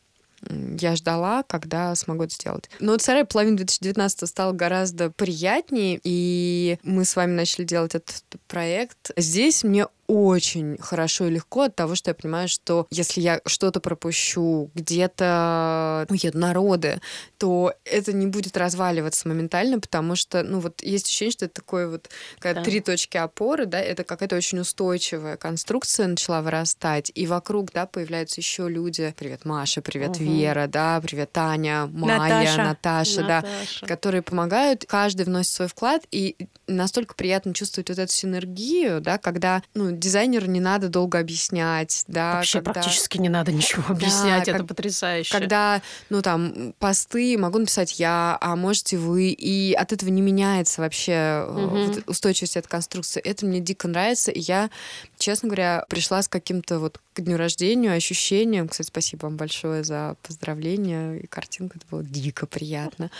я 0.49 0.97
ждала, 0.97 1.43
когда 1.43 1.95
смогу 1.95 2.25
это 2.25 2.35
сделать. 2.35 2.71
Но 2.81 2.97
вторая 2.97 3.25
половина 3.25 3.59
2019 3.59 4.29
стала 4.29 4.53
гораздо 4.53 5.11
приятнее, 5.11 6.01
и 6.03 6.79
мы 6.83 7.05
с 7.05 7.15
вами 7.17 7.33
начали 7.33 7.65
делать 7.65 7.95
этот 7.95 8.23
проект. 8.49 9.11
Здесь 9.17 9.65
мне 9.65 9.87
очень 10.11 10.77
хорошо 10.79 11.27
и 11.27 11.31
легко 11.31 11.63
от 11.63 11.77
того, 11.77 11.95
что 11.95 12.11
я 12.11 12.15
понимаю, 12.15 12.49
что 12.49 12.89
если 12.91 13.21
я 13.21 13.41
что-то 13.47 13.79
пропущу, 13.79 14.69
где-то 14.75 16.07
уеду 16.09 16.37
народы, 16.37 17.01
то 17.39 17.73
это 17.85 18.13
не 18.13 18.27
будет 18.27 18.57
разваливаться 18.57 19.29
моментально, 19.29 19.79
потому 19.79 20.17
что, 20.17 20.43
ну 20.43 20.59
вот 20.59 20.83
есть 20.83 21.07
ощущение, 21.07 21.31
что 21.31 21.45
это 21.45 21.55
такое 21.55 21.89
вот, 21.89 22.11
когда 22.41 22.61
да. 22.61 22.65
три 22.65 22.81
точки 22.81 23.19
опоры, 23.19 23.67
да, 23.67 23.81
это 23.81 24.03
какая-то 24.03 24.35
очень 24.35 24.59
устойчивая 24.59 25.37
конструкция 25.37 26.09
начала 26.09 26.43
вырастать, 26.43 27.13
и 27.15 27.29
вокруг, 27.29 27.71
да, 27.73 27.87
появляются 27.87 28.41
еще 28.41 28.69
люди. 28.69 29.15
Привет, 29.17 29.45
Маша, 29.45 29.81
привет, 29.81 30.17
угу. 30.17 30.25
Вера, 30.25 30.67
да, 30.67 31.01
привет, 31.01 31.31
Таня, 31.31 31.87
Майя, 31.87 32.19
Наташа, 32.19 32.65
Наташа, 32.65 33.21
Наташа, 33.21 33.81
да, 33.81 33.87
которые 33.87 34.23
помогают, 34.23 34.87
каждый 34.87 35.25
вносит 35.25 35.53
свой 35.53 35.69
вклад, 35.69 36.03
и 36.11 36.37
настолько 36.67 37.15
приятно 37.15 37.55
чувствовать 37.55 37.91
вот 37.91 37.99
эту 37.99 38.13
синергию, 38.13 39.01
да, 39.01 39.19
когда, 39.19 39.63
ну, 39.75 40.00
дизайнеру 40.01 40.47
не 40.47 40.61
надо 40.61 40.89
долго 40.89 41.19
объяснять, 41.19 42.05
да. 42.09 42.35
Вообще 42.35 42.59
когда... 42.59 42.73
практически 42.73 43.19
не 43.19 43.29
надо 43.29 43.53
ничего 43.53 43.85
объяснять, 43.89 44.47
да, 44.47 44.53
это 44.53 44.61
как... 44.61 44.69
потрясающе. 44.69 45.31
Когда, 45.31 45.83
ну, 46.09 46.23
там, 46.23 46.75
посты 46.79 47.39
могу 47.39 47.59
написать 47.59 48.01
я, 48.01 48.37
а 48.41 48.57
можете 48.57 48.97
вы, 48.97 49.29
и 49.29 49.73
от 49.75 49.93
этого 49.93 50.11
не 50.11 50.23
меняется 50.23 50.81
вообще 50.81 51.47
угу. 51.49 52.03
устойчивость 52.07 52.57
этой 52.57 52.69
конструкции. 52.69 53.21
Это 53.21 53.47
мне 53.47 53.61
дико 53.61 53.87
нравится, 53.89 54.31
и 54.31 54.41
я, 54.41 54.71
честно 55.21 55.49
говоря, 55.49 55.85
пришла 55.89 56.23
с 56.23 56.29
каким-то 56.29 56.81
вот 56.81 56.99
к 57.13 57.21
дню 57.21 57.37
рождения 57.37 57.93
ощущением, 57.93 58.69
кстати, 58.69 58.89
спасибо 58.89 59.27
вам 59.27 59.37
большое 59.37 59.85
за 59.85 60.17
поздравление 60.23 61.21
и 61.21 61.27
картинку, 61.27 61.77
это 61.77 61.87
было 61.91 62.03
дико 62.03 62.47
приятно. 62.47 63.11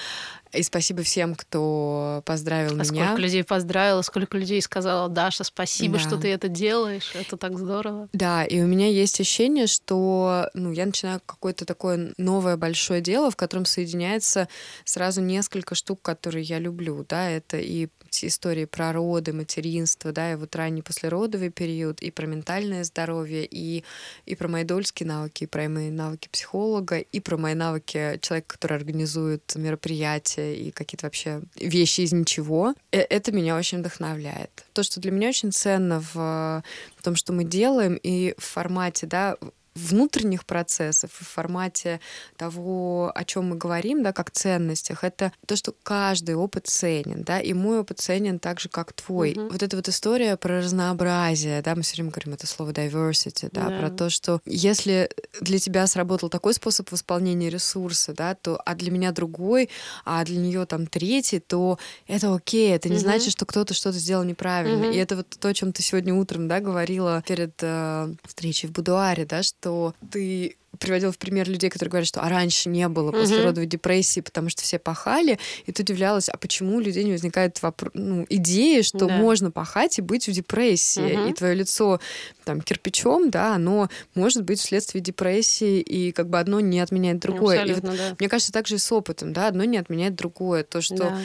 И 0.53 0.63
спасибо 0.65 1.03
всем, 1.03 1.37
кто 1.37 2.23
поздравил 2.25 2.73
а 2.73 2.85
меня. 2.85 2.85
Сколько 2.85 3.21
людей 3.21 3.45
поздравила, 3.45 4.03
сколько 4.03 4.37
людей 4.37 4.61
сказала, 4.63 5.09
Даша, 5.09 5.45
спасибо, 5.45 5.95
да. 5.95 6.01
что 6.01 6.17
ты 6.17 6.29
это 6.29 6.49
делаешь. 6.49 7.13
Это 7.15 7.37
так 7.37 7.57
здорово. 7.57 8.09
Да, 8.13 8.45
и 8.45 8.61
у 8.61 8.67
меня 8.67 8.89
есть 8.89 9.21
ощущение, 9.21 9.69
что 9.69 10.49
ну, 10.55 10.73
я 10.73 10.87
начинаю 10.87 11.21
какое-то 11.25 11.65
такое 11.65 12.13
новое 12.17 12.57
большое 12.57 13.01
дело, 13.01 13.31
в 13.31 13.37
котором 13.37 13.65
соединяется 13.65 14.49
сразу 14.85 15.21
несколько 15.21 15.77
штук, 15.77 16.01
которые 16.03 16.43
я 16.43 16.59
люблю. 16.59 17.07
Да, 17.09 17.31
это 17.31 17.59
и 17.59 17.89
истории 18.23 18.65
про 18.65 18.93
роды, 18.93 19.33
материнство, 19.33 20.13
да, 20.13 20.33
и 20.33 20.35
вот 20.35 20.55
ранний 20.57 20.83
послеродовый 20.83 21.51
период, 21.51 21.90
и 22.01 22.11
про 22.11 22.27
ментальное 22.27 22.85
здоровье, 22.85 23.47
и, 23.51 23.85
и 24.27 24.35
про 24.35 24.49
мои 24.49 24.65
дольские 24.65 25.09
навыки, 25.09 25.45
и 25.45 25.47
про 25.47 25.69
мои 25.69 25.91
навыки 25.91 26.29
психолога, 26.31 26.99
и 26.99 27.21
про 27.21 27.37
мои 27.37 27.55
навыки 27.55 28.19
человека, 28.23 28.55
который 28.55 28.77
организует 28.77 29.53
мероприятия 29.57 30.55
и 30.55 30.71
какие-то 30.71 31.07
вообще 31.07 31.43
вещи 31.57 32.03
из 32.03 32.13
ничего. 32.13 32.75
Э, 32.93 33.01
это 33.01 33.33
меня 33.33 33.57
очень 33.57 33.79
вдохновляет. 33.79 34.65
То, 34.73 34.83
что 34.83 35.01
для 35.01 35.11
меня 35.11 35.29
очень 35.29 35.53
ценно 35.53 36.03
в 36.15 36.63
том, 37.03 37.17
что 37.17 37.33
мы 37.33 37.45
делаем, 37.45 37.99
и 38.03 38.35
в 38.39 38.45
формате, 38.45 39.07
да, 39.07 39.37
внутренних 39.75 40.45
процессов 40.45 41.11
в 41.13 41.27
формате 41.27 42.01
того, 42.37 43.13
о 43.15 43.25
чем 43.25 43.51
мы 43.51 43.57
говорим, 43.57 44.03
да, 44.03 44.13
как 44.13 44.31
ценностях, 44.31 45.05
это 45.05 45.33
то, 45.47 45.57
что 45.57 45.73
каждый 45.83 46.35
опыт 46.35 46.67
ценен, 46.67 47.23
да, 47.23 47.41
и 47.41 47.53
мой 47.53 47.81
опыт 47.81 48.01
ценен 48.01 48.39
так 48.39 48.61
же, 48.61 48.69
как 48.69 48.93
твой. 48.93 49.33
Mm-hmm. 49.33 49.53
Вот 49.53 49.63
эта 49.63 49.77
вот 49.77 49.89
история 49.89 50.37
про 50.37 50.59
разнообразие, 50.59 51.63
да, 51.63 51.75
мы 51.75 51.83
все 51.83 51.97
время 51.97 52.11
говорим 52.11 52.35
это 52.35 52.47
слово 52.47 52.71
diversity, 52.71 53.49
да, 53.53 53.69
yeah. 53.69 53.81
про 53.81 53.91
то, 53.91 54.11
что 54.11 54.41
если 54.45 55.09
для 55.41 55.59
тебя 55.59 55.87
сработал 55.87 56.29
такой 56.29 56.55
способ 56.55 56.91
восполнения 56.91 57.49
ресурса, 57.49 58.13
да, 58.13 58.35
то, 58.35 58.61
а 58.65 58.75
для 58.75 58.91
меня 58.91 59.13
другой, 59.13 59.71
а 60.05 60.25
для 60.25 60.39
нее 60.39 60.67
там 60.67 60.87
третий, 60.87 61.39
то 61.39 61.79
это 62.09 62.35
окей, 62.35 62.73
это 62.75 62.89
не 62.89 62.97
mm-hmm. 62.97 62.99
значит, 62.99 63.33
что 63.33 63.47
кто-то 63.47 63.73
что-то 63.75 63.99
сделал 63.99 64.25
неправильно. 64.25 64.87
Mm-hmm. 64.87 64.95
И 64.95 64.97
это 64.97 65.17
вот 65.17 65.29
то, 65.29 65.49
о 65.49 65.55
чем 65.55 65.73
ты 65.73 65.83
сегодня 65.83 66.15
утром, 66.15 66.49
да, 66.49 66.61
говорила 66.61 67.23
перед 67.27 67.55
э, 67.61 68.15
встречей 68.27 68.69
в 68.69 68.73
будуаре, 68.73 69.25
да, 69.25 69.43
что 69.43 69.60
что 69.61 69.95
ты 70.11 70.57
приводил 70.79 71.13
в 71.13 71.19
пример 71.19 71.49
людей, 71.49 71.69
которые 71.69 71.91
говорят, 71.91 72.09
что 72.09 72.23
а 72.23 72.29
раньше 72.31 72.71
не 72.71 72.89
было 72.89 73.13
послеродовой 73.13 73.67
mm-hmm. 73.67 73.71
депрессии, 73.71 74.21
потому 74.21 74.49
что 74.49 74.63
все 74.63 74.79
пахали, 74.79 75.39
и 75.67 75.73
ты 75.73 75.83
удивлялась, 75.83 76.31
а 76.31 76.39
почему 76.39 76.77
у 76.77 76.81
людей 76.81 77.05
не 77.05 77.13
возникает 77.13 77.59
вопро- 77.59 77.91
ну, 77.93 78.25
идеи, 78.31 78.81
что 78.81 79.07
да. 79.07 79.17
можно 79.19 79.51
пахать 79.51 79.99
и 79.99 80.03
быть 80.03 80.27
в 80.29 80.33
депрессии, 80.33 81.03
mm-hmm. 81.03 81.31
и 81.31 81.35
твое 81.35 81.55
лицо 81.55 82.01
там 82.45 82.63
кирпичом, 82.63 83.31
да, 83.31 83.57
оно 83.57 83.91
может 84.15 84.45
быть 84.45 84.61
вследствие 84.61 85.03
депрессии, 85.03 85.81
и 85.81 86.13
как 86.13 86.31
бы 86.31 86.39
одно 86.39 86.61
не 86.61 86.81
отменяет 86.81 87.19
другое. 87.19 87.65
и 87.65 87.75
вот, 87.75 87.83
да. 87.83 88.17
мне 88.19 88.29
кажется, 88.29 88.53
так 88.53 88.67
же 88.67 88.77
и 88.77 88.79
с 88.79 88.91
опытом, 88.91 89.35
да, 89.35 89.49
одно 89.49 89.65
не 89.65 89.77
отменяет 89.77 90.15
другое. 90.15 90.65
То, 90.65 90.81
что 90.81 90.97
да 90.97 91.19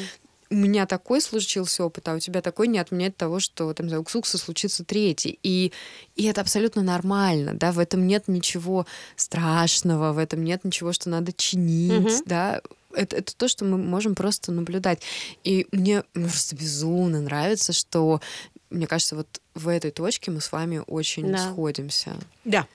у 0.49 0.55
меня 0.55 0.85
такой 0.85 1.21
случился 1.21 1.83
опыт, 1.83 2.07
а 2.07 2.15
у 2.15 2.19
тебя 2.19 2.41
такой 2.41 2.67
не 2.67 2.77
отменяет 2.77 3.17
того, 3.17 3.39
что 3.39 3.73
там 3.73 3.89
за 3.89 3.99
уксукса 3.99 4.37
случится 4.37 4.83
третий. 4.83 5.39
И, 5.43 5.71
и 6.15 6.25
это 6.25 6.41
абсолютно 6.41 6.83
нормально, 6.83 7.53
да, 7.53 7.71
в 7.71 7.79
этом 7.79 8.05
нет 8.05 8.27
ничего 8.27 8.85
страшного, 9.15 10.13
в 10.13 10.17
этом 10.17 10.43
нет 10.43 10.63
ничего, 10.63 10.93
что 10.93 11.09
надо 11.09 11.33
чинить, 11.33 12.19
угу. 12.19 12.23
да. 12.25 12.61
Это, 12.93 13.17
это 13.17 13.35
то, 13.35 13.49
что 13.49 13.65
мы 13.65 13.77
можем 13.77 14.15
просто 14.15 14.53
наблюдать. 14.53 15.01
И 15.43 15.67
мне 15.71 16.03
просто 16.13 16.55
безумно 16.55 17.19
нравится, 17.19 17.73
что, 17.73 18.21
мне 18.69 18.87
кажется, 18.87 19.17
вот 19.17 19.41
в 19.53 19.67
этой 19.67 19.91
точке 19.91 20.31
мы 20.31 20.39
с 20.39 20.51
вами 20.51 20.81
очень 20.87 21.29
да. 21.29 21.51
сходимся. 21.51 22.13
Да, 22.45 22.67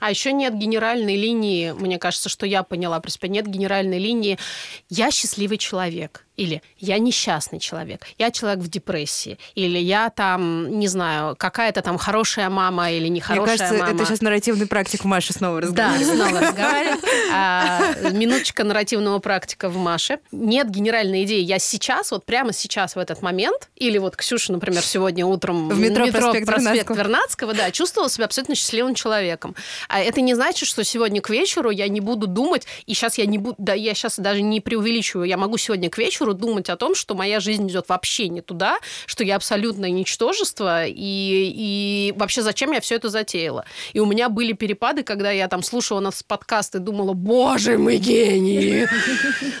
А 0.00 0.10
еще 0.10 0.32
нет 0.32 0.54
генеральной 0.54 1.16
линии, 1.16 1.72
мне 1.72 1.98
кажется, 1.98 2.28
что 2.28 2.46
я 2.46 2.62
поняла, 2.62 3.00
про 3.00 3.10
себя 3.10 3.28
нет 3.28 3.46
генеральной 3.46 3.98
линии 3.98 4.38
«я 4.88 5.10
счастливый 5.10 5.58
человек» 5.58 6.24
или 6.36 6.60
«я 6.78 6.98
несчастный 6.98 7.58
человек», 7.58 8.06
«я 8.18 8.30
человек 8.30 8.60
в 8.60 8.68
депрессии», 8.68 9.38
или 9.54 9.78
«я 9.78 10.10
там, 10.10 10.78
не 10.78 10.86
знаю, 10.86 11.34
какая-то 11.36 11.80
там 11.80 11.96
хорошая 11.96 12.50
мама 12.50 12.90
или 12.90 13.08
нехорошая 13.08 13.46
Мне 13.46 13.58
кажется, 13.58 13.78
мама». 13.82 13.94
это 13.94 14.04
сейчас 14.04 14.20
нарративный 14.20 14.66
практик 14.66 15.04
в 15.04 15.06
Маше 15.06 15.32
снова 15.32 15.62
Да, 15.62 15.94
разговаривает. 15.96 16.06
снова 16.06 16.40
разговаривает. 16.40 17.04
А, 17.32 18.10
минуточка 18.12 18.64
нарративного 18.64 19.18
практика 19.18 19.68
в 19.70 19.76
Маше. 19.78 20.18
Нет 20.30 20.68
генеральной 20.70 21.24
идеи. 21.24 21.40
Я 21.40 21.58
сейчас, 21.58 22.10
вот 22.10 22.24
прямо 22.26 22.52
сейчас, 22.52 22.96
в 22.96 22.98
этот 22.98 23.22
момент, 23.22 23.70
или 23.74 23.96
вот 23.96 24.16
Ксюша, 24.16 24.52
например, 24.52 24.82
сегодня 24.82 25.24
утром 25.24 25.68
В 25.70 25.78
метро 25.78 26.06
проспект 26.08 26.48
Вернадского. 26.48 26.96
Вернадского, 26.96 27.54
да, 27.54 27.70
чувствовала 27.70 28.10
себя 28.10 28.26
абсолютно 28.26 28.54
счастливым 28.54 28.94
человеком. 28.94 29.54
А 29.88 30.00
это 30.00 30.20
не 30.20 30.34
значит, 30.34 30.68
что 30.68 30.84
сегодня 30.84 31.20
к 31.20 31.30
вечеру 31.30 31.70
я 31.70 31.88
не 31.88 32.00
буду 32.00 32.26
думать, 32.26 32.66
и 32.86 32.94
сейчас 32.94 33.18
я 33.18 33.26
не 33.26 33.38
буду, 33.38 33.56
да, 33.58 33.74
я 33.74 33.94
сейчас 33.94 34.18
даже 34.18 34.42
не 34.42 34.60
преувеличиваю, 34.60 35.28
я 35.28 35.36
могу 35.36 35.58
сегодня 35.58 35.90
к 35.90 35.98
вечеру 35.98 36.34
думать 36.34 36.68
о 36.70 36.76
том, 36.76 36.94
что 36.94 37.14
моя 37.14 37.40
жизнь 37.40 37.68
идет 37.68 37.88
вообще 37.88 38.28
не 38.28 38.40
туда, 38.40 38.78
что 39.06 39.24
я 39.24 39.36
абсолютное 39.36 39.90
ничтожество, 39.90 40.86
и, 40.86 40.94
и 40.96 42.14
вообще 42.16 42.42
зачем 42.42 42.72
я 42.72 42.80
все 42.80 42.96
это 42.96 43.08
затеяла. 43.08 43.64
И 43.92 44.00
у 44.00 44.06
меня 44.06 44.28
были 44.28 44.52
перепады, 44.52 45.02
когда 45.02 45.30
я 45.30 45.48
там 45.48 45.62
слушала 45.62 46.00
нас 46.00 46.22
подкаст 46.22 46.74
и 46.74 46.78
думала, 46.78 47.12
боже, 47.12 47.78
мы 47.78 47.96
гении, 47.96 48.88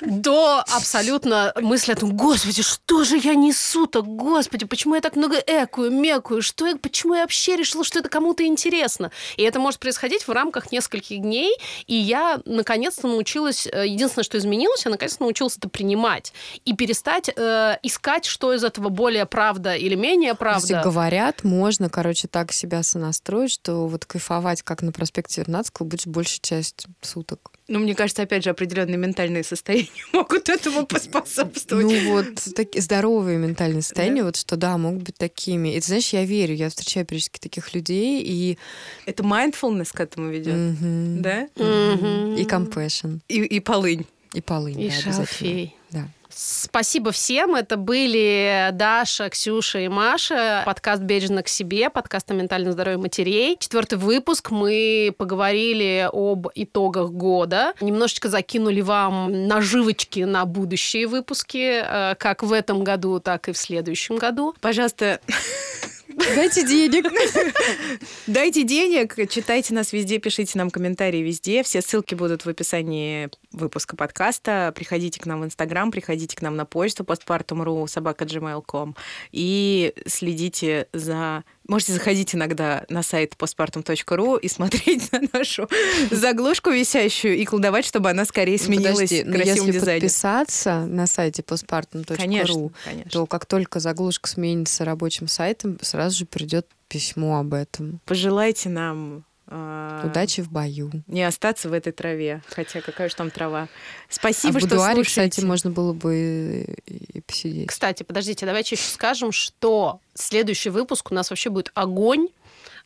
до 0.02 0.64
абсолютно 0.68 1.52
мысли 1.60 1.92
о 1.92 1.96
том, 1.96 2.16
господи, 2.16 2.62
что 2.62 3.04
же 3.04 3.16
я 3.16 3.34
несу-то, 3.34 4.02
господи, 4.02 4.66
почему 4.66 4.94
я 4.94 5.00
так 5.00 5.16
много 5.16 5.36
экую, 5.46 5.90
мекую, 5.90 6.42
что 6.42 6.66
я, 6.66 6.76
почему 6.76 7.14
я 7.14 7.22
вообще 7.22 7.56
решила, 7.56 7.84
что 7.84 7.98
это 7.98 8.08
кому-то 8.08 8.44
интересно. 8.44 9.10
И 9.36 9.42
это 9.42 9.60
может 9.60 9.80
происходить 9.80 10.15
в 10.24 10.30
рамках 10.30 10.72
нескольких 10.72 11.20
дней, 11.20 11.56
и 11.86 11.94
я 11.94 12.40
наконец-то 12.44 13.06
научилась, 13.06 13.66
э, 13.66 13.86
единственное, 13.86 14.24
что 14.24 14.38
изменилось, 14.38 14.84
я 14.84 14.90
наконец-то 14.90 15.22
научилась 15.22 15.56
это 15.56 15.68
принимать 15.68 16.32
и 16.64 16.74
перестать 16.74 17.30
э, 17.34 17.78
искать, 17.82 18.24
что 18.24 18.52
из 18.52 18.64
этого 18.64 18.88
более 18.88 19.26
правда 19.26 19.74
или 19.74 19.94
менее 19.94 20.34
правда. 20.34 20.60
Если 20.60 20.82
говорят, 20.82 21.44
можно, 21.44 21.88
короче, 21.88 22.28
так 22.28 22.52
себя 22.52 22.82
сонастроить, 22.82 23.52
что 23.52 23.86
вот 23.86 24.04
кайфовать, 24.04 24.62
как 24.62 24.82
на 24.82 24.92
проспекте 24.92 25.40
Вернадского, 25.42 25.86
будешь 25.86 26.06
большую 26.06 26.40
часть 26.42 26.86
суток. 27.00 27.55
Ну, 27.68 27.80
мне 27.80 27.94
кажется, 27.94 28.22
опять 28.22 28.44
же, 28.44 28.50
определенные 28.50 28.96
ментальные 28.96 29.42
состояния 29.42 29.88
могут 30.12 30.48
этому 30.48 30.86
поспособствовать. 30.86 31.84
Ну 31.84 32.12
вот 32.12 32.26
такие 32.54 32.80
здоровые 32.80 33.38
ментальные 33.38 33.82
состояния, 33.82 34.22
вот 34.22 34.36
что 34.36 34.56
да, 34.56 34.78
могут 34.78 35.02
быть 35.02 35.16
такими. 35.16 35.70
И 35.74 35.80
ты 35.80 35.86
знаешь, 35.86 36.10
я 36.12 36.24
верю, 36.24 36.54
я 36.54 36.68
встречаю 36.68 37.04
периодически 37.06 37.38
таких 37.40 37.74
людей, 37.74 38.22
и... 38.22 38.58
Это 39.04 39.22
mindfulness 39.22 39.88
к 39.92 40.00
этому 40.00 40.30
ведет, 40.30 40.54
Мгм. 40.54 41.22
да? 41.22 41.48
Мгм. 41.56 42.34
И 42.36 42.44
compassion, 42.44 43.20
И, 43.28 43.38
и 43.42 43.60
полынь. 43.60 44.06
и 44.32 44.40
полынь, 44.40 44.80
И 44.80 44.88
да, 44.88 44.94
шалфей. 45.12 45.75
Да. 45.90 46.08
Спасибо 46.28 47.12
всем. 47.12 47.54
Это 47.54 47.78
были 47.78 48.68
Даша, 48.72 49.30
Ксюша 49.30 49.78
и 49.78 49.88
Маша. 49.88 50.62
Подкаст 50.66 51.00
«Бережно 51.00 51.42
к 51.42 51.48
себе», 51.48 51.88
подкаст 51.88 52.30
о 52.30 52.34
ментальном 52.34 52.72
здоровье 52.72 52.98
матерей. 52.98 53.56
Четвертый 53.58 53.96
выпуск. 53.96 54.50
Мы 54.50 55.14
поговорили 55.16 56.08
об 56.12 56.48
итогах 56.54 57.10
года. 57.10 57.72
Немножечко 57.80 58.28
закинули 58.28 58.82
вам 58.82 59.46
наживочки 59.46 60.20
на 60.20 60.44
будущие 60.44 61.06
выпуски, 61.06 61.82
э, 61.82 62.14
как 62.16 62.42
в 62.42 62.52
этом 62.52 62.84
году, 62.84 63.18
так 63.18 63.48
и 63.48 63.52
в 63.52 63.56
следующем 63.56 64.16
году. 64.16 64.54
Пожалуйста, 64.60 65.20
Дайте 66.16 66.66
денег. 66.66 67.06
дайте 68.26 68.62
денег, 68.64 69.28
читайте 69.28 69.74
нас 69.74 69.92
везде, 69.92 70.18
пишите 70.18 70.56
нам 70.56 70.70
комментарии 70.70 71.18
везде. 71.18 71.62
Все 71.62 71.82
ссылки 71.82 72.14
будут 72.14 72.46
в 72.46 72.48
описании 72.48 73.28
выпуска 73.52 73.96
подкаста. 73.96 74.72
Приходите 74.74 75.20
к 75.20 75.26
нам 75.26 75.42
в 75.42 75.44
Инстаграм, 75.44 75.90
приходите 75.90 76.34
к 76.34 76.40
нам 76.40 76.56
на 76.56 76.64
почту 76.64 77.04
postpartum.ru 77.04 77.86
собака.gmail.com 77.86 78.96
и 79.32 79.92
следите 80.06 80.88
за... 80.92 81.44
Можете 81.68 81.92
заходить 81.94 82.34
иногда 82.34 82.84
на 82.88 83.02
сайт 83.02 83.34
postpartum.ru 83.38 84.40
и 84.40 84.48
смотреть 84.48 85.10
на 85.12 85.22
нашу 85.32 85.68
заглушку 86.10 86.70
висящую 86.70 87.36
и 87.36 87.44
колдовать, 87.44 87.84
чтобы 87.84 88.10
она 88.10 88.24
скорее 88.24 88.58
сменилась 88.58 89.10
Подожди, 89.10 89.22
красивым 89.24 89.66
если 89.66 89.70
дизайном. 89.72 90.00
подписаться 90.02 90.86
на 90.86 91.06
сайте 91.06 91.42
postpartum.ru, 91.42 92.16
Конечно, 92.16 92.70
конечно. 92.84 93.10
то 93.10 93.26
как 93.26 93.46
только 93.46 93.80
заглушка 93.80 94.28
сменится 94.28 94.84
рабочим 94.84 95.26
сайтом, 95.28 95.78
сразу 95.82 96.18
же 96.18 96.26
придет 96.26 96.66
письмо 96.88 97.38
об 97.40 97.52
этом. 97.52 98.00
Пожелайте 98.06 98.68
нам 98.68 99.24
Удачи 99.48 100.42
в 100.42 100.50
бою. 100.50 100.90
не 101.06 101.22
остаться 101.22 101.68
в 101.68 101.72
этой 101.72 101.92
траве. 101.92 102.42
Хотя 102.48 102.80
какая 102.80 103.08
же 103.08 103.14
там 103.14 103.30
трава. 103.30 103.62
А 103.62 103.68
Спасибо, 104.08 104.58
в 104.58 104.60
что 104.60 104.68
будуаре, 104.70 104.94
слушаете. 104.96 105.30
кстати, 105.30 105.44
можно 105.46 105.70
было 105.70 105.92
бы 105.92 106.66
и 106.86 107.20
посидеть. 107.20 107.68
Кстати, 107.68 108.02
подождите, 108.02 108.44
давайте 108.44 108.74
еще 108.74 108.88
скажем, 108.88 109.30
что 109.30 110.00
следующий 110.14 110.70
выпуск 110.70 111.10
у 111.12 111.14
нас 111.14 111.30
вообще 111.30 111.50
будет 111.50 111.70
огонь. 111.74 112.28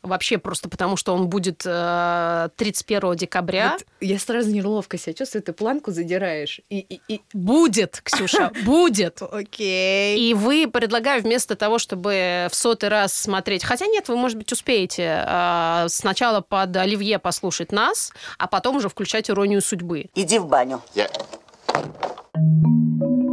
Вообще 0.03 0.39
просто 0.39 0.69
потому, 0.71 0.97
что 0.97 1.15
он 1.15 1.29
будет 1.29 1.63
э, 1.67 2.49
31 2.57 3.17
декабря. 3.17 3.73
Вот 3.73 3.87
я 4.01 4.19
сразу 4.19 4.51
неловко 4.51 4.97
себя 4.97 5.13
чувствую, 5.13 5.43
ты 5.43 5.53
планку 5.53 5.91
задираешь. 5.91 6.61
И, 6.71 6.79
и, 6.79 7.01
и... 7.09 7.21
Будет, 7.35 8.01
Ксюша, 8.03 8.51
будет. 8.65 9.21
Окей. 9.21 10.19
И 10.19 10.33
вы, 10.33 10.69
предлагаю, 10.73 11.23
вместо 11.23 11.55
того, 11.55 11.79
чтобы 11.79 12.49
в 12.51 12.55
сотый 12.55 12.89
раз 12.89 13.13
смотреть... 13.13 13.63
Хотя 13.63 13.87
нет, 13.87 14.09
вы, 14.09 14.17
может 14.17 14.39
быть, 14.39 14.51
успеете 14.53 15.25
э, 15.27 15.87
сначала 15.89 16.41
под 16.41 16.75
Оливье 16.77 17.19
послушать 17.19 17.71
нас, 17.71 18.13
а 18.39 18.47
потом 18.47 18.77
уже 18.77 18.89
включать 18.89 19.29
«Иронию 19.29 19.61
судьбы». 19.61 20.07
Иди 20.15 20.39
в 20.39 20.47
баню. 20.47 20.81
Я... 20.95 21.11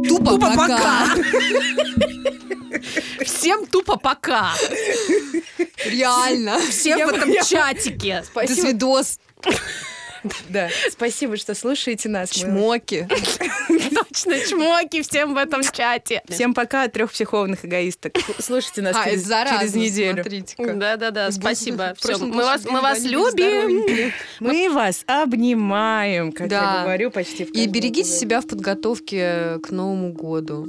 Тупо, 0.06 0.38
пока! 0.38 1.14
Всем 3.24 3.66
тупо 3.66 3.96
пока! 3.96 4.52
Реально! 5.86 6.58
Всем 6.70 7.06
в 7.06 7.10
этом 7.10 7.32
чатике! 7.44 8.24
До 8.34 8.46
свидос! 8.54 9.18
Да. 10.48 10.68
Спасибо, 10.90 11.36
что 11.36 11.54
слушаете 11.54 12.08
нас. 12.08 12.30
Чмоки! 12.30 13.08
Точно, 13.68 14.40
чмоки 14.40 15.02
всем 15.02 15.34
в 15.34 15.36
этом 15.36 15.62
чате. 15.62 16.22
Всем 16.28 16.54
пока 16.54 16.84
от 16.84 16.92
трех 16.92 17.12
психованных 17.12 17.64
эгоисток. 17.64 18.14
Слушайте 18.38 18.82
нас 18.82 18.96
А, 18.98 19.04
через, 19.04 19.24
заразно, 19.24 19.58
через 19.60 19.74
неделю. 19.74 20.24
Да-да-да, 20.58 21.30
спасибо. 21.30 21.94
Всё, 21.98 22.18
мы 22.18 22.42
вас, 22.44 22.64
мы 22.64 22.80
любим. 23.08 24.12
Мы 24.40 24.68
вас 24.70 25.04
обнимаем, 25.06 26.32
как 26.32 26.50
я 26.50 26.60
Да. 26.60 26.82
говорю 26.82 27.10
почти 27.10 27.44
в 27.44 27.50
И 27.50 27.66
берегите 27.66 28.10
себя 28.10 28.40
в 28.40 28.46
подготовке 28.46 29.58
к 29.62 29.70
Новому 29.70 30.12
году. 30.12 30.68